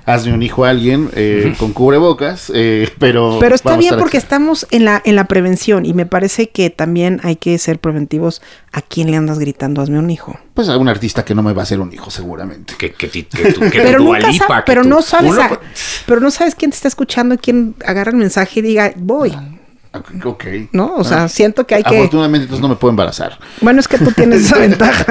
hazme 0.05 0.33
un 0.33 0.43
hijo 0.43 0.65
a 0.65 0.69
alguien 0.69 1.09
eh, 1.15 1.55
con 1.57 1.73
cubrebocas, 1.73 2.51
eh, 2.53 2.87
pero. 2.99 3.37
Pero 3.39 3.55
está 3.55 3.71
vamos 3.71 3.77
a 3.77 3.79
bien 3.79 3.93
estar 3.93 3.99
porque 3.99 4.17
aquí. 4.17 4.23
estamos 4.23 4.67
en 4.69 4.85
la, 4.85 5.01
en 5.03 5.15
la 5.15 5.25
prevención 5.25 5.83
y 5.87 5.95
me 5.95 6.05
parece 6.05 6.49
que 6.49 6.69
también 6.69 7.19
hay 7.23 7.37
que 7.37 7.57
ser 7.57 7.79
preventivos 7.79 8.43
a 8.71 8.83
quién 8.83 9.09
le 9.09 9.17
andas 9.17 9.39
gritando, 9.39 9.81
hazme 9.81 9.97
un 9.97 10.11
hijo. 10.11 10.37
Pues 10.53 10.69
a 10.69 10.77
un 10.77 10.89
artista 10.89 11.25
que 11.25 11.33
no 11.33 11.41
me 11.41 11.53
va 11.53 11.61
a 11.61 11.63
hacer 11.63 11.79
un 11.79 11.91
hijo, 11.91 12.11
seguramente. 12.11 12.75
Que, 12.77 12.91
que, 12.93 13.09
que 13.09 13.23
tú, 13.53 13.61
que 13.61 13.81
pero 13.81 13.97
nunca 13.99 14.63
pero 14.63 14.83
tu- 14.83 14.89
no 14.89 15.01
sabes 15.01 15.31
uno- 15.31 15.41
a- 15.41 15.59
pero 16.05 16.19
no 16.21 16.29
sabes 16.29 16.53
quién 16.53 16.69
te 16.69 16.75
está 16.75 16.87
escuchando 16.87 17.33
y 17.33 17.39
quién 17.39 17.73
agarra 17.83 18.11
el 18.11 18.17
mensaje 18.17 18.59
y 18.59 18.61
diga 18.63 18.93
voy 18.95 19.35
Ok. 20.23 20.45
no 20.71 20.95
o 20.97 21.03
sea 21.03 21.23
Ah. 21.23 21.27
siento 21.27 21.65
que 21.65 21.73
hay 21.75 21.83
que 21.83 21.95
Afortunadamente, 21.97 22.43
entonces 22.43 22.61
no 22.61 22.69
me 22.69 22.75
puedo 22.75 22.91
embarazar. 22.91 23.39
bueno 23.61 23.79
es 23.79 23.87
que 23.87 23.97
tú 23.97 24.11
tienes 24.11 24.41
esa 24.45 24.57
ventaja 24.59 25.05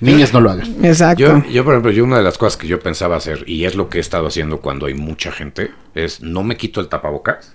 Niñas, 0.00 0.32
no 0.32 0.40
lo 0.40 0.50
hagan. 0.50 0.84
exacto 0.84 1.20
Yo, 1.22 1.42
yo, 1.50 1.64
por 1.64 1.74
ejemplo, 1.74 1.90
yo 1.92 2.04
una 2.04 2.18
de 2.18 2.22
las 2.24 2.38
cosas 2.38 2.56
que 2.56 2.66
yo 2.66 2.78
pensaba 2.80 3.16
hacer, 3.16 3.44
y 3.46 3.64
es 3.64 3.74
lo 3.74 3.88
que 3.88 3.98
he 3.98 4.00
estado 4.00 4.26
haciendo 4.26 4.60
cuando 4.60 4.86
hay 4.86 4.94
mucha 4.94 5.32
gente, 5.32 5.70
es 5.94 6.20
no 6.22 6.42
me 6.42 6.56
quito 6.56 6.80
el 6.80 6.88
tapabocas 6.88 7.54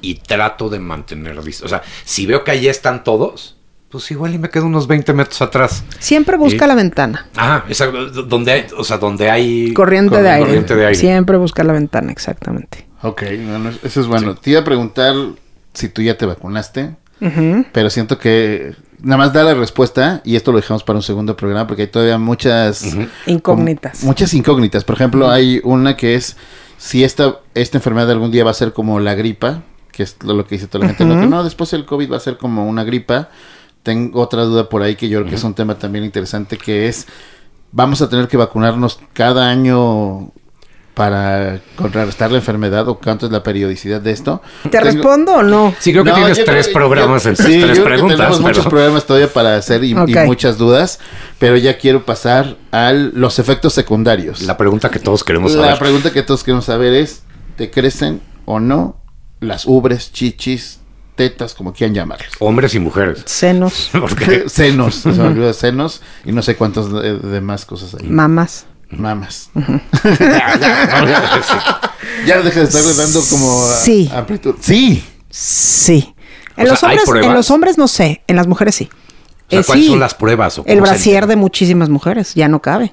y 0.00 0.14
trato 0.20 0.68
de 0.68 0.78
mantener 0.78 1.36
O 1.36 1.42
sea, 1.68 1.82
si 2.04 2.24
veo 2.24 2.44
que 2.44 2.52
allí 2.52 2.68
están 2.68 3.02
todos, 3.02 3.56
pues 3.90 4.08
igual 4.12 4.32
y 4.32 4.38
me 4.38 4.48
quedo 4.48 4.66
unos 4.66 4.86
20 4.86 5.12
metros 5.12 5.42
atrás. 5.42 5.82
siempre 5.98 6.36
busca 6.36 6.66
Y- 6.66 6.68
la 6.68 6.74
ventana 6.76 7.26
Ajá, 7.34 7.64
exacto, 7.68 8.06
donde 8.22 8.52
hay, 8.52 8.66
o 8.78 8.84
sea, 8.84 8.98
donde 8.98 9.28
hay 9.28 9.72
corriente 9.72 10.22
de 10.22 10.28
aire 10.30 10.46
corriente 10.46 10.76
de 10.76 10.86
aire. 10.86 10.98
siempre 10.98 11.36
busca 11.36 11.64
la 11.64 11.72
ventana 11.72 12.12
exactamente 12.12 12.85
Ok, 13.06 13.22
bueno, 13.22 13.70
eso 13.82 14.00
es 14.00 14.06
bueno. 14.06 14.34
Te 14.34 14.50
iba 14.50 14.60
a 14.60 14.64
preguntar 14.64 15.14
si 15.72 15.88
tú 15.88 16.02
ya 16.02 16.18
te 16.18 16.26
vacunaste, 16.26 16.96
pero 17.72 17.90
siento 17.90 18.18
que 18.18 18.74
nada 19.00 19.18
más 19.18 19.32
da 19.32 19.44
la 19.44 19.54
respuesta 19.54 20.20
y 20.24 20.36
esto 20.36 20.52
lo 20.52 20.58
dejamos 20.58 20.82
para 20.82 20.98
un 20.98 21.02
segundo 21.02 21.36
programa 21.36 21.66
porque 21.66 21.82
hay 21.82 21.88
todavía 21.88 22.18
muchas 22.18 22.96
Incógnitas. 23.26 24.02
muchas 24.02 24.34
incógnitas. 24.34 24.84
Por 24.84 24.96
ejemplo, 24.96 25.30
hay 25.30 25.60
una 25.64 25.96
que 25.96 26.14
es 26.14 26.36
si 26.78 27.04
esta, 27.04 27.36
esta 27.54 27.78
enfermedad 27.78 28.10
algún 28.10 28.30
día 28.30 28.44
va 28.44 28.50
a 28.50 28.54
ser 28.54 28.72
como 28.72 29.00
la 29.00 29.14
gripa, 29.14 29.62
que 29.92 30.02
es 30.02 30.16
lo, 30.22 30.34
lo 30.34 30.46
que 30.46 30.56
dice 30.56 30.66
toda 30.66 30.84
la 30.84 30.88
gente, 30.88 31.04
¿no? 31.04 31.20
que 31.20 31.26
no, 31.26 31.44
después 31.44 31.72
el 31.72 31.86
COVID 31.86 32.12
va 32.12 32.16
a 32.16 32.20
ser 32.20 32.36
como 32.38 32.66
una 32.66 32.84
gripa. 32.84 33.30
Tengo 33.82 34.20
otra 34.20 34.42
duda 34.42 34.68
por 34.68 34.82
ahí 34.82 34.96
que 34.96 35.08
yo 35.08 35.20
creo 35.20 35.30
que 35.30 35.36
es 35.36 35.44
un 35.44 35.54
tema 35.54 35.78
también 35.78 36.04
interesante 36.04 36.58
que 36.58 36.88
es 36.88 37.06
vamos 37.70 38.02
a 38.02 38.08
tener 38.08 38.26
que 38.26 38.36
vacunarnos 38.36 38.98
cada 39.12 39.48
año 39.48 40.32
para 40.96 41.60
contrarrestar 41.76 42.30
la 42.32 42.38
enfermedad 42.38 42.88
o 42.88 42.98
cuánto 42.98 43.26
es 43.26 43.32
la 43.32 43.42
periodicidad 43.42 44.00
de 44.00 44.12
esto. 44.12 44.40
te 44.62 44.70
Tengo- 44.70 44.84
respondo 44.86 45.34
o 45.34 45.42
no 45.42 45.74
Sí, 45.78 45.92
creo 45.92 46.04
que 46.04 46.08
no, 46.10 46.16
tienes 46.16 46.42
tres 46.42 46.68
creo- 46.68 46.74
programas 46.74 47.24
yo- 47.24 47.28
en 47.30 47.36
sí, 47.36 47.60
tres 47.60 47.76
yo 47.76 47.84
preguntas. 47.84 48.16
tenemos 48.16 48.40
muchos 48.40 48.56
pero- 48.60 48.70
programas 48.70 49.04
todavía 49.04 49.30
para 49.30 49.56
hacer 49.56 49.84
y, 49.84 49.94
muchas 49.94 50.56
dudas, 50.56 50.98
pero 51.38 51.58
ya 51.58 51.76
quiero 51.76 52.06
pasar 52.06 52.56
a 52.72 52.94
los 52.94 53.38
efectos 53.38 53.74
secundarios. 53.74 54.40
La 54.40 54.56
pregunta 54.56 54.90
que 54.90 54.98
todos 54.98 55.22
queremos 55.22 55.52
La 55.54 55.64
saber. 55.64 55.78
pregunta 55.78 56.12
que 56.14 56.22
todos 56.22 56.42
queremos 56.42 56.64
saber 56.64 56.94
es, 56.94 57.24
¿te 57.56 57.70
crecen 57.70 58.22
o 58.46 58.58
no 58.58 58.96
las 59.40 59.66
ubres, 59.66 60.10
chichis, 60.14 60.80
tetas, 61.14 61.52
como 61.52 61.74
quieran 61.74 61.94
llamarlas? 61.94 62.30
Hombres 62.38 62.74
y 62.74 62.78
mujeres. 62.78 63.20
senos 63.26 63.90
senos, 64.46 64.94
se 64.94 65.10
me 65.10 65.24
olvidó 65.24 65.46
de 65.48 65.52
senos 65.52 66.00
y 66.24 66.32
no 66.32 66.40
sé 66.40 66.56
cuántas 66.56 66.90
de- 66.90 67.18
demás 67.18 67.66
cosas 67.66 67.94
hay. 68.00 68.06
Mamas 68.90 69.50
ya 72.26 72.40
deja 72.42 72.60
de 72.60 72.66
estarle 72.66 72.94
dando 72.94 73.20
como 73.28 73.66
Sí. 73.82 74.10
amplitud. 74.14 74.54
Sí. 74.60 75.04
sí 75.30 76.14
en 76.56 76.66
O 76.66 76.70
los 76.70 76.78
sea, 76.80 76.90
¿hay 76.90 76.98
hombres 76.98 77.26
en 77.26 77.34
los 77.34 77.50
hombres 77.50 77.78
no 77.78 77.88
sé 77.88 78.22
en 78.26 78.36
las 78.36 78.46
mujeres 78.46 78.74
sí 78.74 78.88
O 78.90 79.50
sea, 79.50 79.60
Eh, 79.60 79.64
¿cuáles 79.64 79.84
sí. 79.84 79.90
son 79.90 80.00
las 80.00 80.14
pruebas? 80.14 80.58
o 80.58 80.64
el 80.66 80.80
brasier 80.80 81.26
de 81.26 81.36
muchísimas 81.36 81.88
mujeres 81.88 82.34
ya 82.34 82.48
no 82.48 82.60
cabe 82.62 82.92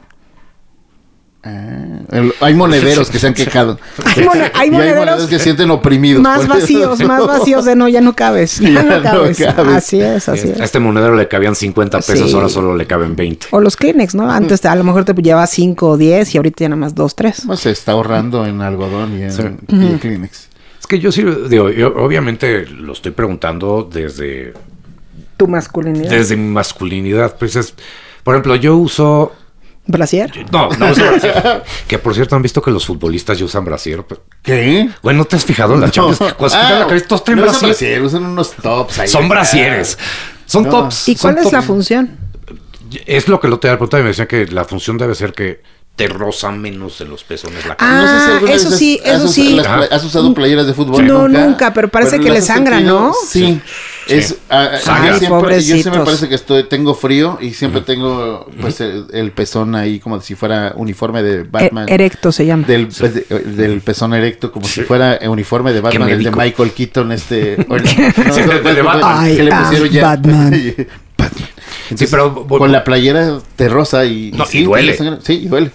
Ah, 1.45 1.99
el- 2.11 2.33
hay 2.39 2.53
monederos 2.53 3.09
que 3.09 3.19
se 3.19 3.27
han 3.27 3.33
quejado. 3.33 3.77
Hay 4.53 4.71
monederos 4.71 5.25
que 5.27 5.39
sienten 5.39 5.69
oprimidos. 5.71 6.21
más 6.23 6.47
vacíos, 6.47 6.97
eso. 6.99 7.07
más 7.07 7.27
vacíos 7.27 7.65
de 7.65 7.75
no, 7.75 7.89
ya 7.89 7.99
no 7.99 8.13
cabes. 8.15 8.59
Ya, 8.61 8.69
Ya 8.69 8.83
no, 8.83 8.97
no 8.97 9.03
cabes. 9.03 9.37
cabes. 9.39 9.75
Así 9.75 9.99
es, 9.99 10.29
así 10.29 10.47
A 10.47 10.51
es. 10.53 10.59
este 10.61 10.79
monedero 10.79 11.15
le 11.15 11.27
cabían 11.27 11.53
50 11.55 11.97
pesos, 11.99 12.29
Sí. 12.29 12.35
ahora 12.35 12.47
solo 12.47 12.77
le 12.77 12.87
caben 12.87 13.17
20. 13.17 13.47
O 13.51 13.59
los 13.59 13.75
Kleenex, 13.75 14.15
¿no? 14.15 14.31
Antes 14.31 14.63
a 14.65 14.73
lo 14.75 14.85
mejor 14.85 15.03
te 15.03 15.13
llevaba 15.13 15.45
5 15.45 15.89
o 15.89 15.97
10 15.97 16.33
y 16.33 16.37
ahorita 16.37 16.63
ya 16.63 16.69
nada 16.69 16.79
más 16.79 16.95
2, 16.95 17.13
3. 17.15 17.45
No, 17.45 17.57
se 17.57 17.71
está 17.71 17.91
ahorrando 17.91 18.45
en 18.45 18.61
algodón 18.61 19.19
y 19.19 19.23
en, 19.23 19.31
Sí. 19.33 19.43
y 19.67 19.75
en 19.85 19.99
Kleenex. 19.99 20.47
Es 20.79 20.87
que 20.87 20.99
yo 20.99 21.11
sí, 21.11 21.23
digo, 21.49 21.69
yo 21.69 21.93
obviamente 21.97 22.65
lo 22.67 22.93
estoy 22.93 23.11
preguntando 23.11 23.89
desde, 23.91 24.53
Tu 25.35 25.47
masculinidad. 25.47 26.09
desde 26.09 26.37
mi 26.37 26.49
masculinidad. 26.51 27.35
Pues 27.37 27.57
es, 27.57 27.73
por 28.23 28.35
ejemplo, 28.35 28.55
yo 28.55 28.77
uso 28.77 29.33
Brasier. 29.85 30.31
No, 30.51 30.69
no 30.69 30.91
uso 30.91 31.01
brasier. 31.05 31.63
Que 31.87 31.97
por 31.99 32.13
cierto, 32.15 32.35
han 32.35 32.41
visto 32.41 32.61
que 32.61 32.71
los 32.71 32.85
futbolistas 32.85 33.37
ya 33.37 33.45
usan 33.45 33.65
brasier. 33.65 34.05
¿Qué? 34.41 34.89
Bueno, 35.01 35.19
¿no 35.19 35.25
te 35.25 35.35
has 35.35 35.43
fijado 35.45 35.73
en 35.75 35.81
las 35.81 35.91
Champions? 35.91 36.19
Cuando 36.37 36.49
se 36.49 36.57
quitan 36.61 36.79
la 36.79 36.87
camisa, 36.87 37.07
todos 37.07 37.23
traen 37.25 37.39
Ah, 37.39 37.41
no 37.43 37.51
usan 37.51 37.59
brasier. 37.61 37.69
brasier, 37.99 38.01
usan 38.03 38.25
unos 38.25 38.51
tops 38.53 38.99
ahí. 38.99 39.07
Son 39.09 39.27
brasieres. 39.27 39.97
Son 40.45 40.63
No. 40.63 40.69
tops. 40.69 41.09
¿Y 41.09 41.15
son 41.15 41.33
cuál 41.33 41.45
es 41.45 41.51
la 41.51 41.61
función? 41.61 42.17
Es 43.05 43.27
lo 43.27 43.39
que 43.39 43.47
lo 43.47 43.59
te 43.59 43.67
da 43.67 43.73
preguntar 43.73 43.99
y 43.99 44.03
me 44.03 44.09
decían 44.09 44.27
que 44.27 44.45
la 44.47 44.65
función 44.65 44.97
debe 44.97 45.15
ser 45.15 45.33
que 45.33 45.61
te 45.95 46.07
roza 46.07 46.49
menos 46.51 46.99
en 47.01 47.09
los 47.09 47.23
pezones 47.23 47.65
la 47.67 47.75
Ah, 47.79 48.01
No 48.01 48.07
sé 48.07 48.25
si 48.25 48.31
alguna 48.31 48.51
eso 48.53 48.71
sí, 48.71 49.01
eso 49.03 49.25
has 49.25 49.31
sí. 49.31 49.59
¿Has 49.91 50.03
usado 50.03 50.33
playeras 50.33 50.65
de 50.65 50.73
fútbol? 50.73 51.05
No, 51.05 51.27
nunca, 51.27 51.73
pero 51.73 51.87
parece 51.89 52.19
que 52.19 52.29
le 52.31 52.41
sangra, 52.41 52.77
sentido? 52.77 52.99
¿no? 52.99 53.13
Sí. 53.27 53.39
Sí. 53.45 53.61
Es, 54.07 54.37
a- 54.49 54.63
a- 54.63 54.77
Sangra. 54.79 55.07
yo 55.07 55.13
Ay, 55.13 55.19
siempre, 55.19 55.55
yo 55.55 55.75
siempre 55.77 55.99
me 55.99 56.05
parece 56.05 56.27
que 56.29 56.35
estoy, 56.35 56.63
tengo 56.65 56.93
frío 56.93 57.37
y 57.41 57.53
siempre 57.53 57.81
tengo 57.81 58.47
pues 58.59 58.81
el, 58.81 59.05
el 59.13 59.31
pezón 59.31 59.75
ahí 59.75 59.99
como 59.99 60.19
si 60.21 60.35
fuera 60.35 60.73
uniforme 60.75 61.23
de 61.23 61.41
E- 61.41 61.43
Batman. 61.43 61.85
erecto 61.87 62.31
se 62.31 62.45
llama. 62.45 62.67
del, 62.67 62.87
pues, 62.87 63.13
de- 63.13 63.21
del 63.39 63.81
pezón 63.81 64.13
erecto 64.13 64.51
como 64.51 64.65
si 64.67 64.81
Sí. 64.81 64.83
fuera 64.83 65.19
uniforme 65.27 65.71
de 65.73 65.81
Batman, 65.81 66.09
el 66.09 66.23
de. 66.23 66.31
Michael 66.31 66.71
Keaton, 66.71 67.11
este... 67.13 67.57
o 67.69 67.75
el- 67.75 67.87
Sí, 67.87 67.95
de- 68.01 68.73
de 68.73 68.81
Batman. 68.81 69.35
que 69.35 69.43
le 69.43 69.51
pusieron 69.55 69.89
ya. 69.89 70.03
Batman. 70.03 70.51
Batman. 71.17 71.49
Sí, 71.95 72.05
pero 72.09 72.47
Con 72.47 72.71
la 72.71 72.83
playera 72.83 73.39
de 73.57 73.69
rosa 73.69 74.03
y... 74.05 74.31
No, 74.31 74.43
y 74.43 74.47
sí, 74.47 74.63
duele. 74.63 74.93
tiene 74.93 75.11
sangre. 75.11 75.25
Sí, 75.25 75.33
y 75.43 75.47
duele. 75.47 75.71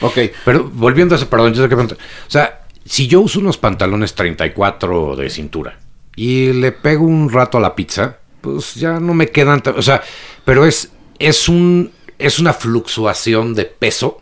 Ok. 0.00 0.18
Pero 0.44 0.70
volviendo 0.72 1.14
a 1.14 1.18
eso, 1.18 1.28
perdón, 1.28 1.54
yo 1.54 1.62
sé 1.62 1.68
que 1.68 1.76
pregunta. 1.76 1.94
O 1.94 2.30
sea, 2.30 2.62
si 2.84 3.06
yo 3.06 3.20
uso 3.20 3.38
unos 3.40 3.56
pantalones 3.56 4.14
34 4.14 5.16
de 5.16 5.30
cintura 5.30 5.78
y 6.16 6.52
le 6.52 6.72
pego 6.72 7.04
un 7.04 7.30
rato 7.30 7.58
a 7.58 7.60
la 7.60 7.74
pizza, 7.74 8.16
pues 8.40 8.74
ya 8.74 9.00
no 9.00 9.14
me 9.14 9.28
quedan. 9.28 9.62
O 9.76 9.82
sea, 9.82 10.02
pero 10.44 10.64
es, 10.66 10.90
es 11.18 11.48
un 11.48 11.90
es 12.18 12.38
una 12.38 12.52
fluctuación 12.52 13.54
de 13.54 13.64
peso 13.64 14.20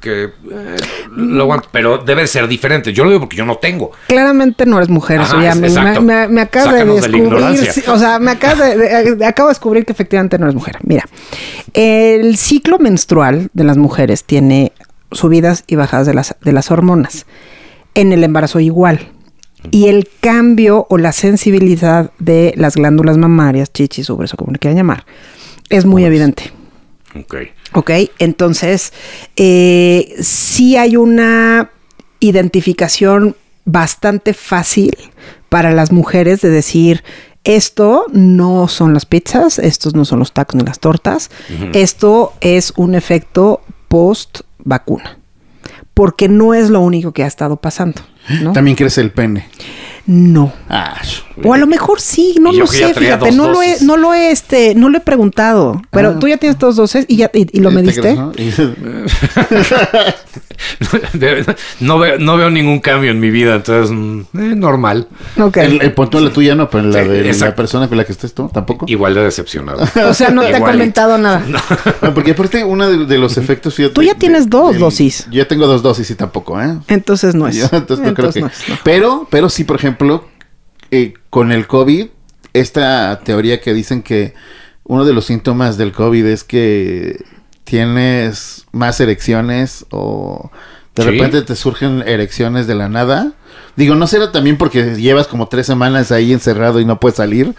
que 0.00 0.24
eh, 0.24 0.76
lo 1.16 1.44
aguanto, 1.44 1.68
pero 1.70 1.98
debe 1.98 2.26
ser 2.26 2.48
diferente. 2.48 2.92
Yo 2.92 3.04
lo 3.04 3.10
digo 3.10 3.20
porque 3.20 3.36
yo 3.36 3.44
no 3.44 3.56
tengo. 3.56 3.92
Claramente 4.08 4.66
no 4.66 4.76
eres 4.78 4.88
mujer, 4.88 5.20
Ajá, 5.20 5.48
es- 5.48 5.56
me, 5.56 6.00
me- 6.00 6.28
me 6.28 6.40
acabas 6.40 6.72
de 6.72 6.78
Sácanos 6.80 7.02
de 7.02 7.08
la 7.08 7.18
descubrir, 7.18 7.72
sí, 7.72 7.82
o 7.88 7.98
sea, 7.98 8.18
me 8.18 8.32
acabas 8.32 8.58
de- 8.76 9.24
acabo 9.26 9.48
de 9.48 9.52
descubrir 9.52 9.84
que 9.84 9.92
efectivamente 9.92 10.38
no 10.38 10.46
eres 10.46 10.54
mujer. 10.56 10.78
Mira, 10.82 11.04
el 11.72 12.36
ciclo 12.36 12.78
menstrual 12.78 13.48
de 13.52 13.64
las 13.64 13.76
mujeres 13.76 14.24
tiene 14.24 14.72
subidas 15.12 15.62
y 15.66 15.76
bajadas 15.76 16.06
de 16.06 16.14
las, 16.14 16.36
de 16.40 16.52
las 16.52 16.70
hormonas. 16.70 17.26
En 17.94 18.12
el 18.12 18.24
embarazo 18.24 18.58
igual. 18.60 19.08
Y 19.70 19.86
el 19.88 20.08
cambio 20.20 20.86
o 20.90 20.98
la 20.98 21.12
sensibilidad 21.12 22.10
de 22.18 22.52
las 22.56 22.76
glándulas 22.76 23.16
mamarias, 23.16 23.72
chichis, 23.72 24.10
ubres 24.10 24.34
o 24.34 24.36
como 24.36 24.52
le 24.52 24.58
quieran 24.58 24.76
llamar, 24.76 25.06
es 25.68 25.84
muy 25.84 26.04
evidente. 26.04 26.50
Ok. 27.18 27.36
Ok, 27.74 27.90
entonces 28.18 28.92
eh, 29.36 30.14
sí 30.20 30.76
hay 30.76 30.96
una 30.96 31.70
identificación 32.20 33.36
bastante 33.64 34.34
fácil 34.34 34.92
para 35.48 35.72
las 35.72 35.92
mujeres 35.92 36.40
de 36.40 36.50
decir, 36.50 37.02
esto 37.44 38.06
no 38.12 38.68
son 38.68 38.94
las 38.94 39.06
pizzas, 39.06 39.58
estos 39.58 39.94
no 39.94 40.04
son 40.04 40.18
los 40.18 40.32
tacos 40.32 40.56
ni 40.56 40.64
las 40.64 40.78
tortas, 40.78 41.30
esto 41.72 42.32
es 42.40 42.72
un 42.76 42.94
efecto 42.94 43.62
post 43.88 44.40
vacuna, 44.58 45.18
porque 45.94 46.28
no 46.28 46.54
es 46.54 46.70
lo 46.70 46.80
único 46.80 47.12
que 47.12 47.24
ha 47.24 47.26
estado 47.26 47.56
pasando. 47.56 48.02
También 48.54 48.76
crece 48.76 49.00
el 49.00 49.10
pene. 49.10 49.48
No. 50.06 50.52
Ah, 50.68 51.00
O 51.44 51.54
a 51.54 51.58
lo 51.58 51.66
mejor 51.68 52.00
sí, 52.00 52.34
no 52.40 52.50
lo 52.52 52.66
sé, 52.66 52.92
fíjate, 52.92 53.26
dos 53.26 53.34
no 53.36 53.48
lo 53.50 53.62
he, 53.62 53.76
no 53.82 53.96
lo 53.96 54.12
he, 54.14 54.30
este, 54.32 54.74
no 54.74 54.88
lo 54.88 54.98
he 54.98 55.00
preguntado. 55.00 55.80
Pero 55.90 56.10
Ah. 56.10 56.18
tú 56.18 56.26
ya 56.28 56.36
tienes 56.38 56.58
dos 56.58 56.74
dosis 56.76 57.04
y 57.08 57.16
ya 57.16 57.30
y, 57.32 57.46
y 57.56 57.60
lo 57.60 57.68
¿te 57.70 57.74
mediste. 57.76 58.00
crees, 58.00 58.16
no? 58.18 58.32
No, 61.80 61.98
veo, 61.98 62.18
no 62.18 62.36
veo 62.36 62.50
ningún 62.50 62.80
cambio 62.80 63.10
en 63.10 63.20
mi 63.20 63.30
vida, 63.30 63.56
entonces, 63.56 63.90
mm, 63.94 64.20
eh, 64.20 64.54
normal. 64.56 65.08
Ok. 65.38 65.56
El, 65.56 65.82
el 65.82 65.92
punto 65.92 66.18
de 66.18 66.24
la 66.26 66.32
tuya 66.32 66.54
no, 66.54 66.70
pero 66.70 66.84
la 66.84 67.02
Sí, 67.02 67.08
de 67.08 67.32
la 67.34 67.54
persona 67.54 67.88
con 67.88 67.98
la 67.98 68.04
que 68.04 68.12
estés 68.12 68.32
tú, 68.32 68.48
tampoco. 68.52 68.86
Igual 68.88 69.14
de 69.14 69.24
decepcionado. 69.24 69.84
O 70.08 70.14
sea, 70.14 70.30
no 70.30 70.42
te 70.42 70.54
ha 70.54 70.60
comentado 70.60 71.18
nada. 71.18 71.42
No, 72.02 72.14
porque 72.14 72.32
aparte 72.32 72.64
uno 72.64 72.88
de, 72.90 73.06
de 73.06 73.18
los 73.18 73.36
efectos... 73.38 73.74
fíjate, 73.74 73.94
Tú 73.94 74.02
ya 74.02 74.14
tienes 74.14 74.44
de- 74.44 74.50
dos 74.50 74.78
dosis. 74.78 75.26
Yo 75.30 75.38
ya 75.42 75.48
tengo 75.48 75.66
dos 75.66 75.82
dosis 75.82 76.10
y 76.10 76.14
tampoco, 76.14 76.60
¿eh? 76.60 76.76
Entonces 76.88 77.34
no 77.34 77.48
es. 77.48 77.56
Yo, 77.56 77.66
entonces 77.72 78.06
no 78.06 78.14
creo 78.14 78.30
que... 78.32 78.40
no 78.40 78.46
es, 78.48 78.68
no. 78.68 78.76
Pero, 78.84 79.26
pero 79.30 79.48
sí, 79.48 79.64
por 79.64 79.76
ejemplo, 79.76 79.91
eh, 80.90 81.14
con 81.30 81.52
el 81.52 81.66
COVID, 81.66 82.06
esta 82.52 83.20
teoría 83.24 83.60
que 83.60 83.72
dicen 83.74 84.02
que 84.02 84.34
uno 84.84 85.04
de 85.04 85.12
los 85.12 85.26
síntomas 85.26 85.78
del 85.78 85.92
COVID 85.92 86.26
es 86.26 86.44
que 86.44 87.24
tienes 87.64 88.66
más 88.72 89.00
erecciones 89.00 89.86
o 89.90 90.50
de 90.94 91.02
Sí. 91.04 91.08
repente 91.10 91.42
te 91.42 91.56
surgen 91.56 92.02
erecciones 92.06 92.66
de 92.66 92.74
la 92.74 92.88
nada. 92.88 93.32
Digo, 93.74 93.94
no 93.94 94.06
será 94.06 94.30
también 94.32 94.58
porque 94.58 94.96
llevas 94.96 95.26
como 95.26 95.48
tres 95.48 95.64
semanas 95.66 96.12
ahí 96.12 96.32
encerrado 96.32 96.78
y 96.78 96.84
no 96.84 97.00
puedes 97.00 97.16
salir, 97.16 97.54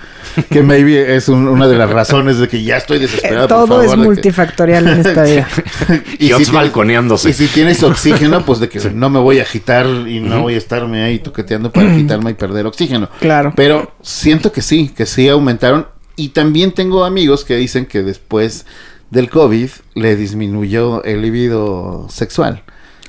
que 0.52 0.62
maybe 0.62 1.16
es 1.16 1.28
un- 1.28 1.48
una 1.48 1.68
de 1.68 1.76
las 1.76 1.90
razones 1.90 2.38
de 2.38 2.48
que 2.48 2.62
ya 2.64 2.78
estoy 2.78 3.00
desesperado. 3.00 3.48
por 3.48 3.58
Todo 3.58 3.68
favor, 3.68 3.86
es 3.86 3.92
que- 3.92 3.98
multifactorial 3.98 4.88
en 4.90 5.00
esta 5.06 5.24
vida. 5.24 5.48
Y 5.90 5.94
otros 5.94 6.04
si 6.20 6.28
tienes- 6.28 6.52
balconeándose. 6.52 7.30
Y 7.30 7.34
si 7.34 7.48
tienes 7.48 7.82
oxígeno, 7.84 8.46
pues 8.46 8.60
de 8.60 8.70
que 8.70 8.80
no 8.92 9.10
me 9.10 9.20
voy 9.20 9.40
a 9.40 9.42
agitar 9.42 9.88
y 10.08 10.20
no 10.20 10.42
voy 10.44 10.54
a 10.54 10.58
estarme 10.58 11.02
ahí 11.04 11.18
toqueteando 11.20 11.72
para 11.72 11.92
agitarme 11.92 12.32
y 12.32 12.34
perder 12.36 12.68
oxígeno. 12.68 13.10
Claro. 13.20 13.54
Pero 13.56 13.92
siento 14.04 14.52
que 14.52 14.62
sí, 14.62 14.90
que 14.96 15.06
sí 15.08 15.28
aumentaron. 15.30 15.88
Y 16.16 16.30
también 16.30 16.74
tengo 16.74 17.06
amigos 17.06 17.44
que 17.44 17.56
dicen 17.56 17.88
que 17.88 18.04
después 18.04 18.68
del 19.10 19.32
COVID 19.32 19.70
le 19.96 20.16
disminuyó 20.16 21.04
el 21.04 21.24
libido 21.24 22.06
sexual. 22.10 22.62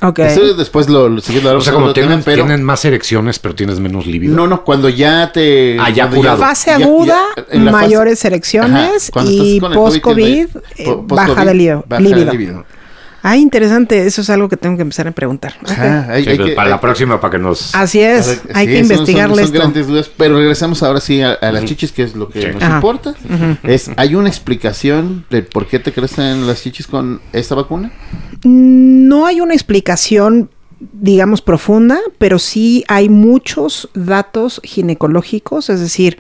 Ok. 0.09 0.19
Eso 0.21 0.55
después 0.55 0.89
lo, 0.89 1.09
lo 1.09 1.21
siguiendo 1.21 1.57
O 1.57 1.61
sea, 1.61 1.73
como 1.73 1.93
tienen, 1.93 2.11
tienen, 2.11 2.25
pero 2.25 2.45
tienen 2.45 2.63
más 2.65 2.85
erecciones, 2.85 3.39
pero 3.39 3.55
tienes 3.55 3.81
menos 3.81 4.07
libido. 4.07 4.35
no, 4.37 4.47
no, 4.47 4.65
cuando 4.65 4.89
ya 4.89 5.33
te 5.33 5.79
Ah, 5.81 5.91
ya 5.91 6.05
cuando 6.05 6.17
curado. 6.17 6.39
Fase 6.39 6.71
ya- 6.73 6.79
ya- 6.79 6.85
aguda, 6.85 7.19
en 7.51 7.65
la 7.65 7.73
fase- 7.73 7.85
mayores 7.87 8.25
erecciones 8.25 9.05
Ajá, 9.05 9.13
cuando 9.13 9.31
y 9.33 9.61
post-COVID, 9.61 10.47
eh, 10.79 10.97
baja 11.07 11.45
de 11.45 11.55
libido. 11.55 11.85
baja 11.89 12.03
de 12.03 12.25
libido. 12.27 12.65
Ah, 13.27 13.39
interesante. 13.39 14.07
Eso 14.07 14.21
es 14.21 14.29
algo 14.29 14.51
que 14.51 14.57
tengo 14.59 14.77
que 14.77 14.83
empezar 14.83 15.09
a 15.09 15.13
preguntar. 15.13 15.55
Ok. 15.63 15.71
Ajá, 15.71 16.07
hay- 16.13 16.25
Sí, 16.25 16.31
hay 16.31 16.37
pues, 16.37 16.49
que- 16.51 16.55
para 16.55 16.67
hay- 16.67 16.71
la 16.73 16.81
próxima, 16.81 17.21
para 17.21 17.31
que 17.33 17.39
nos... 17.39 17.75
Así 17.75 18.01
es. 18.01 18.27
Ver, 18.45 18.57
Hay 18.57 18.67
sí, 18.67 18.73
que 18.73 18.79
son- 18.81 18.87
son- 18.89 18.97
investigarle 18.97 19.35
son 19.37 19.45
esto. 19.47 19.59
grandes 19.59 19.87
dudas, 19.87 20.11
pero 20.15 20.37
regresamos 20.37 20.83
ahora 20.83 21.01
sí 21.01 21.23
a, 21.23 21.33
a 21.33 21.51
las 21.51 21.65
chichis, 21.65 21.91
que 21.91 22.03
es 22.03 22.15
lo 22.15 22.29
que 22.29 22.43
Sí. 22.43 22.49
nos 22.53 22.63
Ajá. 22.63 22.77
importa. 22.77 23.15
Es, 23.63 23.91
¿Hay 23.97 24.15
una 24.15 24.29
explicación 24.29 25.25
de 25.31 25.43
por 25.43 25.67
qué 25.67 25.79
te 25.79 25.91
crecen 25.93 26.47
las 26.47 26.63
chichis 26.63 26.87
con 26.87 27.21
esta 27.33 27.55
vacuna? 27.55 27.91
No 28.45 29.25
hay 29.27 29.41
una 29.41 29.55
explicación, 29.55 30.51
digamos, 30.93 31.41
profunda, 31.41 31.99
pero 32.19 32.39
sí 32.39 32.85
hay 32.89 33.09
muchos 33.09 33.89
datos 33.95 34.61
ginecológicos, 34.65 35.71
es 35.71 35.81
decir, 35.81 36.19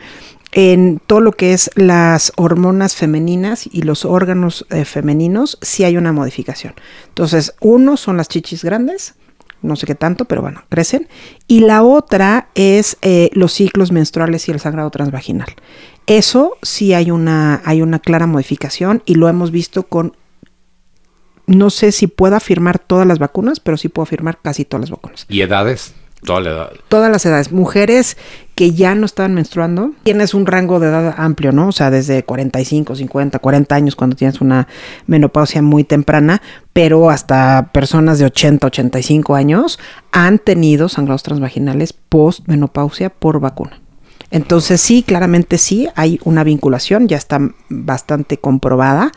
en 0.54 1.00
todo 1.04 1.20
lo 1.20 1.32
que 1.32 1.52
es 1.52 1.70
las 1.74 2.32
hormonas 2.36 2.94
femeninas 2.94 3.68
y 3.70 3.82
los 3.82 4.04
órganos 4.04 4.66
eh, 4.70 4.84
femeninos, 4.84 5.58
sí 5.60 5.82
hay 5.82 5.96
una 5.96 6.12
modificación. 6.12 6.74
Entonces, 7.08 7.54
uno 7.60 7.96
son 7.96 8.16
las 8.16 8.28
chichis 8.28 8.64
grandes, 8.64 9.16
no 9.62 9.74
sé 9.74 9.86
qué 9.86 9.96
tanto, 9.96 10.26
pero 10.26 10.42
bueno, 10.42 10.62
crecen. 10.68 11.08
Y 11.48 11.60
la 11.60 11.82
otra 11.82 12.48
es 12.54 12.98
eh, 13.02 13.30
los 13.32 13.52
ciclos 13.52 13.90
menstruales 13.90 14.48
y 14.48 14.52
el 14.52 14.60
sangrado 14.60 14.90
transvaginal. 14.90 15.48
Eso 16.06 16.56
sí 16.62 16.94
hay 16.94 17.10
una, 17.10 17.60
hay 17.64 17.82
una 17.82 17.98
clara 17.98 18.28
modificación 18.28 19.02
y 19.06 19.16
lo 19.16 19.28
hemos 19.28 19.50
visto 19.50 19.82
con 19.84 20.16
no 21.46 21.68
sé 21.68 21.92
si 21.92 22.06
puedo 22.06 22.36
afirmar 22.36 22.78
todas 22.78 23.06
las 23.06 23.18
vacunas, 23.18 23.60
pero 23.60 23.76
sí 23.76 23.88
puedo 23.88 24.04
afirmar 24.04 24.38
casi 24.40 24.64
todas 24.64 24.82
las 24.82 24.90
vacunas. 24.90 25.26
¿Y 25.28 25.42
edades? 25.42 25.94
Toda 26.24 26.40
la 26.40 26.50
edad. 26.50 26.70
Todas 26.88 27.10
las 27.10 27.26
edades. 27.26 27.52
Mujeres 27.52 28.16
que 28.54 28.72
ya 28.72 28.94
no 28.94 29.04
estaban 29.04 29.34
menstruando, 29.34 29.92
tienes 30.04 30.32
un 30.32 30.46
rango 30.46 30.80
de 30.80 30.88
edad 30.88 31.14
amplio, 31.18 31.52
¿no? 31.52 31.68
O 31.68 31.72
sea, 31.72 31.90
desde 31.90 32.22
45, 32.22 32.94
50, 32.94 33.38
40 33.38 33.74
años 33.74 33.96
cuando 33.96 34.16
tienes 34.16 34.40
una 34.40 34.68
menopausia 35.06 35.60
muy 35.60 35.84
temprana, 35.84 36.40
pero 36.72 37.10
hasta 37.10 37.70
personas 37.72 38.18
de 38.18 38.26
80, 38.26 38.66
85 38.66 39.34
años 39.34 39.78
han 40.12 40.38
tenido 40.38 40.88
sangrados 40.88 41.24
transvaginales 41.24 41.92
post 41.92 42.46
menopausia 42.46 43.10
por 43.10 43.40
vacuna. 43.40 43.80
Entonces 44.30 44.80
sí, 44.80 45.02
claramente 45.02 45.58
sí, 45.58 45.88
hay 45.94 46.18
una 46.24 46.42
vinculación, 46.42 47.06
ya 47.06 47.16
está 47.16 47.40
bastante 47.68 48.38
comprobada. 48.38 49.12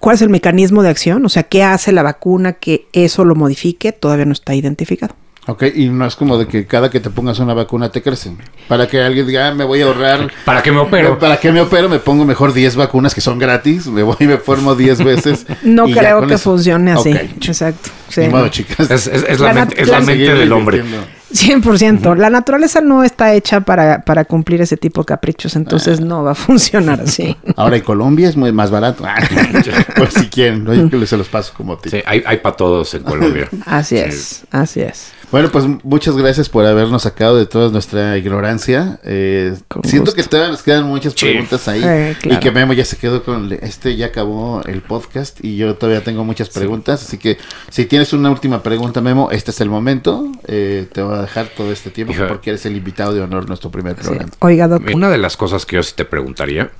¿Cuál 0.00 0.14
es 0.14 0.22
el 0.22 0.30
mecanismo 0.30 0.82
de 0.82 0.90
acción? 0.90 1.24
O 1.24 1.28
sea, 1.28 1.42
¿qué 1.42 1.62
hace 1.62 1.92
la 1.92 2.02
vacuna 2.02 2.52
que 2.52 2.86
eso 2.92 3.24
lo 3.24 3.34
modifique? 3.34 3.92
Todavía 3.92 4.26
no 4.26 4.32
está 4.32 4.54
identificado. 4.54 5.14
Ok, 5.48 5.62
y 5.74 5.88
no 5.88 6.04
es 6.06 6.16
como 6.16 6.36
de 6.38 6.48
que 6.48 6.66
cada 6.66 6.90
que 6.90 6.98
te 6.98 7.08
pongas 7.08 7.38
una 7.38 7.54
vacuna 7.54 7.88
te 7.88 8.02
crecen. 8.02 8.36
Para 8.66 8.88
que 8.88 9.00
alguien 9.00 9.26
diga, 9.28 9.48
ah, 9.48 9.54
me 9.54 9.62
voy 9.64 9.80
a 9.80 9.86
ahorrar. 9.86 10.28
¿Para 10.44 10.60
qué 10.60 10.72
me 10.72 10.78
opero? 10.78 11.18
¿Para 11.20 11.36
qué 11.36 11.52
me 11.52 11.60
opero? 11.60 11.88
Me 11.88 12.00
pongo 12.00 12.24
mejor 12.24 12.52
10 12.52 12.74
vacunas 12.74 13.14
que 13.14 13.20
son 13.20 13.38
gratis. 13.38 13.86
Me 13.86 14.02
voy 14.02 14.16
y 14.18 14.24
me 14.24 14.38
formo 14.38 14.74
10 14.74 15.04
veces. 15.04 15.46
No 15.62 15.84
creo 15.84 16.26
que 16.26 16.34
eso. 16.34 16.50
funcione 16.50 16.90
así. 16.92 17.10
Exacto. 17.10 17.90
sí. 18.08 18.22
Ni 18.22 18.28
modo, 18.28 18.48
chicas. 18.48 18.90
Es, 18.90 19.06
es- 19.06 19.24
es 19.28 19.38
la, 19.40 19.48
La 19.52 19.54
mente, 19.66 19.80
es 19.80 19.88
la 19.88 20.00
del 20.00 20.52
hombre. 20.52 20.78
invirtiendo. 20.78 21.06
100%. 21.32 22.16
La 22.16 22.30
naturaleza 22.30 22.80
no 22.80 23.02
está 23.04 23.34
hecha 23.34 23.60
para, 23.60 24.02
para 24.02 24.24
cumplir 24.24 24.60
ese 24.62 24.76
tipo 24.76 25.02
de 25.02 25.06
caprichos, 25.06 25.54
entonces 25.56 26.00
no 26.00 26.22
va 26.22 26.32
a 26.32 26.34
funcionar 26.34 27.00
así. 27.00 27.36
Ahora 27.56 27.76
en 27.76 27.82
Colombia 27.82 28.28
es 28.28 28.36
muy 28.36 28.52
más 28.52 28.70
barato. 28.70 29.04
pues 29.96 30.14
si 30.14 30.26
quieren, 30.26 30.64
¿no? 30.64 30.72
yo 30.74 30.88
que 30.88 31.06
se 31.06 31.16
los 31.16 31.28
paso 31.28 31.52
como 31.56 31.76
ti. 31.78 31.90
Sí, 31.90 32.02
hay, 32.06 32.22
hay 32.26 32.38
para 32.38 32.56
todos 32.56 32.94
en 32.94 33.02
Colombia. 33.02 33.48
Así 33.64 33.96
Sí. 33.96 34.02
es, 34.04 34.44
así 34.50 34.80
es. 34.80 35.12
Bueno, 35.32 35.48
pues 35.50 35.64
muchas 35.82 36.16
gracias 36.16 36.48
por 36.48 36.64
habernos 36.64 37.02
sacado 37.02 37.36
de 37.36 37.46
toda 37.46 37.70
nuestra 37.70 38.16
ignorancia. 38.16 39.00
Eh, 39.02 39.54
siento 39.82 40.12
gusto. 40.12 40.14
que 40.14 40.22
todavía 40.22 40.52
nos 40.52 40.62
quedan 40.62 40.84
muchas 40.84 41.14
Sí. 41.14 41.26
preguntas 41.26 41.66
ahí. 41.66 41.82
Eh, 41.84 42.16
claro. 42.20 42.36
Y 42.38 42.40
que 42.40 42.50
Memo 42.52 42.72
ya 42.74 42.84
se 42.84 42.96
quedó 42.96 43.24
con 43.24 43.52
este, 43.60 43.96
ya 43.96 44.06
acabó 44.06 44.62
el 44.66 44.82
podcast 44.82 45.44
y 45.44 45.56
yo 45.56 45.74
todavía 45.74 46.04
tengo 46.04 46.24
muchas 46.24 46.48
preguntas. 46.48 47.02
Así 47.02 47.18
que 47.18 47.38
si 47.70 47.86
tienes 47.86 48.12
una 48.12 48.30
última 48.30 48.62
pregunta, 48.62 49.00
Memo, 49.00 49.30
este 49.32 49.50
es 49.50 49.60
el 49.60 49.68
momento. 49.68 50.30
Eh, 50.46 50.86
te 50.92 51.02
voy 51.02 51.16
a 51.16 51.22
dejar 51.22 51.48
todo 51.48 51.72
este 51.72 51.90
tiempo 51.90 52.12
Hija. 52.12 52.28
porque 52.28 52.50
eres 52.50 52.64
el 52.64 52.76
invitado 52.76 53.12
de 53.12 53.20
honor, 53.20 53.48
nuestro 53.48 53.68
primer 53.70 53.96
Sí. 53.96 54.02
programa. 54.04 54.30
Oiga, 54.38 54.68
Doc, 54.68 54.82
Una 54.94 55.10
de 55.10 55.18
las 55.18 55.36
cosas 55.36 55.66
que 55.66 55.74
yo 55.74 55.82
sí 55.82 55.94
te 55.96 56.04
preguntaría, 56.04 56.70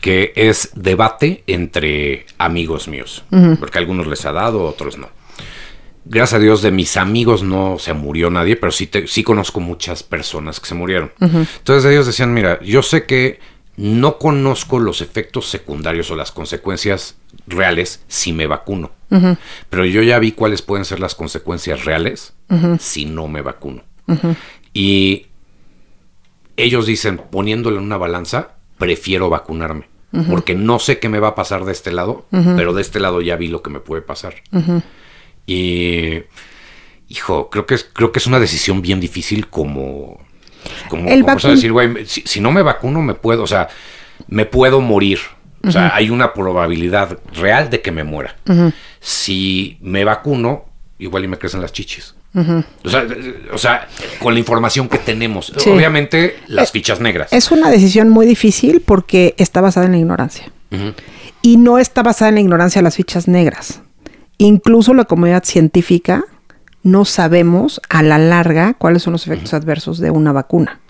que 0.00 0.32
es 0.36 0.70
debate 0.76 1.42
entre 1.48 2.26
amigos 2.38 2.86
míos, 2.86 3.24
porque 3.58 3.78
a 3.78 3.80
algunos 3.80 4.06
les 4.06 4.24
ha 4.26 4.32
dado, 4.32 4.60
a 4.60 4.70
otros 4.70 4.96
no. 4.96 5.08
Gracias 6.08 6.38
a 6.38 6.42
Dios 6.42 6.62
de 6.62 6.70
mis 6.70 6.96
amigos 6.96 7.42
no 7.42 7.78
se 7.78 7.92
murió 7.92 8.30
nadie, 8.30 8.56
pero 8.56 8.70
sí, 8.70 8.86
te- 8.86 9.06
sí 9.08 9.22
conozco 9.24 9.58
muchas 9.60 10.02
personas 10.02 10.60
que 10.60 10.66
se 10.66 10.74
murieron. 10.74 11.12
Entonces 11.58 11.90
ellos 11.90 12.06
decían, 12.06 12.32
mira, 12.32 12.60
yo 12.62 12.82
sé 12.82 13.06
que 13.06 13.40
no 13.76 14.16
conozco 14.18 14.78
los 14.78 15.00
efectos 15.02 15.48
secundarios 15.50 16.10
o 16.10 16.16
las 16.16 16.32
consecuencias 16.32 17.16
reales 17.46 18.02
si 18.08 18.32
me 18.32 18.46
vacuno, 18.46 18.90
pero 19.68 19.84
yo 19.84 20.00
ya 20.02 20.18
vi 20.18 20.32
cuáles 20.32 20.62
pueden 20.62 20.84
ser 20.84 21.00
las 21.00 21.14
consecuencias 21.14 21.84
reales 21.84 22.32
si 22.78 23.04
no 23.04 23.26
me 23.28 23.42
vacuno. 23.42 23.82
Y 24.72 25.26
ellos 26.56 26.86
dicen, 26.86 27.20
poniéndolo 27.30 27.78
en 27.78 27.84
una 27.84 27.96
balanza, 27.98 28.52
prefiero 28.78 29.28
vacunarme. 29.28 29.88
Porque 30.30 30.54
no 30.54 30.78
sé 30.78 30.98
qué 30.98 31.08
me 31.10 31.18
va 31.18 31.28
a 31.28 31.34
pasar 31.34 31.64
de 31.66 31.72
este 31.72 31.92
lado, 31.92 32.24
pero 32.56 32.72
de 32.72 32.80
este 32.80 33.00
lado 33.00 33.20
ya 33.20 33.36
vi 33.36 33.48
lo 33.48 33.60
que 33.62 33.70
me 33.70 33.80
puede 33.80 34.00
pasar. 34.02 34.36
Y, 35.46 36.22
hijo, 37.08 37.50
creo 37.50 37.66
que 37.66 37.74
es, 37.76 37.88
creo 37.92 38.12
que 38.12 38.18
es 38.18 38.26
una 38.26 38.40
decisión 38.40 38.82
bien 38.82 39.00
difícil 39.00 39.48
como, 39.48 40.20
como, 40.88 41.08
El 41.08 41.22
como 41.22 41.38
decir, 41.38 41.72
güey, 41.72 42.06
si, 42.06 42.22
si 42.22 42.40
no 42.40 42.52
me 42.52 42.62
vacuno, 42.62 43.02
me 43.02 43.14
puedo, 43.14 43.42
o 43.42 43.46
sea, 43.46 43.68
me 44.28 44.46
puedo 44.46 44.80
morir. 44.80 45.20
O 45.64 45.72
sea, 45.72 45.94
hay 45.94 46.10
una 46.10 46.32
probabilidad 46.32 47.18
real 47.34 47.70
de 47.70 47.82
que 47.82 47.90
me 47.90 48.04
muera. 48.04 48.36
Si 49.00 49.78
me 49.80 50.04
vacuno, 50.04 50.66
igual 50.98 51.24
y 51.24 51.28
me 51.28 51.38
crecen 51.38 51.60
las 51.60 51.72
chichis. 51.72 52.14
o, 52.34 52.88
sea, 52.88 53.06
o 53.52 53.58
sea, 53.58 53.88
con 54.20 54.34
la 54.34 54.38
información 54.38 54.88
que 54.88 54.98
tenemos. 54.98 55.52
Sí. 55.56 55.70
Obviamente, 55.70 56.38
las 56.46 56.70
fichas 56.70 57.00
negras. 57.00 57.32
es 57.32 57.50
una 57.50 57.70
decisión 57.70 58.10
muy 58.10 58.26
difícil 58.26 58.80
porque 58.80 59.34
está 59.38 59.60
basada 59.60 59.86
en 59.86 59.92
la 59.92 59.98
ignorancia. 59.98 60.52
Y 61.42 61.56
no 61.56 61.78
está 61.78 62.02
basada 62.02 62.28
en 62.28 62.36
la 62.36 62.40
ignorancia 62.42 62.80
de 62.80 62.84
las 62.84 62.96
fichas 62.96 63.26
negras. 63.26 63.80
Incluso 64.38 64.94
la 64.94 65.04
comunidad 65.04 65.44
científica 65.44 66.24
no 66.82 67.04
sabemos 67.04 67.80
a 67.88 68.02
la 68.02 68.18
larga 68.18 68.74
cuáles 68.74 69.02
son 69.02 69.12
los 69.12 69.26
efectos 69.26 69.54
adversos 69.54 69.98
de 69.98 70.10
una 70.10 70.32
vacuna. 70.32 70.80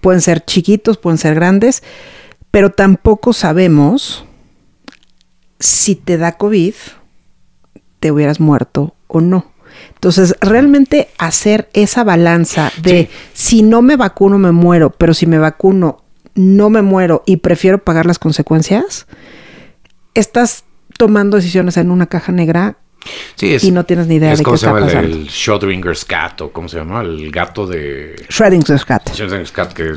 Pueden 0.00 0.20
ser 0.20 0.44
chiquitos, 0.44 0.98
pueden 0.98 1.18
ser 1.18 1.34
grandes, 1.34 1.82
pero 2.50 2.70
tampoco 2.70 3.32
sabemos 3.32 4.24
si 5.58 5.94
te 5.94 6.18
da 6.18 6.36
COVID, 6.36 6.74
te 8.00 8.12
hubieras 8.12 8.38
muerto 8.38 8.94
o 9.06 9.20
no. 9.20 9.54
Entonces, 9.94 10.36
realmente 10.40 11.08
hacer 11.18 11.70
esa 11.72 12.04
balanza 12.04 12.70
de 12.82 13.08
si 13.32 13.62
no 13.62 13.82
me 13.82 13.96
vacuno 13.96 14.38
me 14.38 14.52
muero, 14.52 14.90
pero 14.90 15.14
si 15.14 15.26
me 15.26 15.38
vacuno 15.38 16.04
no 16.34 16.68
me 16.68 16.82
muero 16.82 17.22
y 17.26 17.38
prefiero 17.38 17.82
pagar 17.82 18.06
las 18.06 18.18
consecuencias, 18.18 19.06
estás 20.14 20.64
tomando 20.98 21.36
decisiones 21.36 21.76
en 21.76 21.90
una 21.90 22.06
caja 22.06 22.32
negra 22.32 22.76
Sí, 23.34 23.52
es, 23.54 23.64
y 23.64 23.70
no 23.70 23.84
tienes 23.84 24.06
ni 24.06 24.14
idea 24.14 24.32
es 24.32 24.38
de 24.38 24.44
cómo 24.44 24.54
qué 24.54 24.60
se 24.60 24.66
está 24.66 24.78
llama 24.80 24.86
el, 24.90 24.94
pasando. 24.96 25.16
el 25.18 25.28
Schrödinger's 25.30 26.04
cat 26.06 26.40
o 26.40 26.50
cómo 26.52 26.68
se 26.70 26.78
llama 26.78 27.02
el 27.02 27.30
gato 27.30 27.66
de 27.66 28.16
Schrödinger's 28.30 28.84
cat. 28.86 29.10
Schrödinger's 29.12 29.52
cat 29.52 29.72
que 29.74 29.92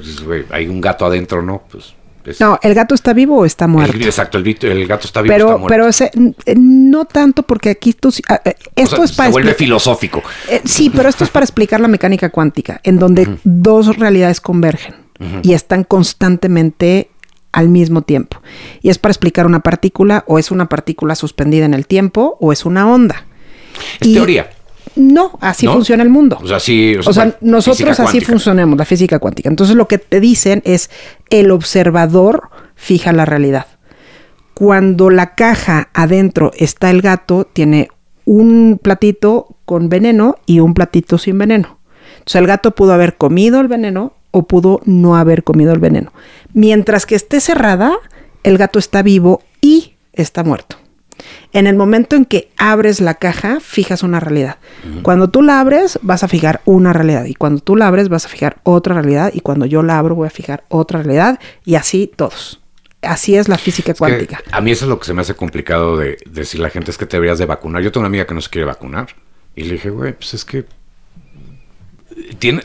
hay 0.52 0.68
un 0.68 0.82
gato 0.82 1.06
adentro, 1.06 1.42
¿no? 1.42 1.64
Pues 1.72 1.94
es- 2.26 2.42
No, 2.42 2.60
¿el 2.62 2.74
gato 2.74 2.94
está 2.96 3.14
vivo 3.14 3.38
o 3.38 3.46
está 3.46 3.66
muerto? 3.66 3.96
el- 3.96 4.04
exacto, 4.04 4.38
el, 4.38 4.46
el 4.46 4.88
gato 4.88 5.08
está 5.08 5.22
vivo, 5.22 5.34
está 5.34 5.46
pero, 5.46 5.58
muerto. 5.60 5.68
pero 5.70 5.88
ese, 5.88 6.12
no 6.58 7.06
tanto 7.06 7.44
porque 7.44 7.70
aquí 7.70 7.94
tú, 7.94 8.10
eh, 8.10 8.56
O 8.76 8.82
esto 8.82 8.96
sea, 8.98 9.06
es 9.06 9.12
para 9.14 9.30
se 9.30 9.32
vuelve 9.32 9.54
filosófico. 9.54 10.22
Eh, 10.50 10.62
sí, 10.66 10.90
pero 10.94 11.08
esto 11.08 11.24
es 11.24 11.30
para 11.30 11.46
explicar 11.46 11.80
la 11.80 11.88
mecánica 11.88 12.30
cuántica, 12.30 12.82
en 12.84 13.00
donde 13.00 13.38
dos 13.46 13.96
realidades 13.98 14.42
convergen 14.42 14.96
y 15.44 15.54
están 15.54 15.86
constantemente 15.86 17.10
al 17.58 17.70
mismo 17.70 18.04
tiempo. 18.04 18.38
Y 18.84 18.90
es 18.90 19.00
para 19.00 19.12
explicar 19.12 19.48
una 19.48 19.62
partícula, 19.62 20.24
o 20.28 20.38
es 20.38 20.52
una 20.52 20.70
partícula 20.70 21.16
suspendida 21.16 21.66
en 21.66 21.74
el 21.74 21.88
tiempo, 21.88 22.38
o 22.40 22.52
es 22.52 22.66
una 22.66 22.88
onda. 22.88 23.26
Es 24.00 24.10
Y- 24.10 24.14
teoría. 24.14 24.52
No, 24.96 25.38
así 25.42 25.66
¿No? 25.66 25.74
funciona 25.74 26.04
el 26.04 26.10
mundo. 26.10 26.38
O 26.42 26.48
sea, 26.48 26.60
sí. 26.60 26.96
O 27.06 27.14
sea, 27.14 27.36
nosotros 27.42 28.00
así 28.00 28.22
funcionamos, 28.22 28.78
la 28.78 28.86
física 28.86 29.18
cuántica. 29.18 29.50
Entonces 29.50 29.76
lo 29.76 29.88
que 29.88 29.98
te 29.98 30.20
dicen 30.20 30.62
es 30.66 30.90
el 31.32 31.50
observador 31.52 32.50
fija 32.76 33.12
la 33.12 33.26
realidad. 33.26 33.66
Cuando 34.54 35.10
la 35.10 35.34
caja 35.36 35.90
adentro 35.94 36.52
está 36.58 36.90
el 36.92 37.02
gato, 37.02 37.48
tiene 37.52 37.90
un 38.26 38.80
platito 38.82 39.56
con 39.66 39.90
veneno 39.90 40.36
y 40.46 40.60
un 40.60 40.74
platito 40.76 41.18
sin 41.18 41.38
veneno. 41.40 41.80
Entonces 42.20 42.36
el 42.36 42.48
gato 42.48 42.72
pudo 42.72 42.94
haber 42.94 43.18
comido 43.18 43.62
el 43.62 43.68
veneno 43.68 44.14
o 44.38 44.44
pudo 44.44 44.82
no 44.86 45.16
haber 45.16 45.44
comido 45.44 45.74
el 45.74 45.80
veneno. 45.80 46.14
Mientras 46.54 47.08
que 47.08 47.16
esté 47.16 47.40
cerrada, 47.40 47.98
el 48.44 48.58
gato 48.58 48.78
está 48.78 49.02
vivo 49.02 49.42
y 49.62 49.96
está 50.14 50.44
muerto. 50.44 50.78
En 51.54 51.66
el 51.66 51.76
momento 51.76 52.16
en 52.16 52.26
que 52.26 52.52
abres 52.56 53.02
la 53.02 53.16
caja, 53.16 53.60
fijas 53.60 54.04
una 54.04 54.20
realidad. 54.20 54.58
Cuando 55.02 55.30
tú 55.30 55.42
la 55.42 55.60
abres, 55.60 55.98
vas 56.04 56.24
a 56.24 56.28
fijar 56.28 56.62
una 56.66 56.94
realidad. 56.94 57.26
Y 57.26 57.34
cuando 57.34 57.62
tú 57.62 57.76
la 57.76 57.88
abres, 57.88 58.10
vas 58.10 58.26
a 58.26 58.30
fijar 58.30 58.58
otra 58.62 58.94
realidad. 58.94 59.32
Y 59.34 59.40
cuando 59.40 59.66
yo 59.66 59.82
la 59.82 59.98
abro, 59.98 60.14
voy 60.14 60.28
a 60.28 60.30
fijar 60.30 60.64
otra 60.70 61.02
realidad. 61.02 61.40
Y 61.66 61.74
así 61.74 62.12
todos. 62.16 62.62
Así 63.02 63.36
es 63.36 63.50
la 63.50 63.58
física 63.58 63.96
cuántica. 63.96 64.44
a 64.52 64.62
mí 64.62 64.72
eso 64.72 64.86
es 64.86 64.90
lo 64.90 65.00
que 65.00 65.06
se 65.06 65.14
me 65.16 65.22
hace 65.22 65.34
complicado 65.34 65.98
de, 65.98 66.18
de 66.26 66.42
decir 66.42 66.60
a 66.60 66.64
la 66.64 66.70
gente 66.70 66.92
es 66.92 66.98
que 66.98 67.08
te 67.08 67.18
deberías 67.18 67.40
de 67.40 67.46
vacunar. 67.46 67.82
Yo 67.82 67.92
tengo 67.92 68.02
una 68.02 68.08
amiga 68.08 68.28
que 68.28 68.36
no 68.36 68.42
se 68.42 68.50
quiere 68.52 68.66
vacunar. 68.66 69.08
Y 69.56 69.64
le 69.64 69.74
dije, 69.74 69.90
güey, 69.90 70.14
pues 70.14 70.36
es 70.36 70.46
que 70.46 70.66
tiene, 72.40 72.64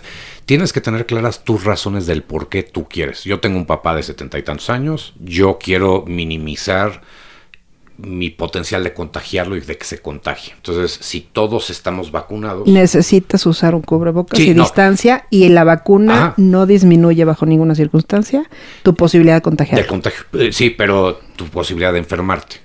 tienes 0.53 0.75
que 0.75 0.83
tener 0.83 1.07
claras 1.07 1.45
tus 1.45 1.65
razones 1.65 2.07
del 2.07 2.23
por 2.23 2.51
qué 2.51 2.63
tú 2.63 2.85
quieres. 2.87 3.25
Yo 3.25 3.41
tengo 3.41 3.57
un 3.57 3.65
papá 3.65 3.95
de 3.97 4.03
setenta 4.03 4.39
y 4.39 4.43
tantos 4.43 4.69
años. 4.69 5.15
Yo 5.19 5.57
quiero 5.59 6.05
minimizar 6.07 7.01
mi 7.97 8.29
potencial 8.29 8.85
de 8.85 8.93
contagiarlo 8.93 9.57
y 9.57 9.61
de 9.61 9.79
que 9.79 9.87
se 9.87 10.01
contagie. 10.03 10.53
Entonces, 10.55 10.99
si 11.01 11.23
todos 11.23 11.71
estamos 11.71 12.11
vacunados, 12.13 12.69
Necesitas 12.69 13.47
usar 13.47 13.75
un 13.75 13.81
cubrebocas 13.81 14.39
Sí, 14.39 14.51
y 14.51 14.55
no. 14.55 14.65
distancia. 14.65 15.25
Y 15.31 15.49
la 15.49 15.65
vacuna 15.65 16.15
Ajá. 16.19 16.35
no 16.37 16.67
disminuye 16.67 17.25
bajo 17.25 17.47
ninguna 17.47 17.75
circunstancia 17.75 18.43
tu 18.83 18.95
posibilidad 18.95 19.37
de 19.37 19.41
contagiar. 19.43 19.81
de 19.81 19.87
contagio, 19.87 20.27
eh, 20.35 20.53
sí, 20.53 20.69
pero 20.69 21.19
tu 21.35 21.47
posibilidad 21.47 21.95
de 21.95 22.01
enfermarte. 22.01 22.57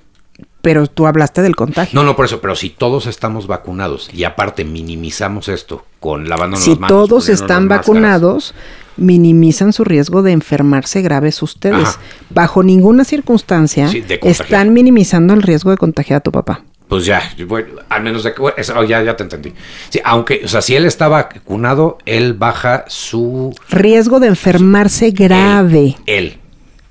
Pero 0.68 0.86
tú 0.86 1.07
hablaste 1.07 1.41
del 1.41 1.55
contagio. 1.55 1.97
No, 1.97 2.05
no, 2.05 2.18
por 2.18 2.26
eso, 2.26 2.41
pero 2.41 2.53
si 2.53 2.70
todos 2.70 3.07
estamos 3.07 3.47
vacunados 3.47 4.09
y 4.11 4.26
aparte 4.26 4.65
minimizamos 4.65 5.47
esto 5.47 5.86
con 6.01 6.28
lavándonos 6.28 6.65
si 6.65 6.72
las 6.72 6.80
manos, 6.82 6.89
todos 6.89 7.24
poniéndonos 7.24 7.41
están 7.41 7.68
vacunados, 7.70 8.53
minimizan 8.97 9.72
su 9.72 9.86
riesgo 9.86 10.24
de 10.24 10.34
enfermarse 10.34 11.01
graves 11.01 11.41
ustedes. 11.41 11.88
Ajá. 11.88 11.99
Bajo 12.32 12.63
ninguna 12.63 13.05
circunstancia 13.05 13.88
Sí, 13.88 14.03
están 14.24 14.74
minimizando 14.74 15.34
el 15.34 15.41
riesgo 15.41 15.72
de 15.72 15.78
contagiar 15.78 16.18
a 16.18 16.20
tu 16.20 16.34
papá. 16.34 16.65
Pues 16.89 17.05
ya, 17.05 17.22
bueno, 17.47 17.76
al 17.88 18.03
menos 18.03 18.26
de 18.26 18.34
que, 18.34 18.41
bueno, 18.41 18.57
eso, 18.57 18.84
ya, 18.84 19.01
ya 19.01 19.15
te 19.15 19.24
entendí. 19.24 19.53
Sí, 19.88 20.01
aunque, 20.03 20.41
o 20.43 20.49
sea, 20.49 20.61
si 20.61 20.76
él 20.76 20.84
está 20.84 21.07
vacunado, 21.07 21.97
él 22.05 22.34
baja 22.34 22.84
su... 22.89 23.55
Riesgo 23.70 24.20
de 24.20 24.28
enfermarse 24.28 25.11
grave. 25.11 25.95
Él. 26.05 26.39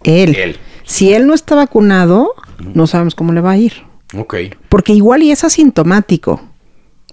Él. 0.03 0.35
Él. 0.35 0.59
Si 0.87 1.13
él 1.13 1.27
no 1.27 1.35
está 1.35 1.55
vacunado, 1.55 2.33
no 2.75 2.87
sabemos 2.87 3.15
cómo 3.15 3.33
le 3.33 3.41
va 3.43 3.51
a 3.51 3.57
ir. 3.59 3.73
Ok. 4.17 4.37
Porque 4.69 4.93
igual 4.95 5.23
y 5.23 5.33
es 5.33 5.45
asintomático. 5.45 6.41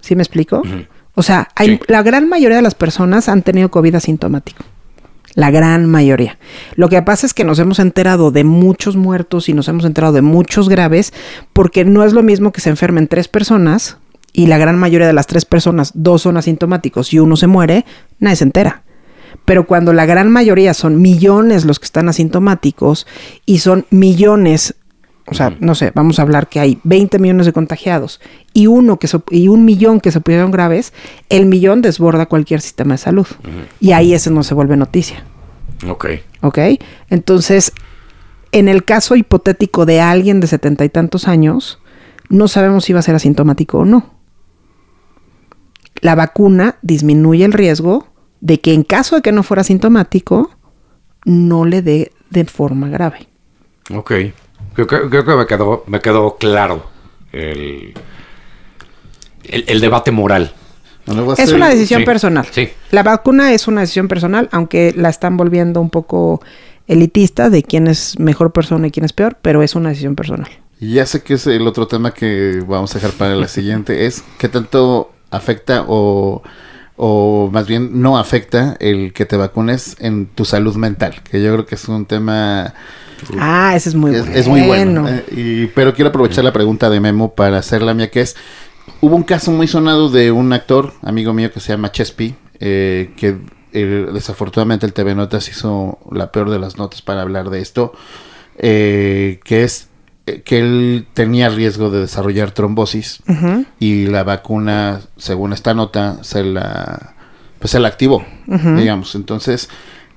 ¿Sí 0.00 0.14
me 0.16 0.22
explico? 0.22 0.62
O 1.14 1.22
sea, 1.22 1.48
hay, 1.56 1.68
Sí. 1.76 1.80
la 1.88 2.02
gran 2.02 2.28
mayoría 2.28 2.56
de 2.56 2.62
las 2.62 2.74
personas 2.74 3.28
han 3.28 3.42
tenido 3.42 3.70
COVID 3.70 3.96
asintomático. 3.96 4.64
La 5.34 5.50
gran 5.50 5.86
mayoría. 5.86 6.38
Lo 6.76 6.88
que 6.88 7.02
pasa 7.02 7.26
es 7.26 7.34
que 7.34 7.42
nos 7.42 7.58
hemos 7.58 7.80
enterado 7.80 8.30
de 8.30 8.44
muchos 8.44 8.94
muertos 8.96 9.48
y 9.48 9.52
nos 9.52 9.66
hemos 9.66 9.84
enterado 9.84 10.12
de 10.12 10.22
muchos 10.22 10.68
graves 10.68 11.12
porque 11.52 11.84
no 11.84 12.04
es 12.04 12.12
lo 12.12 12.22
mismo 12.22 12.52
que 12.52 12.60
se 12.60 12.70
enfermen 12.70 13.08
tres 13.08 13.26
personas 13.26 13.96
y 14.32 14.46
la 14.46 14.58
gran 14.58 14.78
mayoría 14.78 15.08
de 15.08 15.12
las 15.12 15.26
tres 15.26 15.44
personas, 15.44 15.90
dos 15.94 16.22
son 16.22 16.36
asintomáticos 16.36 17.12
y 17.12 17.18
uno 17.18 17.36
se 17.36 17.48
muere, 17.48 17.84
nadie 18.20 18.36
se 18.36 18.44
entera. 18.44 18.83
Pero 19.44 19.66
cuando 19.66 19.92
la 19.92 20.06
gran 20.06 20.30
mayoría 20.30 20.72
son 20.74 21.00
millones 21.02 21.64
los 21.64 21.78
que 21.78 21.84
están 21.86 22.08
asintomáticos 22.08 23.06
y 23.46 23.58
son 23.58 23.84
millones 23.90 24.74
O 25.26 25.32
sea, 25.34 25.56
no 25.58 25.74
sé, 25.74 25.90
vamos 25.94 26.18
a 26.18 26.22
hablar 26.22 26.48
que 26.48 26.60
hay 26.60 26.78
20 26.84 27.18
millones 27.18 27.46
de 27.46 27.54
contagiados 27.54 28.20
y 28.52 28.66
uno 28.66 28.98
que 28.98 29.06
se- 29.08 29.22
y 29.30 29.48
un 29.48 29.64
millón 29.64 30.00
que 30.00 30.10
se 30.12 30.20
pusieron 30.20 30.50
graves, 30.50 30.92
el 31.30 31.46
millón 31.46 31.80
desborda 31.80 32.26
cualquier 32.26 32.60
sistema 32.60 32.92
de 32.94 32.98
salud. 32.98 33.26
Y 33.80 33.92
ahí 33.92 34.12
ese 34.12 34.30
no 34.30 34.42
se 34.42 34.52
vuelve 34.52 34.76
noticia. 34.76 35.24
Ok. 35.88 36.06
¿Ok? 36.42 36.58
Entonces, 37.08 37.72
en 38.52 38.68
el 38.68 38.84
caso 38.84 39.16
hipotético 39.16 39.86
de 39.86 40.02
alguien 40.02 40.40
de 40.40 40.46
setenta 40.46 40.84
y 40.84 40.90
tantos 40.90 41.26
años, 41.26 41.78
no 42.28 42.46
sabemos 42.46 42.84
si 42.84 42.92
va 42.92 42.98
a 42.98 43.02
ser 43.02 43.14
asintomático 43.14 43.78
o 43.78 43.84
no. 43.86 44.10
La 46.02 46.14
vacuna 46.14 46.76
disminuye 46.82 47.44
el 47.46 47.52
riesgo 47.54 48.08
de 48.44 48.60
que 48.60 48.74
en 48.74 48.82
caso 48.84 49.16
de 49.16 49.22
que 49.22 49.32
no 49.32 49.42
fuera 49.42 49.62
asintomático, 49.62 50.50
no 51.24 51.64
le 51.64 51.80
dé 51.80 52.12
de 52.28 52.44
forma 52.44 52.90
grave. 52.90 53.26
Ok. 53.94 54.12
Creo, 54.74 54.86
que- 54.86 55.08
creo 55.08 55.24
que 55.24 55.34
me 55.34 55.46
quedó, 55.46 55.84
me 55.86 56.00
quedó 56.00 56.36
claro 56.36 56.84
el, 57.32 57.94
el, 59.44 59.64
el 59.66 59.80
debate 59.80 60.10
moral. 60.10 60.52
No 61.06 61.24
va 61.26 61.32
a 61.32 61.36
Es 61.36 61.48
ser- 61.48 61.56
una 61.56 61.70
decisión 61.70 62.00
sí, 62.02 62.06
personal. 62.06 62.46
sí. 62.50 62.68
La 62.90 63.02
vacuna 63.02 63.52
es 63.52 63.66
una 63.66 63.80
decisión 63.80 64.08
personal, 64.08 64.48
aunque 64.52 64.92
la 64.94 65.08
están 65.08 65.36
volviendo 65.38 65.80
un 65.80 65.88
poco 65.90 66.42
elitista 66.86 67.48
de 67.48 67.62
quién 67.62 67.86
es 67.86 68.18
mejor 68.18 68.52
persona 68.52 68.86
y 68.86 68.90
quién 68.90 69.04
es 69.04 69.14
peor, 69.14 69.38
pero 69.40 69.62
es 69.62 69.74
una 69.74 69.88
decisión 69.90 70.16
personal. 70.16 70.50
Y 70.80 70.94
ya 70.94 71.06
sé 71.06 71.22
que 71.22 71.34
es 71.34 71.46
el 71.46 71.66
otro 71.66 71.86
tema 71.86 72.12
que 72.12 72.62
vamos 72.66 72.94
a 72.94 72.98
dejar 72.98 73.12
para 73.12 73.36
la 73.36 73.48
siguiente, 73.48 74.04
es 74.06 74.22
qué 74.38 74.48
tanto 74.50 75.12
afecta 75.30 75.84
o, 75.88 76.42
o 76.96 77.50
más 77.52 77.66
bien 77.66 78.00
no 78.02 78.18
afecta 78.18 78.76
el 78.80 79.12
que 79.12 79.26
te 79.26 79.36
vacunes 79.36 79.96
en 79.98 80.26
tu 80.26 80.44
salud 80.44 80.76
mental, 80.76 81.22
que 81.28 81.42
yo 81.42 81.52
creo 81.52 81.66
que 81.66 81.74
es 81.74 81.88
un 81.88 82.06
tema 82.06 82.74
Ah, 83.38 83.72
ese 83.74 83.88
es 83.90 83.94
muy 83.94 84.14
es, 84.14 84.22
bueno. 84.24 84.38
es 84.38 84.48
muy 84.48 84.60
bueno. 84.62 85.08
eh, 85.08 85.24
y, 85.30 85.66
pero 85.68 85.94
quiero 85.94 86.10
aprovechar 86.10 86.44
la 86.44 86.52
pregunta 86.52 86.90
de 86.90 87.00
Memo 87.00 87.34
para 87.34 87.58
hacer 87.58 87.80
la 87.82 87.94
mía, 87.94 88.10
que 88.10 88.20
es, 88.20 88.36
hubo 89.00 89.16
un 89.16 89.22
caso 89.22 89.50
muy 89.50 89.66
sonado 89.66 90.10
de 90.10 90.30
un 90.30 90.52
actor, 90.52 90.92
amigo 91.02 91.32
mío, 91.32 91.50
que 91.52 91.60
se 91.60 91.72
llama 91.72 91.90
Chespi, 91.90 92.34
eh, 92.60 93.12
que 93.16 93.38
eh, 93.72 94.06
desafortunadamente 94.12 94.84
el 94.86 94.92
TV 94.92 95.14
Notas 95.14 95.48
hizo 95.48 95.98
la 96.12 96.30
peor 96.32 96.50
de 96.50 96.58
las 96.58 96.76
notas 96.76 97.02
para 97.02 97.22
hablar 97.22 97.50
de 97.50 97.60
esto, 97.60 97.92
eh, 98.58 99.40
que 99.44 99.64
es 99.64 99.88
que 100.24 100.58
él 100.58 101.06
tenía 101.12 101.50
riesgo 101.50 101.90
de 101.90 102.00
desarrollar 102.00 102.52
trombosis 102.52 103.22
y 103.78 104.06
la 104.06 104.24
vacuna, 104.24 105.00
según 105.16 105.52
esta 105.52 105.74
nota, 105.74 106.22
se 106.24 106.42
la, 106.42 107.14
pues 107.58 107.70
se 107.70 107.78
la 107.78 107.88
activó, 107.88 108.24
digamos. 108.46 109.14
Entonces, 109.14 109.68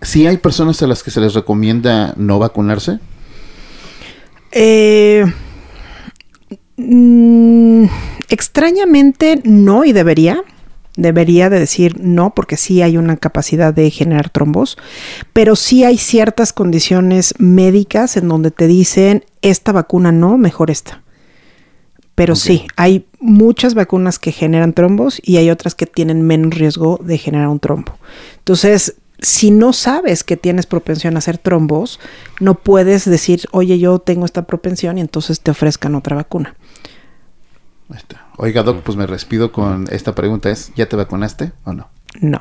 ¿sí 0.02 0.26
hay 0.26 0.38
personas 0.38 0.82
a 0.82 0.88
las 0.88 1.04
que 1.04 1.12
se 1.12 1.20
les 1.20 1.34
recomienda 1.34 2.14
no 2.16 2.40
vacunarse? 2.40 3.00
Eh, 4.52 5.26
mm, 6.78 7.86
extrañamente 8.30 9.42
no 9.44 9.84
y 9.84 9.92
debería. 9.92 10.42
Debería 10.98 11.50
de 11.50 11.60
decir 11.60 12.00
no 12.02 12.34
porque 12.36 12.58
sí 12.58 12.82
hay 12.82 12.98
una 12.98 13.16
capacidad 13.16 13.74
de 13.74 13.90
generar 13.90 14.30
trombos, 14.30 14.78
pero 15.32 15.56
sí 15.56 15.84
hay 15.86 15.98
ciertas 15.98 16.52
condiciones 16.52 17.34
médicas 17.38 18.18
en 18.18 18.28
donde 18.28 18.52
te 18.52 18.68
dicen 18.68 19.24
esta 19.42 19.72
vacuna 19.72 20.12
no, 20.12 20.38
mejor 20.38 20.72
esta. 20.72 21.04
Pero 22.16 22.36
sí, 22.36 22.66
hay 22.76 23.06
muchas 23.20 23.76
vacunas 23.76 24.18
que 24.18 24.32
generan 24.32 24.74
trombos 24.74 25.22
y 25.24 25.38
hay 25.38 25.52
otras 25.52 25.76
que 25.76 25.86
tienen 25.86 26.24
menos 26.24 26.56
riesgo 26.56 27.00
de 27.02 27.20
generar 27.20 27.48
un 27.48 27.60
trombo. 27.60 27.94
Entonces, 28.40 28.96
si 29.20 29.52
no 29.52 29.74
sabes 29.74 30.24
que 30.24 30.38
tienes 30.38 30.66
propensión 30.66 31.16
a 31.16 31.20
hacer 31.20 31.38
trombos, 31.38 32.00
no 32.40 32.56
puedes 32.56 33.06
decir, 33.06 33.42
oye, 33.52 33.78
yo 33.80 34.00
tengo 34.00 34.26
esta 34.26 34.48
propensión 34.48 34.98
y 34.98 35.02
entonces 35.02 35.42
te 35.42 35.52
ofrezcan 35.52 35.94
otra 35.96 36.16
vacuna. 36.16 36.56
Ahí 37.90 37.98
está. 37.98 38.26
Oiga, 38.38 38.64
Doc, 38.64 38.82
pues 38.84 38.98
me 38.98 39.06
despido 39.08 39.52
con 39.52 39.88
esta 39.92 40.14
pregunta 40.14 40.50
es, 40.50 40.72
¿ya 40.76 40.88
te 40.88 40.96
vacunaste 40.96 41.52
o 41.64 41.74
no? 41.74 41.90
No. 42.20 42.40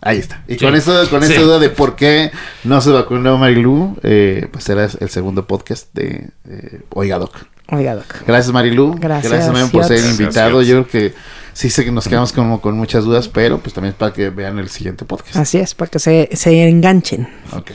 Ahí 0.00 0.18
está. 0.18 0.42
Y 0.46 0.54
Sí. 0.54 0.64
con 0.64 0.74
eso, 0.74 1.08
con 1.10 1.22
Sí. 1.22 1.32
esa 1.32 1.42
duda 1.42 1.58
de 1.58 1.68
por 1.70 1.96
qué 1.96 2.30
no 2.64 2.80
se 2.80 2.90
vacunó 2.90 3.38
Marilu, 3.38 3.96
eh, 4.02 4.48
pues 4.52 4.64
será 4.64 4.84
el 4.84 5.08
segundo 5.10 5.46
podcast 5.46 5.92
de 5.94 6.30
eh, 6.48 6.82
Oiga, 6.90 7.18
Doc. 7.18 7.34
Oiga, 7.72 7.96
doc. 7.96 8.06
Gracias 8.26 8.52
Marilu. 8.52 8.94
Gracias, 8.96 9.52
Memo, 9.52 9.68
por 9.70 9.84
ser 9.84 9.98
invitado. 9.98 10.58
Gracias. 10.58 10.66
Yo 10.68 10.84
creo 10.84 10.86
que 10.86 11.14
sí 11.52 11.68
sé 11.68 11.84
que 11.84 11.90
nos 11.90 12.06
quedamos 12.06 12.32
como 12.32 12.60
con 12.60 12.76
muchas 12.76 13.04
dudas, 13.04 13.26
pero 13.28 13.58
pues 13.58 13.74
también 13.74 13.94
para 13.98 14.12
que 14.12 14.30
vean 14.30 14.60
el 14.60 14.68
siguiente 14.68 15.04
podcast. 15.04 15.36
Así 15.36 15.58
es, 15.58 15.74
para 15.74 15.90
que 15.90 15.98
se, 15.98 16.28
se 16.32 16.68
enganchen. 16.68 17.28
Ok. 17.52 17.72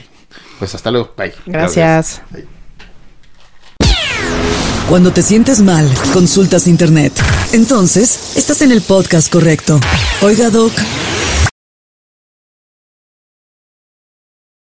Pues 0.60 0.74
hasta 0.76 0.92
luego. 0.92 1.14
Bye. 1.18 1.34
Gracias. 1.46 2.22
Cuando 4.90 5.12
te 5.14 5.22
sientes 5.22 5.62
mal, 5.62 5.90
consultas 6.14 6.68
internet. 6.68 7.14
Entonces, 7.54 8.34
estás 8.36 8.62
en 8.62 8.72
el 8.72 8.82
podcast 8.82 9.32
correcto. 9.32 9.80
Oiga, 10.22 10.50
Doc, 10.50 10.74